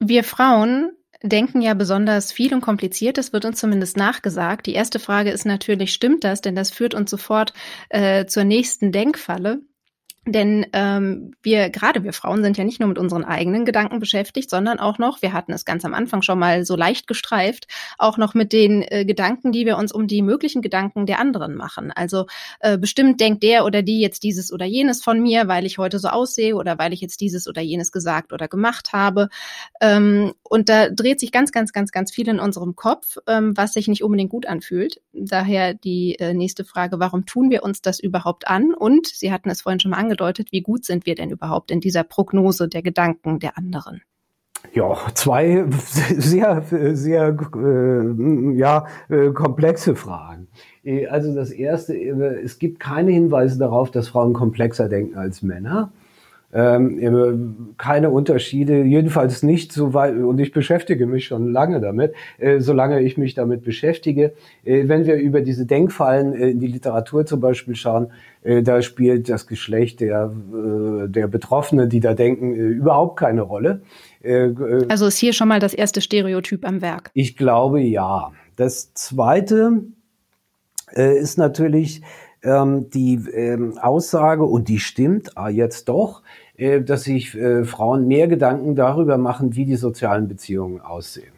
Wir 0.00 0.24
Frauen 0.24 0.90
denken 1.22 1.60
ja 1.60 1.74
besonders 1.74 2.32
viel 2.32 2.54
und 2.54 2.60
kompliziert. 2.60 3.18
Das 3.18 3.32
wird 3.32 3.44
uns 3.44 3.60
zumindest 3.60 3.96
nachgesagt. 3.96 4.66
Die 4.66 4.74
erste 4.74 4.98
Frage 4.98 5.30
ist 5.30 5.44
natürlich, 5.46 5.92
stimmt 5.92 6.24
das? 6.24 6.40
Denn 6.40 6.54
das 6.54 6.70
führt 6.70 6.94
uns 6.94 7.10
sofort 7.10 7.52
äh, 7.88 8.26
zur 8.26 8.44
nächsten 8.44 8.92
Denkfalle. 8.92 9.60
Denn 10.24 10.66
ähm, 10.72 11.32
wir, 11.42 11.68
gerade 11.70 12.04
wir 12.04 12.12
Frauen, 12.12 12.44
sind 12.44 12.56
ja 12.56 12.62
nicht 12.62 12.78
nur 12.78 12.88
mit 12.88 12.98
unseren 12.98 13.24
eigenen 13.24 13.64
Gedanken 13.64 13.98
beschäftigt, 13.98 14.50
sondern 14.50 14.78
auch 14.78 14.98
noch, 14.98 15.20
wir 15.20 15.32
hatten 15.32 15.52
es 15.52 15.64
ganz 15.64 15.84
am 15.84 15.94
Anfang 15.94 16.22
schon 16.22 16.38
mal 16.38 16.64
so 16.64 16.76
leicht 16.76 17.08
gestreift, 17.08 17.66
auch 17.98 18.18
noch 18.18 18.32
mit 18.32 18.52
den 18.52 18.82
äh, 18.82 19.04
Gedanken, 19.04 19.50
die 19.50 19.66
wir 19.66 19.76
uns 19.76 19.90
um 19.90 20.06
die 20.06 20.22
möglichen 20.22 20.62
Gedanken 20.62 21.06
der 21.06 21.18
anderen 21.18 21.56
machen. 21.56 21.90
Also 21.90 22.26
äh, 22.60 22.78
bestimmt 22.78 23.20
denkt 23.20 23.42
der 23.42 23.64
oder 23.64 23.82
die 23.82 24.00
jetzt 24.00 24.22
dieses 24.22 24.52
oder 24.52 24.64
jenes 24.64 25.02
von 25.02 25.20
mir, 25.20 25.48
weil 25.48 25.66
ich 25.66 25.78
heute 25.78 25.98
so 25.98 26.06
aussehe 26.06 26.54
oder 26.54 26.78
weil 26.78 26.92
ich 26.92 27.00
jetzt 27.00 27.20
dieses 27.20 27.48
oder 27.48 27.60
jenes 27.60 27.90
gesagt 27.90 28.32
oder 28.32 28.46
gemacht 28.46 28.92
habe. 28.92 29.28
Ähm, 29.80 30.34
und 30.44 30.68
da 30.68 30.88
dreht 30.88 31.18
sich 31.18 31.32
ganz, 31.32 31.50
ganz, 31.50 31.72
ganz, 31.72 31.90
ganz 31.90 32.12
viel 32.12 32.28
in 32.28 32.38
unserem 32.38 32.76
Kopf, 32.76 33.16
ähm, 33.26 33.56
was 33.56 33.72
sich 33.72 33.88
nicht 33.88 34.04
unbedingt 34.04 34.30
gut 34.30 34.46
anfühlt. 34.46 35.00
Daher 35.12 35.74
die 35.74 36.14
äh, 36.20 36.32
nächste 36.32 36.64
Frage, 36.64 37.00
warum 37.00 37.26
tun 37.26 37.50
wir 37.50 37.64
uns 37.64 37.82
das 37.82 37.98
überhaupt 37.98 38.46
an? 38.46 38.72
Und 38.72 39.08
Sie 39.08 39.32
hatten 39.32 39.50
es 39.50 39.62
vorhin 39.62 39.80
schon 39.80 39.90
mal 39.90 39.96
angesprochen, 39.96 40.11
angedeutet, 40.12 40.52
wie 40.52 40.62
gut 40.62 40.84
sind 40.84 41.06
wir 41.06 41.14
denn 41.14 41.30
überhaupt 41.30 41.70
in 41.70 41.80
dieser 41.80 42.04
Prognose 42.04 42.68
der 42.68 42.82
Gedanken 42.82 43.38
der 43.38 43.56
anderen? 43.56 44.02
Ja, 44.74 44.96
zwei 45.14 45.64
sehr, 45.70 46.62
sehr 46.94 47.36
äh, 47.56 48.56
ja, 48.56 48.86
äh, 49.08 49.30
komplexe 49.30 49.96
Fragen. 49.96 50.48
Äh, 50.84 51.06
also 51.06 51.34
das 51.34 51.50
erste, 51.50 51.96
äh, 51.96 52.42
es 52.44 52.58
gibt 52.58 52.78
keine 52.78 53.10
Hinweise 53.10 53.58
darauf, 53.58 53.90
dass 53.90 54.08
Frauen 54.08 54.34
komplexer 54.34 54.88
denken 54.88 55.16
als 55.16 55.42
Männer. 55.42 55.92
Ähm, 56.54 57.74
keine 57.78 58.10
Unterschiede, 58.10 58.82
jedenfalls 58.82 59.42
nicht 59.42 59.72
so 59.72 59.94
weit, 59.94 60.16
und 60.16 60.38
ich 60.38 60.52
beschäftige 60.52 61.06
mich 61.06 61.24
schon 61.24 61.50
lange 61.50 61.80
damit, 61.80 62.12
äh, 62.38 62.60
solange 62.60 63.00
ich 63.00 63.16
mich 63.16 63.34
damit 63.34 63.62
beschäftige. 63.62 64.34
Äh, 64.62 64.86
wenn 64.86 65.06
wir 65.06 65.14
über 65.16 65.40
diese 65.40 65.64
Denkfallen 65.64 66.34
äh, 66.34 66.50
in 66.50 66.60
die 66.60 66.66
Literatur 66.66 67.24
zum 67.24 67.40
Beispiel 67.40 67.74
schauen, 67.74 68.08
äh, 68.42 68.62
da 68.62 68.82
spielt 68.82 69.30
das 69.30 69.46
Geschlecht 69.46 70.00
der, 70.00 70.30
äh, 70.52 71.08
der 71.08 71.26
Betroffenen, 71.26 71.88
die 71.88 72.00
da 72.00 72.12
denken, 72.12 72.54
äh, 72.54 72.58
überhaupt 72.58 73.18
keine 73.18 73.42
Rolle. 73.42 73.82
also 74.88 75.06
ist 75.06 75.18
hier 75.18 75.32
schon 75.32 75.48
mal 75.48 75.58
das 75.58 75.74
erste 75.74 76.00
Stereotyp 76.00 76.64
am 76.66 76.80
Werk? 76.80 77.10
Ich 77.14 77.36
glaube 77.36 77.80
ja. 77.80 78.30
Das 78.56 78.92
zweite 78.94 79.82
ist 80.94 81.38
natürlich, 81.38 82.02
ähm, 82.42 82.90
die 82.90 83.14
ähm, 83.32 83.78
Aussage, 83.78 84.44
und 84.44 84.68
die 84.68 84.78
stimmt 84.78 85.36
ah, 85.36 85.48
jetzt 85.48 85.88
doch, 85.88 86.22
äh, 86.22 86.41
dass 86.58 87.04
sich 87.04 87.34
äh, 87.34 87.64
Frauen 87.64 88.06
mehr 88.06 88.28
Gedanken 88.28 88.74
darüber 88.74 89.18
machen, 89.18 89.56
wie 89.56 89.64
die 89.64 89.76
sozialen 89.76 90.28
Beziehungen 90.28 90.80
aussehen. 90.80 91.32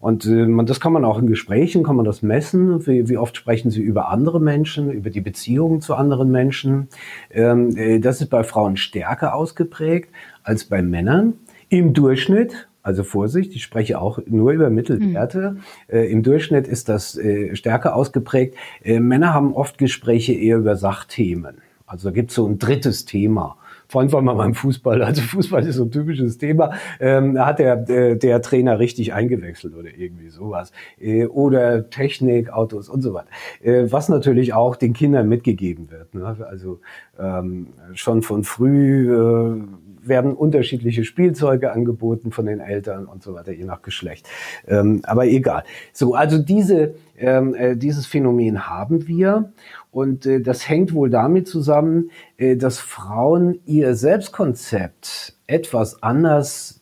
Und 0.00 0.24
äh, 0.24 0.46
man, 0.46 0.64
das 0.64 0.80
kann 0.80 0.94
man 0.94 1.04
auch 1.04 1.18
in 1.18 1.26
Gesprächen, 1.26 1.82
kann 1.82 1.94
man 1.94 2.06
das 2.06 2.22
messen. 2.22 2.86
Wie, 2.86 3.08
wie 3.10 3.18
oft 3.18 3.36
sprechen 3.36 3.70
sie 3.70 3.82
über 3.82 4.08
andere 4.08 4.40
Menschen, 4.40 4.90
über 4.90 5.10
die 5.10 5.20
Beziehungen 5.20 5.82
zu 5.82 5.94
anderen 5.94 6.30
Menschen. 6.30 6.88
Ähm, 7.30 7.76
äh, 7.76 8.00
das 8.00 8.22
ist 8.22 8.30
bei 8.30 8.42
Frauen 8.42 8.78
stärker 8.78 9.34
ausgeprägt 9.34 10.08
als 10.42 10.64
bei 10.64 10.80
Männern. 10.80 11.34
Im 11.68 11.92
Durchschnitt 11.92 12.66
Also 12.82 13.04
Vorsicht, 13.04 13.54
ich 13.54 13.62
spreche 13.62 14.00
auch 14.00 14.18
nur 14.26 14.52
über 14.52 14.70
Mittelwerte. 14.70 15.50
Mhm. 15.50 15.94
Äh, 15.94 16.06
Im 16.10 16.22
Durchschnitt 16.22 16.66
ist 16.66 16.88
das 16.88 17.18
äh, 17.18 17.54
stärker 17.54 17.94
ausgeprägt. 17.94 18.56
Äh, 18.82 19.00
Männer 19.00 19.34
haben 19.34 19.52
oft 19.52 19.76
Gespräche 19.76 20.32
eher 20.32 20.56
über 20.56 20.76
Sachthemen. 20.76 21.58
Also 21.86 22.08
da 22.08 22.14
gibt 22.14 22.30
es 22.30 22.36
so 22.36 22.46
ein 22.46 22.58
drittes 22.58 23.04
Thema. 23.04 23.56
Vorhin 23.90 24.12
war 24.12 24.22
mal 24.22 24.34
beim 24.34 24.54
Fußball. 24.54 25.02
Also 25.02 25.22
Fußball 25.22 25.66
ist 25.66 25.74
so 25.74 25.84
ein 25.84 25.90
typisches 25.90 26.38
Thema. 26.38 26.74
Ähm, 27.00 27.34
da 27.34 27.46
hat 27.46 27.58
der, 27.58 27.74
der, 27.74 28.14
der 28.14 28.40
Trainer 28.40 28.78
richtig 28.78 29.12
eingewechselt 29.12 29.74
oder 29.74 29.88
irgendwie 29.96 30.28
sowas. 30.28 30.70
Äh, 31.00 31.26
oder 31.26 31.90
Technik, 31.90 32.52
Autos 32.52 32.88
und 32.88 33.02
so 33.02 33.14
weiter. 33.14 33.26
Äh, 33.60 33.90
was 33.90 34.08
natürlich 34.08 34.54
auch 34.54 34.76
den 34.76 34.92
Kindern 34.92 35.28
mitgegeben 35.28 35.90
wird. 35.90 36.14
Ne? 36.14 36.36
Also 36.48 36.78
ähm, 37.18 37.72
schon 37.94 38.22
von 38.22 38.44
früh 38.44 39.12
äh, 39.12 39.60
werden 40.02 40.34
unterschiedliche 40.34 41.04
Spielzeuge 41.04 41.72
angeboten 41.72 42.30
von 42.30 42.46
den 42.46 42.60
Eltern 42.60 43.06
und 43.06 43.22
so 43.22 43.34
weiter, 43.34 43.52
je 43.52 43.64
nach 43.64 43.82
Geschlecht. 43.82 44.28
Ähm, 44.66 45.00
aber 45.02 45.26
egal. 45.26 45.64
So, 45.92 46.14
also 46.14 46.38
diese, 46.38 46.94
ähm, 47.18 47.54
äh, 47.54 47.76
dieses 47.76 48.06
Phänomen 48.06 48.68
haben 48.68 49.08
wir. 49.08 49.52
Und 49.90 50.26
äh, 50.26 50.40
das 50.40 50.68
hängt 50.68 50.94
wohl 50.94 51.10
damit 51.10 51.48
zusammen, 51.48 52.10
äh, 52.36 52.56
dass 52.56 52.78
Frauen 52.78 53.60
ihr 53.66 53.94
Selbstkonzept 53.94 55.36
etwas 55.46 56.02
anders 56.02 56.80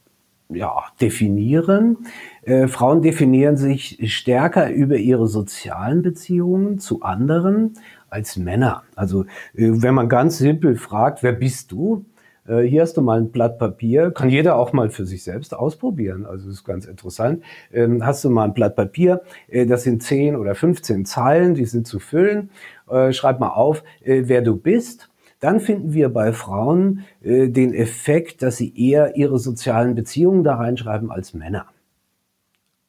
ja, 0.50 0.84
definieren. 1.00 1.98
Äh, 2.42 2.68
Frauen 2.68 3.02
definieren 3.02 3.56
sich 3.56 3.98
stärker 4.12 4.70
über 4.70 4.96
ihre 4.96 5.26
sozialen 5.26 6.02
Beziehungen 6.02 6.78
zu 6.78 7.02
anderen 7.02 7.74
als 8.10 8.36
Männer. 8.36 8.82
Also 8.96 9.24
äh, 9.54 9.70
wenn 9.82 9.94
man 9.94 10.08
ganz 10.08 10.38
simpel 10.38 10.76
fragt, 10.76 11.22
wer 11.22 11.32
bist 11.32 11.72
du? 11.72 12.04
Äh, 12.48 12.62
hier 12.62 12.82
hast 12.82 12.96
du 12.96 13.02
mal 13.02 13.20
ein 13.20 13.30
Blatt 13.30 13.58
Papier, 13.58 14.10
kann 14.10 14.30
jeder 14.30 14.56
auch 14.56 14.72
mal 14.72 14.90
für 14.90 15.06
sich 15.06 15.22
selbst 15.22 15.54
ausprobieren. 15.54 16.26
Also 16.26 16.48
ist 16.48 16.64
ganz 16.64 16.86
interessant. 16.86 17.42
Ähm, 17.72 18.04
hast 18.04 18.24
du 18.24 18.30
mal 18.30 18.44
ein 18.44 18.54
Blatt 18.54 18.74
Papier, 18.76 19.22
äh, 19.48 19.66
das 19.66 19.84
sind 19.84 20.02
10 20.02 20.36
oder 20.36 20.54
15 20.54 21.04
Zeilen, 21.04 21.54
die 21.54 21.66
sind 21.66 21.86
zu 21.86 21.98
füllen. 21.98 22.50
Äh, 22.90 23.12
schreib 23.12 23.38
mal 23.40 23.50
auf, 23.50 23.84
wer 24.02 24.42
du 24.42 24.56
bist. 24.56 25.10
Dann 25.40 25.60
finden 25.60 25.92
wir 25.92 26.08
bei 26.08 26.32
Frauen 26.32 27.04
den 27.20 27.72
Effekt, 27.72 28.42
dass 28.42 28.56
sie 28.56 28.72
eher 28.76 29.14
ihre 29.16 29.38
sozialen 29.38 29.94
Beziehungen 29.94 30.42
da 30.42 30.56
reinschreiben 30.56 31.12
als 31.12 31.32
Männer 31.32 31.66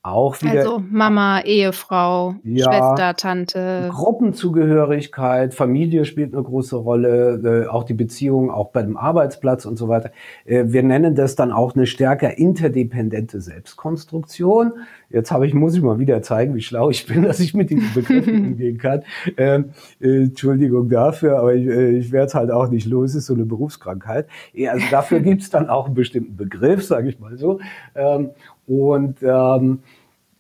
auch 0.02 0.41
wieder. 0.41 0.60
Also 0.60 0.82
Mama, 0.89 1.41
Ehefrau, 1.41 2.36
ja, 2.43 2.66
Schwester, 2.66 3.16
Tante. 3.16 3.89
Gruppenzugehörigkeit, 3.91 5.54
Familie 5.54 6.06
spielt 6.06 6.34
eine 6.34 6.41
große 6.41 6.78
Rolle, 6.78 7.66
äh, 7.66 7.68
auch 7.68 7.84
die 7.84 7.93
Beziehung, 7.93 8.50
auch 8.50 8.70
bei 8.72 8.82
dem 8.82 8.95
Arbeitsplatz 8.95 9.66
und 9.66 9.78
so 9.78 9.89
weiter. 9.89 10.12
Äh, 10.45 10.66
wir 10.68 10.84
nennen 10.84 11.16
das 11.16 11.36
dann 11.36 11.52
auch 11.52 11.76
eine 11.76 11.86
stärker 11.86 12.38
interdependente 12.38 13.41
Selbstkonstruktion. 13.41 14.74
Jetzt 15.10 15.32
habe 15.32 15.45
ich, 15.47 15.54
muss 15.54 15.76
ich 15.76 15.82
mal 15.82 16.00
wieder 16.00 16.22
zeigen, 16.22 16.56
wie 16.56 16.62
schlau 16.62 16.89
ich 16.89 17.06
bin, 17.06 17.24
dass 17.24 17.41
ich 17.41 17.54
mit 17.54 17.70
diesen 17.70 17.93
Begriffen 17.93 18.45
umgehen 18.52 18.78
kann. 18.78 19.04
Ähm, 19.36 19.72
äh, 20.00 20.24
Entschuldigung 20.24 20.88
dafür, 20.88 21.39
aber 21.39 21.56
ich, 21.56 21.68
äh, 21.68 21.97
ich 21.97 22.14
werde 22.14 22.28
es 22.28 22.36
halt 22.36 22.52
auch 22.52 22.70
nicht 22.70 22.88
los, 22.88 23.10
es 23.10 23.16
ist 23.18 23.26
so 23.26 23.34
eine 23.34 23.45
Berufskrankheit. 23.45 24.28
Also 24.70 24.86
dafür 24.89 25.20
gibt 25.20 25.41
es 25.41 25.50
dann 25.50 25.70
auch 25.70 25.88
einen 25.88 25.95
bestimmten 25.95 26.38
Begriff, 26.38 26.86
sage 26.86 27.10
ich 27.10 27.20
mal 27.20 27.38
so. 27.38 27.60
Ähm, 27.95 28.30
und 28.70 29.17
ähm, 29.24 29.80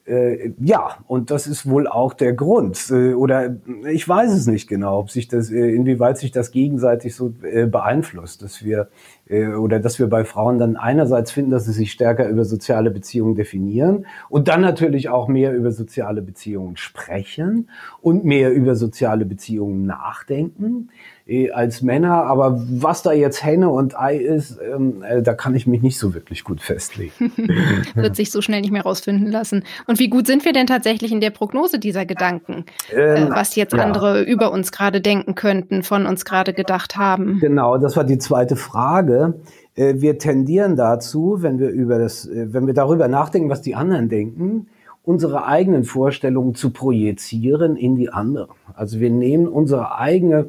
äh, 0.09 0.53
ja, 0.59 0.97
und 1.07 1.29
das 1.29 1.45
ist 1.45 1.69
wohl 1.69 1.87
auch 1.87 2.13
der 2.13 2.33
Grund. 2.33 2.89
Äh, 2.89 3.13
oder 3.13 3.57
ich 3.91 4.07
weiß 4.07 4.31
es 4.33 4.47
nicht 4.47 4.67
genau, 4.67 4.99
ob 4.99 5.11
sich 5.11 5.27
das, 5.27 5.51
äh, 5.51 5.75
inwieweit 5.75 6.17
sich 6.17 6.31
das 6.31 6.51
gegenseitig 6.51 7.15
so 7.15 7.33
äh, 7.43 7.67
beeinflusst, 7.67 8.41
dass 8.41 8.63
wir 8.63 8.89
äh, 9.27 9.47
oder 9.47 9.79
dass 9.79 9.99
wir 9.99 10.07
bei 10.07 10.25
Frauen 10.25 10.57
dann 10.57 10.77
einerseits 10.77 11.31
finden, 11.31 11.51
dass 11.51 11.65
sie 11.65 11.73
sich 11.73 11.91
stärker 11.91 12.27
über 12.27 12.43
soziale 12.43 12.89
Beziehungen 12.89 13.35
definieren 13.35 14.07
und 14.29 14.47
dann 14.47 14.61
natürlich 14.61 15.09
auch 15.09 15.27
mehr 15.27 15.53
über 15.53 15.71
soziale 15.71 16.23
Beziehungen 16.23 16.75
sprechen 16.75 17.69
und 18.01 18.25
mehr 18.25 18.51
über 18.51 18.75
soziale 18.75 19.25
Beziehungen 19.25 19.85
nachdenken. 19.85 20.89
Eh, 21.29 21.51
als 21.51 21.83
Männer. 21.83 22.23
Aber 22.23 22.59
was 22.67 23.03
da 23.03 23.11
jetzt 23.11 23.43
Henne 23.43 23.69
und 23.69 23.97
Ei 23.99 24.17
ist, 24.17 24.57
ähm, 24.59 25.03
äh, 25.07 25.21
da 25.21 25.35
kann 25.35 25.53
ich 25.53 25.67
mich 25.67 25.83
nicht 25.83 25.99
so 25.99 26.15
wirklich 26.15 26.43
gut 26.43 26.59
festlegen. 26.59 27.31
Wird 27.93 28.15
sich 28.15 28.31
so 28.31 28.41
schnell 28.41 28.61
nicht 28.61 28.71
mehr 28.71 28.81
rausfinden 28.81 29.27
lassen. 29.27 29.63
Und 29.85 29.99
wie 29.99 30.09
gut 30.09 30.25
sind 30.25 30.43
wir 30.43 30.53
denn 30.53 30.65
tatsächlich 30.65 31.11
in 31.11 31.21
der 31.21 31.29
Prognose 31.29 31.77
dieser 31.77 32.07
Gedanken, 32.07 32.65
äh, 32.91 33.21
ähm, 33.21 33.29
was 33.29 33.55
jetzt 33.55 33.73
ja. 33.73 33.83
andere 33.83 34.23
über 34.23 34.51
uns 34.51 34.71
gerade 34.71 35.01
denken 35.01 35.35
könnten, 35.35 35.83
von 35.83 36.07
uns 36.07 36.25
gerade 36.25 36.51
gedacht 36.51 36.97
haben? 36.97 37.37
Genau, 37.39 37.77
das 37.77 37.95
war 37.95 38.05
die 38.05 38.17
zweite 38.17 38.55
Frage. 38.55 39.35
Äh, 39.75 39.95
wir 39.97 40.17
tendieren 40.17 40.75
dazu, 40.75 41.37
wenn 41.41 41.59
wir 41.59 41.69
über 41.69 41.99
das, 41.99 42.25
äh, 42.25 42.51
wenn 42.53 42.65
wir 42.65 42.73
darüber 42.73 43.07
nachdenken, 43.07 43.51
was 43.51 43.61
die 43.61 43.75
anderen 43.75 44.09
denken, 44.09 44.65
unsere 45.03 45.45
eigenen 45.45 45.83
Vorstellungen 45.83 46.55
zu 46.55 46.71
projizieren 46.71 47.75
in 47.75 47.95
die 47.95 48.09
anderen. 48.09 48.49
Also 48.73 48.99
wir 48.99 49.11
nehmen 49.11 49.47
unsere 49.47 49.95
eigene 49.95 50.47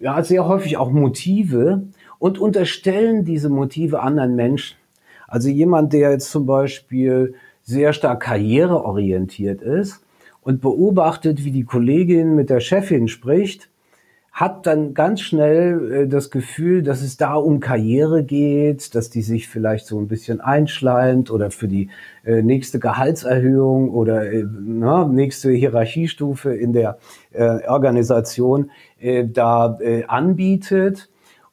ja, 0.00 0.22
sehr 0.24 0.48
häufig 0.48 0.78
auch 0.78 0.90
Motive 0.90 1.82
und 2.18 2.38
unterstellen 2.38 3.24
diese 3.24 3.50
Motive 3.50 4.00
anderen 4.00 4.34
Menschen. 4.34 4.76
Also 5.28 5.48
jemand, 5.48 5.92
der 5.92 6.10
jetzt 6.10 6.30
zum 6.30 6.46
Beispiel 6.46 7.34
sehr 7.62 7.92
stark 7.92 8.20
karriereorientiert 8.20 9.62
ist 9.62 10.02
und 10.40 10.60
beobachtet, 10.60 11.44
wie 11.44 11.52
die 11.52 11.64
Kollegin 11.64 12.34
mit 12.34 12.50
der 12.50 12.60
Chefin 12.60 13.06
spricht, 13.06 13.68
hat 14.32 14.66
dann 14.66 14.94
ganz 14.94 15.20
schnell 15.20 15.92
äh, 15.92 16.06
das 16.08 16.30
Gefühl, 16.30 16.82
dass 16.82 17.02
es 17.02 17.16
da 17.16 17.34
um 17.34 17.60
Karriere 17.60 18.24
geht, 18.24 18.94
dass 18.94 19.10
die 19.10 19.22
sich 19.22 19.48
vielleicht 19.48 19.86
so 19.86 19.98
ein 19.98 20.08
bisschen 20.08 20.40
einschleimt 20.40 21.30
oder 21.30 21.50
für 21.50 21.68
die 21.68 21.90
äh, 22.24 22.42
nächste 22.42 22.78
Gehaltserhöhung 22.78 23.90
oder 23.90 24.30
äh, 24.32 24.44
na, 24.44 25.06
nächste 25.06 25.50
Hierarchiestufe 25.50 26.54
in 26.54 26.72
der 26.72 26.98
äh, 27.32 27.66
Organisation 27.66 28.70
äh, 28.98 29.26
da 29.26 29.78
äh, 29.80 30.04
anbietet. 30.04 31.08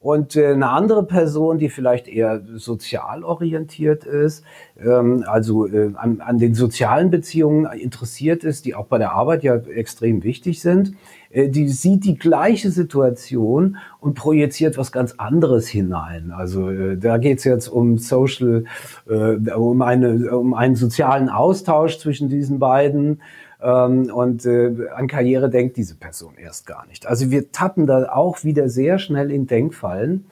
Und 0.08 0.38
äh, 0.38 0.54
eine 0.54 0.70
andere 0.70 1.04
Person, 1.04 1.58
die 1.58 1.68
vielleicht 1.68 2.08
eher 2.08 2.42
sozial 2.56 3.26
orientiert 3.26 4.06
ist, 4.06 4.46
ähm, 4.80 5.26
also 5.28 5.68
äh, 5.68 5.92
an, 5.96 6.22
an 6.22 6.38
den 6.38 6.56
sozialen 6.56 7.12
Beziehungen 7.12 7.66
interessiert 7.78 8.46
ist, 8.46 8.64
die 8.64 8.74
auch 8.74 8.86
bei 8.86 9.00
der 9.00 9.12
Arbeit 9.12 9.44
ja 9.44 9.58
extrem 9.58 10.24
wichtig 10.24 10.62
sind, 10.62 10.94
äh, 11.30 11.50
die 11.50 11.68
sieht 11.68 12.06
die 12.06 12.18
gleiche 12.18 12.72
Situation 12.72 13.76
und 14.00 14.14
projiziert 14.14 14.78
was 14.78 14.94
ganz 14.94 15.16
anderes 15.18 15.68
hinein. 15.68 16.32
Also 16.34 16.72
da 16.96 17.18
geht 17.18 17.40
es 17.40 17.44
jetzt 17.44 17.68
um 17.68 17.98
Social, 17.98 18.64
um, 19.08 19.82
eine, 19.82 20.38
um 20.38 20.54
einen 20.54 20.78
sozialen 20.78 21.28
Austausch 21.28 21.98
zwischen 22.00 22.30
diesen 22.30 22.60
beiden. 22.60 23.20
Ähm, 23.62 24.12
und 24.14 24.46
äh, 24.46 24.88
an 24.96 25.08
Karriere 25.08 25.50
denkt 25.50 25.78
diese 25.78 25.96
Person 25.96 26.36
erst 26.38 26.68
gar 26.68 26.86
nicht. 26.88 27.08
Also 27.08 27.32
wir 27.32 27.52
tappen 27.52 27.88
da 27.88 28.10
auch 28.12 28.44
wieder 28.44 28.70
sehr 28.70 29.00
schnell 29.00 29.32
in 29.32 29.48
Denkfallen, 29.48 30.26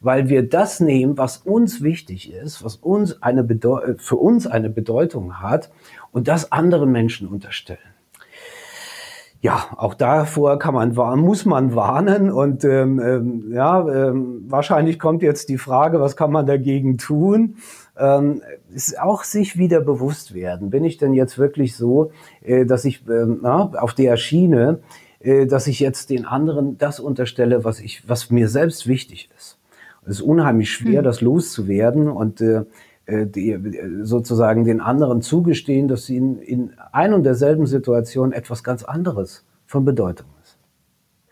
weil 0.00 0.28
wir 0.28 0.48
das 0.48 0.80
nehmen, 0.80 1.16
was 1.16 1.38
uns 1.38 1.82
wichtig 1.82 2.32
ist, 2.32 2.64
was 2.64 2.76
uns 2.76 3.22
eine 3.22 3.44
Bedeu 3.44 3.94
für 3.98 4.16
uns 4.16 4.46
eine 4.46 4.70
Bedeutung 4.70 5.40
hat 5.40 5.70
und 6.10 6.26
das 6.26 6.50
anderen 6.50 6.90
Menschen 6.90 7.28
unterstellen 7.28 7.78
ja, 9.42 9.66
auch 9.76 9.94
davor 9.94 10.60
kann 10.60 10.72
man 10.72 10.94
muss 11.20 11.44
man 11.44 11.74
warnen 11.74 12.30
und 12.30 12.64
ähm, 12.64 13.00
ähm, 13.00 13.52
ja, 13.52 13.80
ähm, 13.88 14.44
wahrscheinlich 14.46 15.00
kommt 15.00 15.20
jetzt 15.20 15.48
die 15.48 15.58
Frage, 15.58 16.00
was 16.00 16.16
kann 16.16 16.30
man 16.30 16.46
dagegen 16.46 16.96
tun? 16.96 17.56
Ähm, 17.96 18.40
ist 18.74 18.98
auch 18.98 19.22
sich 19.22 19.58
wieder 19.58 19.80
bewusst 19.80 20.32
werden. 20.34 20.70
Bin 20.70 20.82
ich 20.84 20.96
denn 20.96 21.12
jetzt 21.12 21.38
wirklich 21.38 21.76
so, 21.76 22.10
äh, 22.42 22.64
dass 22.64 22.86
ich 22.86 23.06
ähm, 23.06 23.40
na, 23.42 23.70
auf 23.78 23.92
der 23.92 24.16
Schiene, 24.16 24.80
äh, 25.20 25.46
dass 25.46 25.66
ich 25.66 25.78
jetzt 25.78 26.08
den 26.08 26.24
anderen 26.24 26.78
das 26.78 27.00
unterstelle, 27.00 27.64
was 27.64 27.80
ich, 27.80 28.08
was 28.08 28.30
mir 28.30 28.48
selbst 28.48 28.86
wichtig 28.86 29.28
ist? 29.36 29.58
Es 30.04 30.16
ist 30.16 30.22
unheimlich 30.22 30.70
schwer, 30.70 30.98
hm. 30.98 31.04
das 31.04 31.20
loszuwerden 31.20 32.08
und 32.08 32.40
äh, 32.40 32.64
äh, 33.06 33.26
die, 33.26 33.58
sozusagen 34.02 34.64
den 34.64 34.80
anderen 34.80 35.22
zugestehen, 35.22 35.88
dass 35.88 36.06
sie 36.06 36.16
in, 36.16 36.38
in 36.38 36.72
ein 36.92 37.12
und 37.12 37.24
derselben 37.24 37.66
Situation 37.66 38.32
etwas 38.32 38.64
ganz 38.64 38.84
anderes 38.84 39.44
von 39.66 39.84
Bedeutung 39.84 40.28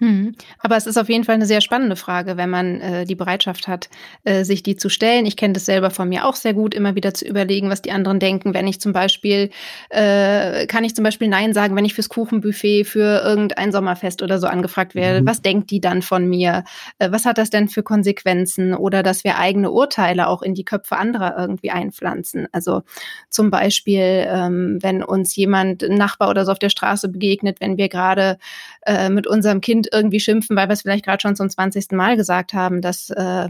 hm. 0.01 0.35
Aber 0.59 0.77
es 0.79 0.87
ist 0.87 0.97
auf 0.97 1.11
jeden 1.11 1.25
Fall 1.25 1.35
eine 1.35 1.45
sehr 1.45 1.61
spannende 1.61 1.95
Frage, 1.95 2.39
wenn 2.39 2.49
man 2.49 2.81
äh, 2.81 3.05
die 3.05 3.15
Bereitschaft 3.15 3.69
hat, 3.69 3.91
äh, 4.25 4.45
sich 4.45 4.63
die 4.63 4.75
zu 4.75 4.89
stellen. 4.89 5.27
Ich 5.27 5.37
kenne 5.37 5.53
das 5.53 5.67
selber 5.67 5.91
von 5.91 6.09
mir 6.09 6.27
auch 6.27 6.37
sehr 6.37 6.55
gut, 6.55 6.75
immer 6.75 6.95
wieder 6.95 7.13
zu 7.13 7.27
überlegen, 7.27 7.69
was 7.69 7.83
die 7.83 7.93
anderen 7.93 8.19
denken. 8.19 8.55
Wenn 8.55 8.67
ich 8.67 8.81
zum 8.81 8.95
Beispiel, 8.95 9.51
äh, 9.91 10.67
kann 10.67 10.85
ich 10.85 10.95
zum 10.95 11.05
Beispiel 11.05 11.29
Nein 11.29 11.53
sagen, 11.53 11.77
wenn 11.77 11.85
ich 11.85 11.93
fürs 11.93 12.09
Kuchenbuffet 12.09 12.85
für 12.85 13.23
irgendein 13.23 13.73
Sommerfest 13.73 14.23
oder 14.23 14.39
so 14.39 14.47
angefragt 14.47 14.95
werde. 14.95 15.21
Mhm. 15.21 15.27
Was 15.27 15.43
denkt 15.43 15.71
die 15.71 15.83
dann 15.83 16.01
von 16.01 16.27
mir? 16.27 16.65
Äh, 16.99 17.13
was 17.13 17.27
hat 17.27 17.37
das 17.37 17.51
denn 17.51 17.69
für 17.69 17.83
Konsequenzen? 17.83 18.73
Oder 18.73 19.03
dass 19.03 19.23
wir 19.23 19.39
eigene 19.39 19.71
Urteile 19.71 20.29
auch 20.29 20.41
in 20.41 20.55
die 20.55 20.65
Köpfe 20.65 20.97
anderer 20.97 21.37
irgendwie 21.39 21.73
einpflanzen. 21.73 22.49
Also 22.53 22.85
zum 23.29 23.51
Beispiel, 23.51 24.27
ähm, 24.27 24.79
wenn 24.81 25.03
uns 25.03 25.37
jemand, 25.37 25.85
ein 25.85 25.97
Nachbar 25.97 26.31
oder 26.31 26.47
so 26.47 26.53
auf 26.53 26.59
der 26.59 26.71
Straße 26.71 27.11
begegnet, 27.11 27.61
wenn 27.61 27.77
wir 27.77 27.91
gerade 27.91 28.39
äh, 28.87 29.11
mit 29.11 29.27
unserem 29.27 29.61
Kind 29.61 29.90
irgendwie 29.93 30.21
schimpfen, 30.21 30.57
weil 30.57 30.69
wir 30.69 30.73
es 30.73 30.83
vielleicht 30.83 31.05
gerade 31.05 31.21
schon 31.21 31.37
zum 31.37 31.49
20. 31.49 31.93
Mal 31.93 32.17
gesagt 32.17 32.53
haben, 32.53 32.81
dass 32.81 33.11
äh, 33.11 33.49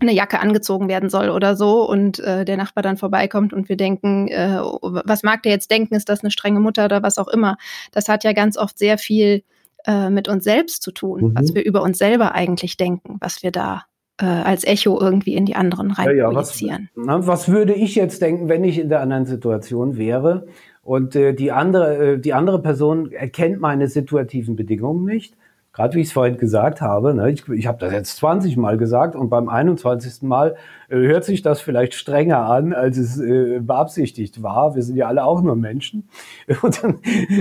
eine 0.00 0.12
Jacke 0.12 0.40
angezogen 0.40 0.88
werden 0.88 1.10
soll 1.10 1.28
oder 1.30 1.56
so 1.56 1.88
und 1.88 2.20
äh, 2.20 2.44
der 2.44 2.56
Nachbar 2.56 2.82
dann 2.82 2.96
vorbeikommt 2.96 3.52
und 3.52 3.68
wir 3.68 3.76
denken, 3.76 4.28
äh, 4.28 4.58
was 4.60 5.22
mag 5.22 5.42
der 5.42 5.52
jetzt 5.52 5.70
denken, 5.70 5.94
ist 5.94 6.08
das 6.08 6.20
eine 6.20 6.30
strenge 6.30 6.60
Mutter 6.60 6.86
oder 6.86 7.02
was 7.02 7.18
auch 7.18 7.28
immer. 7.28 7.56
Das 7.92 8.08
hat 8.08 8.24
ja 8.24 8.32
ganz 8.32 8.56
oft 8.56 8.78
sehr 8.78 8.98
viel 8.98 9.42
äh, 9.86 10.10
mit 10.10 10.28
uns 10.28 10.44
selbst 10.44 10.82
zu 10.82 10.92
tun, 10.92 11.22
mhm. 11.22 11.34
was 11.34 11.54
wir 11.54 11.64
über 11.64 11.82
uns 11.82 11.98
selber 11.98 12.34
eigentlich 12.34 12.76
denken, 12.76 13.18
was 13.20 13.42
wir 13.42 13.50
da 13.50 13.84
äh, 14.20 14.26
als 14.26 14.64
Echo 14.64 15.00
irgendwie 15.00 15.34
in 15.34 15.46
die 15.46 15.56
anderen 15.56 15.90
rein 15.90 16.08
ja, 16.08 16.30
ja. 16.30 16.34
Was, 16.34 16.62
na, 16.94 17.26
was 17.26 17.48
würde 17.48 17.74
ich 17.74 17.94
jetzt 17.94 18.22
denken, 18.22 18.48
wenn 18.48 18.64
ich 18.64 18.78
in 18.78 18.88
der 18.88 19.00
anderen 19.00 19.26
Situation 19.26 19.96
wäre 19.96 20.46
und 20.82 21.16
äh, 21.16 21.34
die 21.34 21.52
andere, 21.52 22.12
äh, 22.14 22.18
die 22.18 22.34
andere 22.34 22.60
Person 22.62 23.12
erkennt 23.12 23.60
meine 23.60 23.88
situativen 23.88 24.56
Bedingungen 24.56 25.04
nicht? 25.04 25.36
Gerade 25.80 25.94
wie 25.94 26.00
ich 26.00 26.08
es 26.08 26.12
vorhin 26.12 26.36
gesagt 26.36 26.82
habe, 26.82 27.14
ne, 27.14 27.30
ich, 27.30 27.48
ich 27.48 27.66
habe 27.66 27.78
das 27.78 27.90
jetzt 27.90 28.16
20 28.18 28.58
Mal 28.58 28.76
gesagt 28.76 29.16
und 29.16 29.30
beim 29.30 29.48
21. 29.48 30.20
Mal 30.20 30.56
äh, 30.90 30.96
hört 30.96 31.24
sich 31.24 31.40
das 31.40 31.62
vielleicht 31.62 31.94
strenger 31.94 32.40
an, 32.40 32.74
als 32.74 32.98
es 32.98 33.18
äh, 33.18 33.60
beabsichtigt 33.60 34.42
war. 34.42 34.74
Wir 34.74 34.82
sind 34.82 34.96
ja 34.96 35.06
alle 35.06 35.24
auch 35.24 35.40
nur 35.40 35.56
Menschen. 35.56 36.06
Und 36.62 36.82
dann, 36.82 36.98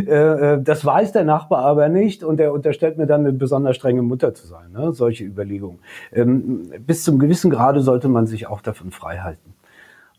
äh, 0.07 0.53
äh, 0.53 0.61
das 0.61 0.85
weiß 0.85 1.11
der 1.11 1.25
Nachbar 1.25 1.65
aber 1.65 1.89
nicht 1.89 2.23
und 2.23 2.39
er 2.39 2.53
unterstellt 2.53 2.97
mir 2.97 3.07
dann 3.07 3.21
eine 3.21 3.33
besonders 3.33 3.75
strenge 3.75 4.01
Mutter 4.01 4.33
zu 4.33 4.47
sein. 4.47 4.71
Ne? 4.71 4.93
Solche 4.93 5.25
Überlegungen. 5.25 5.79
Ähm, 6.13 6.71
bis 6.85 7.03
zum 7.03 7.19
gewissen 7.19 7.51
Grade 7.51 7.81
sollte 7.81 8.07
man 8.07 8.25
sich 8.25 8.47
auch 8.47 8.61
davon 8.61 8.91
frei 8.91 9.17
halten. 9.17 9.53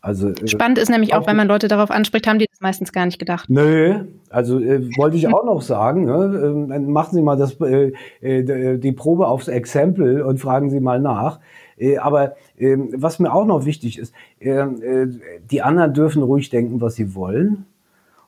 Also, 0.01 0.29
äh, 0.29 0.47
Spannend 0.47 0.79
ist 0.79 0.89
nämlich 0.89 1.13
auch, 1.13 1.27
wenn 1.27 1.37
man 1.37 1.47
Leute 1.47 1.67
darauf 1.67 1.91
anspricht, 1.91 2.27
haben 2.27 2.39
die 2.39 2.47
das 2.49 2.59
meistens 2.59 2.91
gar 2.91 3.05
nicht 3.05 3.19
gedacht. 3.19 3.49
Nö, 3.49 4.05
also 4.29 4.59
äh, 4.59 4.89
wollte 4.97 5.15
ich 5.15 5.27
auch 5.27 5.45
noch 5.45 5.61
sagen, 5.61 6.05
ne? 6.05 6.73
äh, 6.73 6.79
machen 6.79 7.13
Sie 7.13 7.21
mal 7.21 7.37
das, 7.37 7.59
äh, 7.61 7.91
äh, 8.21 8.77
die 8.79 8.91
Probe 8.93 9.27
aufs 9.27 9.47
Exempel 9.47 10.23
und 10.23 10.39
fragen 10.39 10.71
Sie 10.71 10.79
mal 10.79 10.99
nach. 10.99 11.39
Äh, 11.77 11.97
aber 11.97 12.35
äh, 12.57 12.77
was 12.93 13.19
mir 13.19 13.31
auch 13.31 13.45
noch 13.45 13.65
wichtig 13.65 13.99
ist, 13.99 14.13
äh, 14.39 14.49
äh, 14.49 15.07
die 15.49 15.61
anderen 15.61 15.93
dürfen 15.93 16.23
ruhig 16.23 16.49
denken, 16.49 16.81
was 16.81 16.95
sie 16.95 17.13
wollen. 17.13 17.65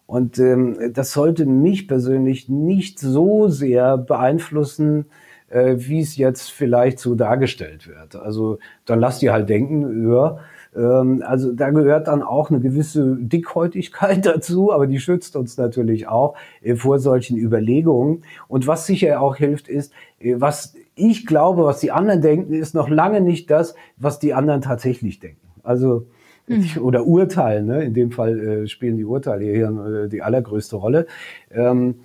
Und 0.06 0.38
ähm, 0.38 0.94
das 0.94 1.14
sollte 1.14 1.46
mich 1.46 1.88
persönlich 1.88 2.50
nicht 2.50 3.00
so 3.00 3.48
sehr 3.48 3.98
beeinflussen, 3.98 5.06
äh, 5.50 5.76
wie 5.78 6.02
es 6.02 6.18
jetzt 6.18 6.52
vielleicht 6.52 7.00
so 7.00 7.16
dargestellt 7.16 7.88
wird. 7.88 8.16
Also 8.16 8.60
dann 8.86 9.00
lass 9.00 9.20
die 9.20 9.32
halt 9.32 9.50
denken, 9.50 10.12
ja, 10.12 10.40
ähm, 10.76 11.24
also 11.26 11.52
da 11.52 11.70
gehört 11.70 12.08
dann 12.08 12.22
auch 12.24 12.50
eine 12.50 12.60
gewisse 12.60 13.16
Dickhäutigkeit 13.18 14.26
dazu, 14.26 14.72
aber 14.72 14.88
die 14.88 15.00
schützt 15.00 15.36
uns 15.36 15.58
natürlich 15.58 16.08
auch 16.08 16.36
äh, 16.62 16.76
vor 16.76 17.00
solchen 17.00 17.38
Überlegungen. 17.38 18.24
Und 18.48 18.68
was 18.68 18.86
sicher 18.86 19.22
auch 19.22 19.36
hilft, 19.36 19.68
ist, 19.68 19.94
äh, 20.20 20.36
was 20.38 20.76
ich 20.96 21.26
glaube, 21.26 21.64
was 21.64 21.80
die 21.80 21.92
anderen 21.92 22.22
denken, 22.22 22.54
ist 22.54 22.76
noch 22.76 22.90
lange 22.90 23.22
nicht 23.22 23.50
das, 23.50 23.76
was 23.98 24.20
die 24.20 24.34
anderen 24.34 24.62
tatsächlich 24.62 25.20
denken. 25.20 25.48
Also 25.64 26.06
mhm. 26.48 26.66
oder 26.82 27.06
urteilen, 27.06 27.66
ne? 27.66 27.84
in 27.84 27.94
dem 27.94 28.12
Fall 28.12 28.40
äh, 28.40 28.68
spielen 28.68 28.98
die 28.98 29.06
Urteile 29.06 29.46
hier 29.46 30.08
die 30.08 30.22
allergrößte 30.22 30.76
Rolle. 30.76 31.08
Ähm, 31.52 31.96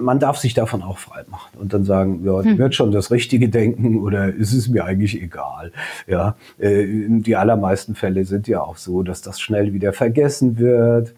man 0.00 0.18
darf 0.18 0.36
sich 0.36 0.54
davon 0.54 0.82
auch 0.82 0.98
frei 0.98 1.24
machen 1.28 1.58
und 1.58 1.72
dann 1.72 1.84
sagen, 1.84 2.22
ja, 2.24 2.42
hm. 2.42 2.58
wird 2.58 2.74
schon 2.74 2.90
das 2.90 3.10
Richtige 3.10 3.48
denken 3.48 4.00
oder 4.00 4.32
ist 4.32 4.52
es 4.52 4.68
mir 4.68 4.84
eigentlich 4.84 5.20
egal. 5.20 5.72
Ja, 6.06 6.36
äh, 6.58 6.86
die 6.86 7.36
allermeisten 7.36 7.94
Fälle 7.94 8.24
sind 8.24 8.48
ja 8.48 8.62
auch 8.62 8.76
so, 8.76 9.02
dass 9.02 9.22
das 9.22 9.40
schnell 9.40 9.72
wieder 9.72 9.92
vergessen 9.92 10.58
wird. 10.58 11.14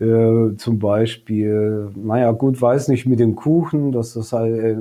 Äh, 0.00 0.56
zum 0.56 0.80
Beispiel, 0.80 1.90
naja, 1.94 2.32
gut, 2.32 2.60
weiß 2.60 2.88
nicht 2.88 3.06
mit 3.06 3.20
dem 3.20 3.36
Kuchen, 3.36 3.92
dass 3.92 4.14
das 4.14 4.32
halt 4.32 4.52
äh, 4.52 4.72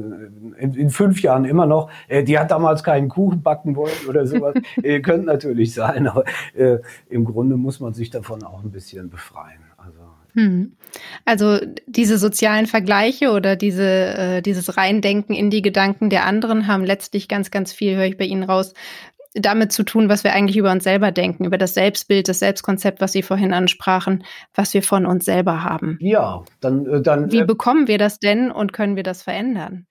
in, 0.57 0.73
in, 0.73 0.89
fünf 0.89 1.21
Jahren 1.21 1.45
immer 1.45 1.67
noch, 1.67 1.91
äh, 2.07 2.23
die 2.23 2.39
hat 2.39 2.49
damals 2.49 2.83
keinen 2.83 3.09
Kuchen 3.09 3.43
backen 3.43 3.75
wollen 3.75 3.93
oder 4.09 4.25
sowas, 4.25 4.55
äh, 4.81 5.01
könnte 5.01 5.27
natürlich 5.27 5.75
sein, 5.75 6.07
aber 6.07 6.23
äh, 6.55 6.79
im 7.09 7.25
Grunde 7.25 7.57
muss 7.57 7.79
man 7.79 7.93
sich 7.93 8.09
davon 8.09 8.41
auch 8.41 8.63
ein 8.63 8.71
bisschen 8.71 9.11
befreien. 9.11 9.61
Also 9.77 9.99
hm. 10.33 10.71
Also 11.25 11.59
diese 11.87 12.17
sozialen 12.17 12.67
Vergleiche 12.67 13.31
oder 13.31 13.55
diese, 13.55 13.83
äh, 13.83 14.41
dieses 14.41 14.77
Reindenken 14.77 15.35
in 15.35 15.49
die 15.49 15.61
Gedanken 15.61 16.09
der 16.09 16.25
anderen 16.25 16.67
haben 16.67 16.83
letztlich 16.83 17.27
ganz, 17.27 17.51
ganz 17.51 17.73
viel, 17.73 17.95
höre 17.95 18.05
ich 18.05 18.17
bei 18.17 18.25
Ihnen 18.25 18.43
raus, 18.43 18.73
damit 19.35 19.71
zu 19.71 19.83
tun, 19.83 20.09
was 20.09 20.23
wir 20.23 20.33
eigentlich 20.33 20.57
über 20.57 20.71
uns 20.71 20.83
selber 20.83 21.11
denken, 21.11 21.45
über 21.45 21.57
das 21.57 21.73
Selbstbild, 21.73 22.27
das 22.27 22.39
Selbstkonzept, 22.39 23.01
was 23.01 23.11
Sie 23.11 23.23
vorhin 23.23 23.53
ansprachen, 23.53 24.23
was 24.53 24.73
wir 24.73 24.83
von 24.83 25.05
uns 25.05 25.25
selber 25.25 25.63
haben. 25.63 25.97
Ja, 26.01 26.43
dann. 26.61 26.85
Äh, 26.85 27.01
dann 27.01 27.31
Wie 27.31 27.39
äh, 27.39 27.45
bekommen 27.45 27.87
wir 27.87 27.97
das 27.97 28.19
denn 28.19 28.51
und 28.51 28.73
können 28.73 28.95
wir 28.95 29.03
das 29.03 29.23
verändern? 29.23 29.87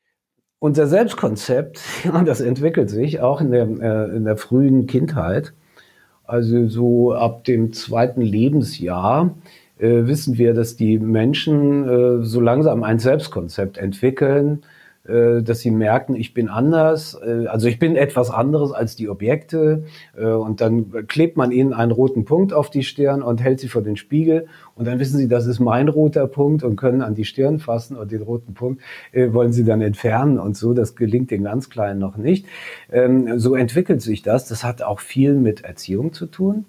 Unser 0.59 0.87
Selbstkonzept, 0.87 1.81
das 2.25 2.41
entwickelt 2.41 2.89
sich 2.89 3.21
auch 3.21 3.41
in 3.41 3.51
der, 3.51 3.63
äh, 3.63 4.17
in 4.17 4.25
der 4.25 4.37
frühen 4.37 4.87
Kindheit. 4.87 5.53
Also 6.25 6.69
so 6.69 7.13
ab 7.13 7.45
dem 7.45 7.73
zweiten 7.73 8.23
Lebensjahr 8.23 9.35
äh, 9.83 10.07
wissen 10.07 10.39
wir, 10.39 10.55
dass 10.55 10.77
die 10.77 10.99
Menschen 10.99 11.89
äh, 11.89 12.25
so 12.25 12.41
langsam 12.41 12.85
ein 12.85 13.01
Selbstkonzept 13.01 13.79
entwickeln, 13.79 14.63
äh, 15.05 15.43
dass 15.43 15.59
sie 15.59 15.73
merken, 15.73 16.15
ich 16.15 16.33
bin 16.33 16.49
anders, 16.49 17.19
äh, 17.21 17.47
also 17.49 17.67
ich 17.67 17.81
bin 17.81 17.97
etwas 17.97 18.31
anderes 18.31 18.71
als 18.71 18.95
die 18.95 19.09
Objekte 19.09 19.85
äh, 20.17 20.25
und 20.27 20.61
dann 20.61 21.09
klebt 21.09 21.37
man 21.37 21.51
ihnen 21.51 21.73
einen 21.73 21.91
roten 21.91 22.25
Punkt 22.25 22.53
auf 22.53 22.71
die 22.71 22.85
Stirn 22.85 23.23
und 23.23 23.43
hält 23.43 23.59
sie 23.59 23.67
vor 23.67 23.83
den 23.83 23.97
Spiegel 23.97 24.47
und 24.77 24.87
dann 24.87 25.01
wissen 25.01 25.19
sie, 25.19 25.27
das 25.27 25.47
ist 25.47 25.59
mein 25.59 25.89
roter 25.89 26.29
Punkt 26.29 26.63
und 26.63 26.77
können 26.77 27.03
an 27.03 27.17
die 27.17 27.25
Stirn 27.25 27.59
fassen 27.59 27.97
und 27.97 28.13
den 28.13 28.23
roten 28.23 28.55
Punkt 28.55 28.81
äh, 29.11 29.33
wollen 29.33 29.53
sie 29.53 29.65
dann 29.65 29.81
entfernen 29.81 30.39
und 30.39 30.57
so, 30.57 30.73
das 30.75 30.95
gelingt 30.95 31.33
den 31.33 31.43
ganz 31.43 31.69
Kleinen 31.69 31.99
noch 31.99 32.17
nicht. 32.17 32.47
Ähm, 32.93 33.41
so 33.41 33.57
entwickelt 33.57 34.01
sich 34.01 34.23
das, 34.23 34.47
das 34.47 34.63
hat 34.63 34.83
auch 34.83 35.01
viel 35.01 35.35
mit 35.35 35.65
Erziehung 35.65 36.13
zu 36.13 36.27
tun. 36.27 36.67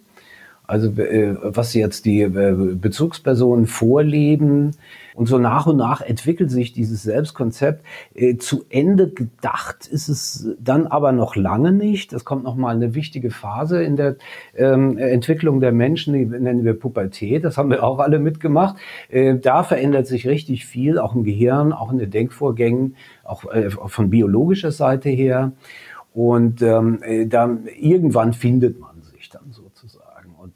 Also 0.66 0.90
äh, 1.02 1.36
was 1.42 1.74
jetzt 1.74 2.06
die 2.06 2.22
äh, 2.22 2.76
Bezugspersonen 2.76 3.68
vorleben. 3.68 4.72
Und 5.14 5.28
so 5.28 5.38
nach 5.38 5.68
und 5.68 5.78
nach 5.78 6.02
entwickelt 6.02 6.50
sich 6.50 6.72
dieses 6.72 7.04
Selbstkonzept. 7.04 7.86
Äh, 8.16 8.38
zu 8.38 8.64
Ende 8.70 9.10
gedacht 9.10 9.88
ist 9.88 10.08
es 10.08 10.50
dann 10.60 10.88
aber 10.88 11.12
noch 11.12 11.36
lange 11.36 11.72
nicht. 11.72 12.14
Das 12.14 12.24
kommt 12.24 12.44
noch 12.46 12.56
mal 12.56 12.74
eine 12.74 12.96
wichtige 12.96 13.30
Phase 13.30 13.84
in 13.84 13.98
der 13.98 14.16
ähm, 14.56 14.98
Entwicklung 14.98 15.60
der 15.60 15.74
Menschen, 15.74 16.14
die 16.14 16.26
nennen 16.26 16.64
wir 16.64 16.80
Pubertät. 16.80 17.44
Das 17.44 17.58
haben 17.58 17.70
wir 17.70 17.84
auch 17.84 18.00
alle 18.00 18.20
mitgemacht. 18.20 18.78
Äh, 19.10 19.36
da 19.36 19.64
verändert 19.64 20.08
sich 20.08 20.28
richtig 20.28 20.66
viel, 20.66 20.98
auch 20.98 21.14
im 21.14 21.24
Gehirn, 21.24 21.74
auch 21.74 21.92
in 21.92 21.98
den 21.98 22.10
Denkvorgängen, 22.10 22.96
auch 23.24 23.46
äh, 23.52 23.70
von 23.70 24.10
biologischer 24.10 24.72
Seite 24.72 25.10
her. 25.10 25.52
Und 26.14 26.62
ähm, 26.62 27.00
äh, 27.02 27.26
dann 27.26 27.68
irgendwann 27.80 28.34
findet 28.34 28.80
man 28.80 28.93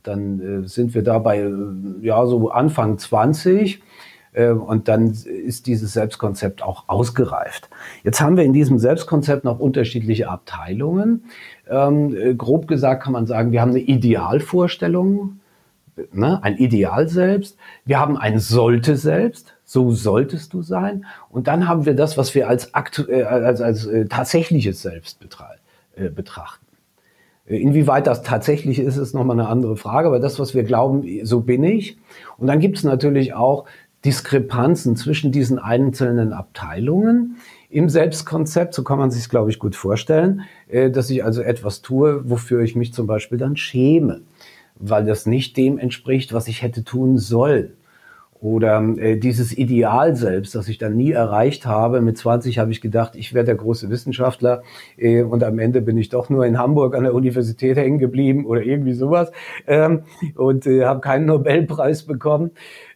dann 0.08 0.64
äh, 0.64 0.68
sind 0.68 0.93
wir 0.93 1.03
dabei, 1.03 1.39
äh, 1.39 1.51
ja, 2.01 2.26
so 2.26 2.49
Anfang 2.49 2.97
20. 2.97 3.82
Äh, 4.38 4.49
und 4.51 4.88
dann 4.88 5.08
ist 5.08 5.68
dieses 5.68 5.93
Selbstkonzept 5.93 6.62
auch 6.62 6.86
ausgereift. 6.88 7.70
Jetzt 8.03 8.22
haben 8.22 8.38
wir 8.38 8.43
in 8.43 8.53
diesem 8.53 8.80
Selbstkonzept 8.80 9.43
noch 9.43 9.60
unterschiedliche 9.60 10.30
Abteilungen. 10.30 11.26
Ähm, 11.70 12.16
äh, 12.16 12.36
grob 12.36 12.68
gesagt 12.68 13.03
kann 13.03 13.14
man 13.14 13.26
sagen, 13.26 13.51
wir 13.51 13.62
haben 13.62 13.72
eine 13.72 13.80
Idealvorstellung, 13.80 15.39
ne, 16.14 16.43
ein 16.43 16.58
Ideal 16.58 17.08
selbst. 17.08 17.58
Wir 17.86 17.99
haben 17.99 18.16
ein 18.16 18.39
sollte 18.39 18.95
selbst. 18.95 19.55
So 19.66 19.91
solltest 19.91 20.53
du 20.53 20.62
sein. 20.62 21.05
Und 21.30 21.47
dann 21.47 21.68
haben 21.68 21.86
wir 21.86 21.93
das, 21.93 22.18
was 22.18 22.34
wir 22.36 22.47
als, 22.47 22.74
aktu 22.74 23.03
äh, 23.10 23.24
als, 23.24 23.60
als 23.60 23.86
äh, 23.86 24.05
tatsächliches 24.05 24.82
Selbst 24.82 25.20
betrachten. 25.20 26.66
Inwieweit 27.48 28.08
das 28.08 28.24
tatsächlich 28.24 28.78
ist, 28.78 28.98
ist 28.98 29.14
nochmal 29.14 29.39
eine 29.39 29.48
andere 29.48 29.78
Frage, 29.78 30.10
aber 30.10 30.20
das, 30.20 30.38
was 30.38 30.54
wir 30.54 30.64
glauben, 30.64 31.08
so 31.24 31.39
bin 31.39 31.64
ich. 31.64 31.98
Und 32.38 32.48
dann 32.48 32.60
gibt 32.60 32.78
es 32.78 32.84
natürlich 32.84 33.34
auch 33.34 33.66
Diskrepanzen 34.04 34.98
zwischen 34.98 35.32
diesen 35.32 35.58
einzelnen 35.58 36.34
Abteilungen 36.34 37.38
im 37.70 37.88
Selbstkonzept, 37.88 38.74
so 38.74 38.84
kann 38.84 39.00
man 39.00 39.12
sich 39.12 39.30
glaube 39.30 39.50
ich, 39.50 39.60
gut 39.60 39.78
vorstellen, 39.78 40.41
äh, 40.68 40.91
dass 40.91 41.10
ich 41.10 41.24
also 41.24 41.41
etwas 41.41 41.82
tue, 41.82 42.30
wofür 42.30 42.62
ich 42.62 42.76
mich 42.76 42.93
zum 42.93 43.08
Beispiel 43.08 43.38
dann 43.38 43.56
schäme, 43.56 44.22
weil 44.76 45.06
das 45.06 45.26
nicht 45.26 45.56
dem 45.56 45.78
entspricht, 45.78 46.34
was 46.34 46.50
ich 46.50 46.62
hätte 46.62 46.84
tun 46.84 47.18
sollen. 47.18 47.76
Oder 48.40 48.82
äh, 48.98 49.18
dieses 49.18 49.58
Ideal 49.58 50.16
selbst, 50.16 50.54
das 50.54 50.68
ich 50.68 50.78
dann 50.78 50.96
nie 50.96 51.12
erreicht 51.12 51.66
habe. 51.66 52.02
Mit 52.02 52.18
20 52.18 52.60
habe 52.60 52.72
ich 52.72 52.82
gedacht, 52.82 53.16
ich 53.16 53.34
werde 53.34 53.48
der 53.48 53.56
große 53.56 53.90
Wissenschaftler 53.90 54.62
äh, 54.98 55.24
und 55.24 55.44
am 55.44 55.58
Ende 55.58 55.82
bin 55.82 55.98
ich 55.98 56.10
doch 56.10 56.30
nur 56.30 56.46
in 56.46 56.60
Hamburg 56.60 56.96
an 56.96 57.04
der 57.04 57.16
Universität 57.16 57.78
hängen 57.78 57.98
geblieben 57.98 58.46
oder 58.46 58.62
irgendwie 58.62 58.94
sowas 58.94 59.32
ähm, 59.66 60.04
und 60.36 60.68
äh, 60.68 60.86
habe 60.86 61.02
keinen 61.02 61.26
Nobelpreis 61.26 62.04
bekommen. 62.04 62.52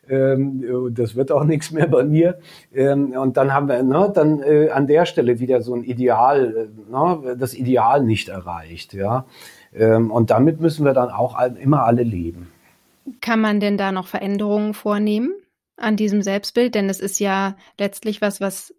Ähm, 0.09 0.93
das 0.93 1.15
wird 1.15 1.31
auch 1.31 1.43
nichts 1.43 1.71
mehr 1.71 1.87
bei 1.87 2.03
mir. 2.03 2.39
Ähm, 2.73 3.13
und 3.13 3.37
dann 3.37 3.53
haben 3.53 3.67
wir 3.67 3.81
ne, 3.81 4.11
dann 4.13 4.41
äh, 4.41 4.69
an 4.69 4.85
der 4.85 5.05
Stelle 5.05 5.39
wieder 5.39 5.61
so 5.61 5.73
ein 5.73 5.83
Ideal, 5.83 6.69
äh, 6.69 6.91
ne, 6.91 7.35
das 7.37 7.53
Ideal 7.53 8.03
nicht 8.03 8.29
erreicht. 8.29 8.93
Ja, 8.93 9.25
ähm, 9.73 10.11
und 10.11 10.29
damit 10.29 10.59
müssen 10.59 10.85
wir 10.85 10.93
dann 10.93 11.09
auch 11.09 11.37
immer 11.61 11.85
alle 11.85 12.03
leben. 12.03 12.50
Kann 13.21 13.41
man 13.41 13.59
denn 13.59 13.77
da 13.77 13.91
noch 13.91 14.07
Veränderungen 14.07 14.73
vornehmen 14.73 15.33
an 15.77 15.95
diesem 15.95 16.21
Selbstbild? 16.21 16.75
Denn 16.75 16.89
es 16.89 16.99
ist 16.99 17.19
ja 17.19 17.55
letztlich 17.77 18.21
was, 18.21 18.41
was 18.41 18.73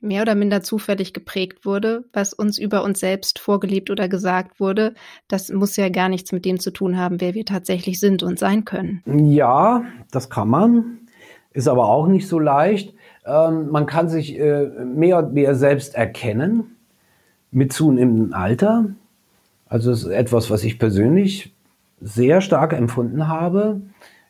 mehr 0.00 0.22
oder 0.22 0.34
minder 0.34 0.62
zufällig 0.62 1.12
geprägt 1.12 1.64
wurde, 1.64 2.04
was 2.12 2.32
uns 2.32 2.58
über 2.58 2.84
uns 2.84 3.00
selbst 3.00 3.38
vorgelebt 3.38 3.90
oder 3.90 4.08
gesagt 4.08 4.60
wurde, 4.60 4.94
das 5.28 5.50
muss 5.50 5.76
ja 5.76 5.88
gar 5.88 6.08
nichts 6.08 6.32
mit 6.32 6.44
dem 6.44 6.60
zu 6.60 6.70
tun 6.70 6.96
haben, 6.96 7.20
wer 7.20 7.34
wir 7.34 7.44
tatsächlich 7.44 7.98
sind 7.98 8.22
und 8.22 8.38
sein 8.38 8.64
können. 8.64 9.02
Ja, 9.06 9.84
das 10.10 10.30
kann 10.30 10.48
man, 10.48 10.98
ist 11.52 11.68
aber 11.68 11.88
auch 11.88 12.06
nicht 12.06 12.28
so 12.28 12.38
leicht. 12.38 12.94
Ähm, 13.24 13.70
man 13.70 13.86
kann 13.86 14.08
sich 14.08 14.38
äh, 14.38 14.66
mehr 14.84 15.18
und 15.18 15.32
mehr 15.32 15.54
selbst 15.54 15.94
erkennen 15.94 16.76
mit 17.50 17.72
zunehmendem 17.72 18.34
Alter. 18.34 18.90
Also 19.66 19.90
ist 19.90 20.04
etwas, 20.04 20.50
was 20.50 20.62
ich 20.62 20.78
persönlich 20.78 21.55
sehr 22.00 22.40
stark 22.40 22.72
empfunden 22.72 23.28
habe, 23.28 23.80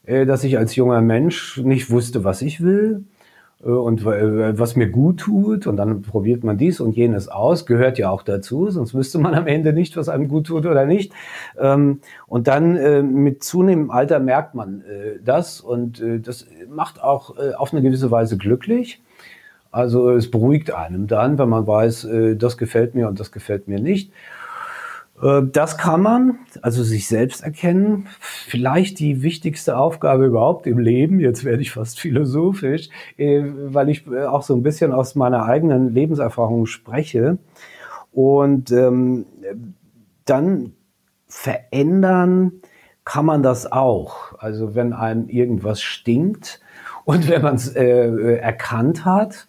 äh, 0.06 0.24
dass 0.24 0.44
ich 0.44 0.56
als 0.56 0.76
junger 0.76 1.00
Mensch 1.00 1.58
nicht 1.58 1.90
wusste, 1.90 2.24
was 2.24 2.40
ich 2.40 2.62
will 2.62 3.04
äh, 3.64 3.68
und 3.68 4.02
äh, 4.02 4.58
was 4.58 4.76
mir 4.76 4.88
gut 4.88 5.18
tut 5.18 5.66
und 5.66 5.76
dann 5.76 6.02
probiert 6.02 6.44
man 6.44 6.58
dies 6.58 6.80
und 6.80 6.96
jenes 6.96 7.28
aus, 7.28 7.66
gehört 7.66 7.98
ja 7.98 8.10
auch 8.10 8.22
dazu, 8.22 8.70
sonst 8.70 8.94
wüsste 8.94 9.18
man 9.18 9.34
am 9.34 9.48
Ende 9.48 9.72
nicht, 9.72 9.96
was 9.96 10.08
einem 10.08 10.28
gut 10.28 10.46
tut 10.46 10.64
oder 10.64 10.86
nicht. 10.86 11.12
Ähm, 11.58 12.00
und 12.28 12.46
dann 12.46 13.12
mit 13.12 13.42
zunehmendem 13.42 13.90
Alter 13.90 14.20
merkt 14.20 14.54
man 14.54 14.84
das 15.24 15.60
und 15.60 16.02
das 16.22 16.46
macht 16.68 17.02
auch 17.02 17.36
auf 17.56 17.72
eine 17.72 17.82
gewisse 17.82 18.10
Weise 18.10 18.36
glücklich. 18.36 19.02
Also 19.72 20.10
es 20.10 20.30
beruhigt 20.30 20.72
einem 20.72 21.06
dann, 21.06 21.38
wenn 21.38 21.48
man 21.48 21.66
weiß, 21.66 22.08
das 22.36 22.56
gefällt 22.56 22.94
mir 22.94 23.08
und 23.08 23.20
das 23.20 23.32
gefällt 23.32 23.68
mir 23.68 23.80
nicht. 23.80 24.12
Äh, 25.22 25.42
das 25.50 25.78
kann 25.78 26.02
man, 26.02 26.38
also 26.62 26.82
sich 26.82 27.08
selbst 27.08 27.42
erkennen. 27.42 28.08
Vielleicht 28.20 28.98
die 28.98 29.22
wichtigste 29.22 29.78
Aufgabe 29.78 30.26
überhaupt 30.26 30.66
im 30.66 30.78
Leben. 30.78 31.20
Jetzt 31.20 31.44
werde 31.44 31.62
ich 31.62 31.72
fast 31.72 32.00
philosophisch, 32.00 32.88
äh, 33.16 33.42
weil 33.44 33.88
ich 33.88 34.06
äh, 34.06 34.24
auch 34.24 34.42
so 34.42 34.54
ein 34.54 34.62
bisschen 34.62 34.92
aus 34.92 35.14
meiner 35.14 35.44
eigenen 35.44 35.92
Lebenserfahrung 35.92 36.66
spreche. 36.66 37.38
Und 38.12 38.70
ähm, 38.72 39.26
dann 40.24 40.72
verändern 41.28 42.52
kann 43.04 43.26
man 43.26 43.42
das 43.42 43.70
auch. 43.70 44.38
Also 44.38 44.74
wenn 44.74 44.92
einem 44.92 45.28
irgendwas 45.28 45.82
stinkt 45.82 46.60
und 47.04 47.28
wenn 47.28 47.42
man 47.42 47.56
es 47.56 47.68
erkannt 47.68 49.04
hat, 49.04 49.46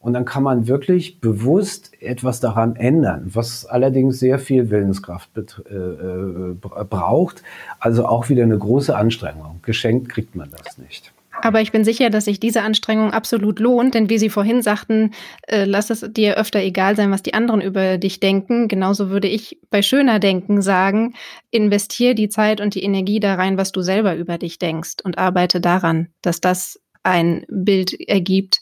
und 0.00 0.14
dann 0.14 0.24
kann 0.24 0.42
man 0.42 0.66
wirklich 0.66 1.20
bewusst 1.20 1.92
etwas 2.00 2.40
daran 2.40 2.74
ändern, 2.74 3.30
was 3.34 3.66
allerdings 3.66 4.18
sehr 4.18 4.38
viel 4.38 4.70
Willenskraft 4.70 5.30
äh, 5.36 5.74
äh 5.74 6.54
braucht. 6.88 7.42
Also 7.78 8.06
auch 8.06 8.30
wieder 8.30 8.42
eine 8.42 8.58
große 8.58 8.96
Anstrengung. 8.96 9.60
Geschenkt 9.62 10.08
kriegt 10.08 10.34
man 10.34 10.50
das 10.50 10.78
nicht. 10.78 11.12
Aber 11.42 11.60
ich 11.60 11.72
bin 11.72 11.84
sicher, 11.84 12.10
dass 12.10 12.24
sich 12.26 12.40
diese 12.40 12.62
Anstrengung 12.62 13.12
absolut 13.12 13.60
lohnt, 13.60 13.94
denn 13.94 14.10
wie 14.10 14.18
Sie 14.18 14.30
vorhin 14.30 14.62
sagten, 14.62 15.12
äh, 15.46 15.64
lass 15.64 15.90
es 15.90 16.00
dir 16.12 16.36
öfter 16.36 16.60
egal 16.60 16.96
sein, 16.96 17.10
was 17.10 17.22
die 17.22 17.34
anderen 17.34 17.60
über 17.60 17.98
dich 17.98 18.20
denken. 18.20 18.68
Genauso 18.68 19.10
würde 19.10 19.28
ich 19.28 19.58
bei 19.70 19.82
schöner 19.82 20.18
Denken 20.18 20.62
sagen, 20.62 21.14
investier 21.50 22.14
die 22.14 22.28
Zeit 22.28 22.60
und 22.60 22.74
die 22.74 22.82
Energie 22.82 23.20
da 23.20 23.34
rein, 23.34 23.56
was 23.56 23.72
du 23.72 23.82
selber 23.82 24.16
über 24.16 24.38
dich 24.38 24.58
denkst 24.58 24.96
und 25.04 25.18
arbeite 25.18 25.60
daran, 25.60 26.08
dass 26.22 26.40
das 26.40 26.80
ein 27.02 27.44
Bild 27.48 27.98
ergibt, 28.08 28.60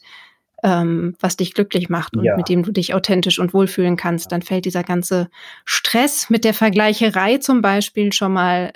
ähm, 0.62 1.14
was 1.20 1.36
dich 1.36 1.54
glücklich 1.54 1.88
macht 1.88 2.16
und 2.16 2.24
ja. 2.24 2.36
mit 2.36 2.48
dem 2.48 2.62
du 2.62 2.72
dich 2.72 2.94
authentisch 2.94 3.38
und 3.38 3.54
wohlfühlen 3.54 3.96
kannst, 3.96 4.32
dann 4.32 4.42
fällt 4.42 4.64
dieser 4.64 4.82
ganze 4.82 5.28
Stress 5.64 6.30
mit 6.30 6.44
der 6.44 6.54
Vergleicherei 6.54 7.38
zum 7.38 7.62
Beispiel 7.62 8.12
schon 8.12 8.32
mal 8.32 8.72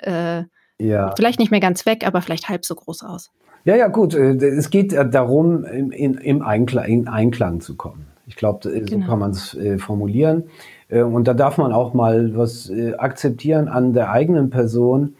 äh, 0.79 0.85
ja. 0.85 1.13
vielleicht 1.15 1.39
nicht 1.39 1.51
mehr 1.51 1.59
ganz 1.59 1.85
weg, 1.85 2.05
aber 2.05 2.21
vielleicht 2.21 2.49
halb 2.49 2.65
so 2.65 2.75
groß 2.75 3.03
aus. 3.03 3.31
Ja, 3.65 3.75
ja, 3.75 3.87
gut. 3.87 4.13
Äh, 4.13 4.35
es 4.35 4.69
geht 4.69 4.93
äh, 4.93 5.09
darum, 5.09 5.65
in, 5.65 5.91
in, 6.15 6.41
Einklang, 6.41 6.85
in 6.85 7.07
Einklang 7.07 7.61
zu 7.61 7.75
kommen. 7.75 8.07
Ich 8.27 8.35
glaube, 8.35 8.69
so 8.69 8.85
genau. 8.85 9.05
kann 9.07 9.19
man 9.19 9.31
es 9.31 9.53
äh, 9.55 9.77
formulieren. 9.77 10.45
Äh, 10.89 11.01
und 11.01 11.27
da 11.27 11.33
darf 11.33 11.57
man 11.57 11.73
auch 11.73 11.93
mal 11.93 12.35
was 12.35 12.69
äh, 12.69 12.93
akzeptieren 12.95 13.67
an 13.67 13.93
der 13.93 14.11
eigenen 14.11 14.49
Person, 14.49 15.15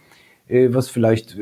äh, 0.47 0.69
was 0.71 0.89
vielleicht 0.89 1.37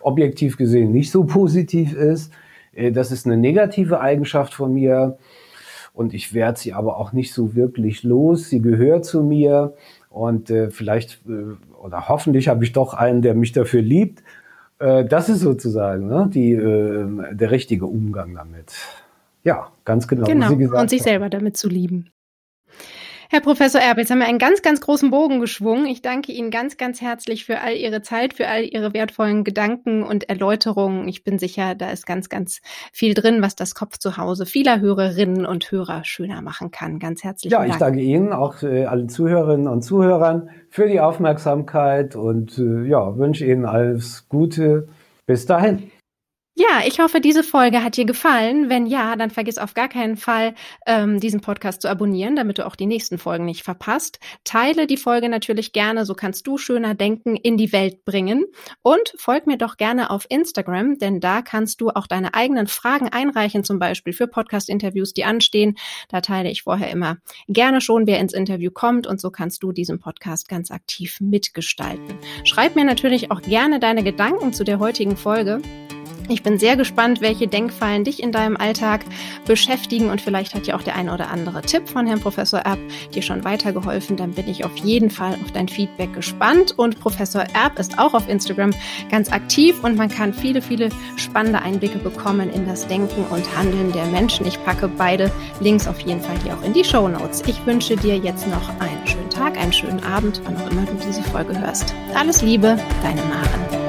objektiv 0.00 0.56
gesehen 0.56 0.92
nicht 0.92 1.10
so 1.10 1.24
positiv 1.24 1.94
ist. 1.94 2.32
Äh, 2.76 2.92
das 2.92 3.10
ist 3.10 3.26
eine 3.26 3.36
negative 3.36 4.00
Eigenschaft 4.00 4.54
von 4.54 4.72
mir 4.72 5.18
und 5.92 6.14
ich 6.14 6.34
werde 6.34 6.58
sie 6.60 6.74
aber 6.74 6.98
auch 6.98 7.12
nicht 7.12 7.32
so 7.32 7.54
wirklich 7.54 8.02
los. 8.02 8.50
Sie 8.50 8.60
gehört 8.60 9.04
zu 9.04 9.22
mir 9.22 9.74
und 10.10 10.50
äh, 10.50 10.70
vielleicht 10.70 11.20
äh, 11.26 11.56
oder 11.82 12.08
hoffentlich 12.08 12.48
habe 12.48 12.64
ich 12.64 12.72
doch 12.72 12.94
einen, 12.94 13.22
der 13.22 13.34
mich 13.34 13.52
dafür 13.52 13.82
liebt. 13.82 14.22
Äh, 14.78 15.04
das 15.04 15.28
ist 15.28 15.40
sozusagen 15.40 16.06
ne, 16.06 16.28
die, 16.32 16.52
äh, 16.52 17.34
der 17.34 17.50
richtige 17.50 17.86
Umgang 17.86 18.34
damit. 18.34 18.74
Ja, 19.42 19.68
ganz 19.84 20.08
genau. 20.08 20.26
Genau, 20.26 20.52
und 20.52 20.90
sich 20.90 21.02
selber 21.02 21.30
damit 21.30 21.56
zu 21.56 21.68
lieben. 21.68 22.10
Herr 23.28 23.40
Professor 23.40 23.80
Erb, 23.80 23.98
jetzt 23.98 24.10
haben 24.12 24.20
wir 24.20 24.28
einen 24.28 24.38
ganz, 24.38 24.62
ganz 24.62 24.80
großen 24.80 25.10
Bogen 25.10 25.40
geschwungen. 25.40 25.86
Ich 25.86 26.00
danke 26.00 26.30
Ihnen 26.30 26.52
ganz, 26.52 26.76
ganz 26.76 27.00
herzlich 27.00 27.44
für 27.44 27.60
all 27.60 27.74
Ihre 27.74 28.00
Zeit, 28.00 28.34
für 28.34 28.46
all 28.46 28.62
Ihre 28.62 28.94
wertvollen 28.94 29.42
Gedanken 29.42 30.04
und 30.04 30.28
Erläuterungen. 30.28 31.08
Ich 31.08 31.24
bin 31.24 31.38
sicher, 31.38 31.74
da 31.74 31.90
ist 31.90 32.06
ganz, 32.06 32.28
ganz 32.28 32.60
viel 32.92 33.14
drin, 33.14 33.42
was 33.42 33.56
das 33.56 33.74
Kopf 33.74 33.98
zu 33.98 34.16
Hause 34.16 34.46
vieler 34.46 34.80
Hörerinnen 34.80 35.44
und 35.44 35.70
Hörer 35.72 36.04
schöner 36.04 36.40
machen 36.40 36.70
kann. 36.70 37.00
Ganz 37.00 37.24
herzlich. 37.24 37.52
Ja, 37.52 37.64
ich 37.64 37.74
danke 37.76 38.00
Ihnen, 38.00 38.32
auch 38.32 38.62
äh, 38.62 38.84
allen 38.84 39.08
Zuhörerinnen 39.08 39.66
und 39.66 39.82
Zuhörern 39.82 40.50
für 40.70 40.86
die 40.86 41.00
Aufmerksamkeit 41.00 42.14
und 42.14 42.58
äh, 42.58 42.84
ja, 42.84 43.18
wünsche 43.18 43.44
Ihnen 43.44 43.64
alles 43.64 44.28
Gute. 44.28 44.88
Bis 45.26 45.46
dahin. 45.46 45.90
Ja, 46.58 46.80
ich 46.86 47.00
hoffe, 47.00 47.20
diese 47.20 47.42
Folge 47.42 47.84
hat 47.84 47.98
dir 47.98 48.06
gefallen. 48.06 48.70
Wenn 48.70 48.86
ja, 48.86 49.14
dann 49.16 49.28
vergiss 49.28 49.58
auf 49.58 49.74
gar 49.74 49.88
keinen 49.88 50.16
Fall, 50.16 50.54
ähm, 50.86 51.20
diesen 51.20 51.42
Podcast 51.42 51.82
zu 51.82 51.90
abonnieren, 51.90 52.34
damit 52.34 52.56
du 52.56 52.66
auch 52.66 52.76
die 52.76 52.86
nächsten 52.86 53.18
Folgen 53.18 53.44
nicht 53.44 53.62
verpasst. 53.62 54.20
Teile 54.42 54.86
die 54.86 54.96
Folge 54.96 55.28
natürlich 55.28 55.72
gerne, 55.72 56.06
so 56.06 56.14
kannst 56.14 56.46
du 56.46 56.56
schöner 56.56 56.94
Denken 56.94 57.36
in 57.36 57.58
die 57.58 57.74
Welt 57.74 58.06
bringen. 58.06 58.46
Und 58.80 59.12
folg 59.18 59.46
mir 59.46 59.58
doch 59.58 59.76
gerne 59.76 60.08
auf 60.08 60.24
Instagram, 60.30 60.96
denn 60.98 61.20
da 61.20 61.42
kannst 61.42 61.82
du 61.82 61.90
auch 61.90 62.06
deine 62.06 62.32
eigenen 62.32 62.68
Fragen 62.68 63.10
einreichen, 63.10 63.62
zum 63.62 63.78
Beispiel 63.78 64.14
für 64.14 64.26
Podcast-Interviews, 64.26 65.12
die 65.12 65.24
anstehen. 65.24 65.76
Da 66.08 66.22
teile 66.22 66.50
ich 66.50 66.62
vorher 66.62 66.90
immer 66.90 67.18
gerne 67.48 67.82
schon, 67.82 68.06
wer 68.06 68.18
ins 68.18 68.32
Interview 68.32 68.70
kommt 68.70 69.06
und 69.06 69.20
so 69.20 69.30
kannst 69.30 69.62
du 69.62 69.72
diesen 69.72 69.98
Podcast 69.98 70.48
ganz 70.48 70.70
aktiv 70.70 71.20
mitgestalten. 71.20 72.18
Schreib 72.44 72.76
mir 72.76 72.86
natürlich 72.86 73.30
auch 73.30 73.42
gerne 73.42 73.78
deine 73.78 74.02
Gedanken 74.02 74.54
zu 74.54 74.64
der 74.64 74.78
heutigen 74.78 75.18
Folge. 75.18 75.60
Ich 76.28 76.42
bin 76.42 76.58
sehr 76.58 76.76
gespannt, 76.76 77.20
welche 77.20 77.46
Denkfallen 77.46 78.02
dich 78.02 78.22
in 78.22 78.32
deinem 78.32 78.56
Alltag 78.56 79.04
beschäftigen 79.46 80.10
und 80.10 80.20
vielleicht 80.20 80.54
hat 80.54 80.66
dir 80.66 80.74
auch 80.76 80.82
der 80.82 80.96
eine 80.96 81.14
oder 81.14 81.30
andere 81.30 81.62
Tipp 81.62 81.88
von 81.88 82.06
Herrn 82.06 82.20
Professor 82.20 82.60
Erb 82.60 82.78
dir 83.14 83.22
schon 83.22 83.44
weitergeholfen. 83.44 84.16
Dann 84.16 84.32
bin 84.32 84.48
ich 84.48 84.64
auf 84.64 84.76
jeden 84.78 85.10
Fall 85.10 85.34
auf 85.34 85.52
dein 85.52 85.68
Feedback 85.68 86.12
gespannt 86.12 86.74
und 86.76 86.98
Professor 86.98 87.44
Erb 87.54 87.78
ist 87.78 87.98
auch 87.98 88.14
auf 88.14 88.28
Instagram 88.28 88.72
ganz 89.08 89.30
aktiv 89.30 89.82
und 89.84 89.96
man 89.96 90.08
kann 90.08 90.34
viele, 90.34 90.62
viele 90.62 90.88
spannende 91.16 91.62
Einblicke 91.62 91.98
bekommen 91.98 92.52
in 92.52 92.66
das 92.66 92.88
Denken 92.88 93.24
und 93.30 93.56
Handeln 93.56 93.92
der 93.92 94.06
Menschen. 94.06 94.46
Ich 94.46 94.62
packe 94.64 94.88
beide 94.88 95.30
Links 95.60 95.86
auf 95.86 96.00
jeden 96.00 96.20
Fall 96.20 96.36
hier 96.42 96.54
auch 96.54 96.62
in 96.64 96.72
die 96.72 96.84
Show 96.84 97.06
Notes. 97.06 97.42
Ich 97.46 97.64
wünsche 97.66 97.96
dir 97.96 98.16
jetzt 98.16 98.48
noch 98.48 98.68
einen 98.80 99.06
schönen 99.06 99.30
Tag, 99.30 99.56
einen 99.56 99.72
schönen 99.72 100.02
Abend, 100.02 100.40
wann 100.44 100.56
auch 100.56 100.70
immer 100.70 100.86
du 100.86 100.94
diese 101.06 101.22
Folge 101.22 101.58
hörst. 101.58 101.94
Alles 102.14 102.42
Liebe, 102.42 102.76
deine 103.02 103.22
Maren. 103.22 103.85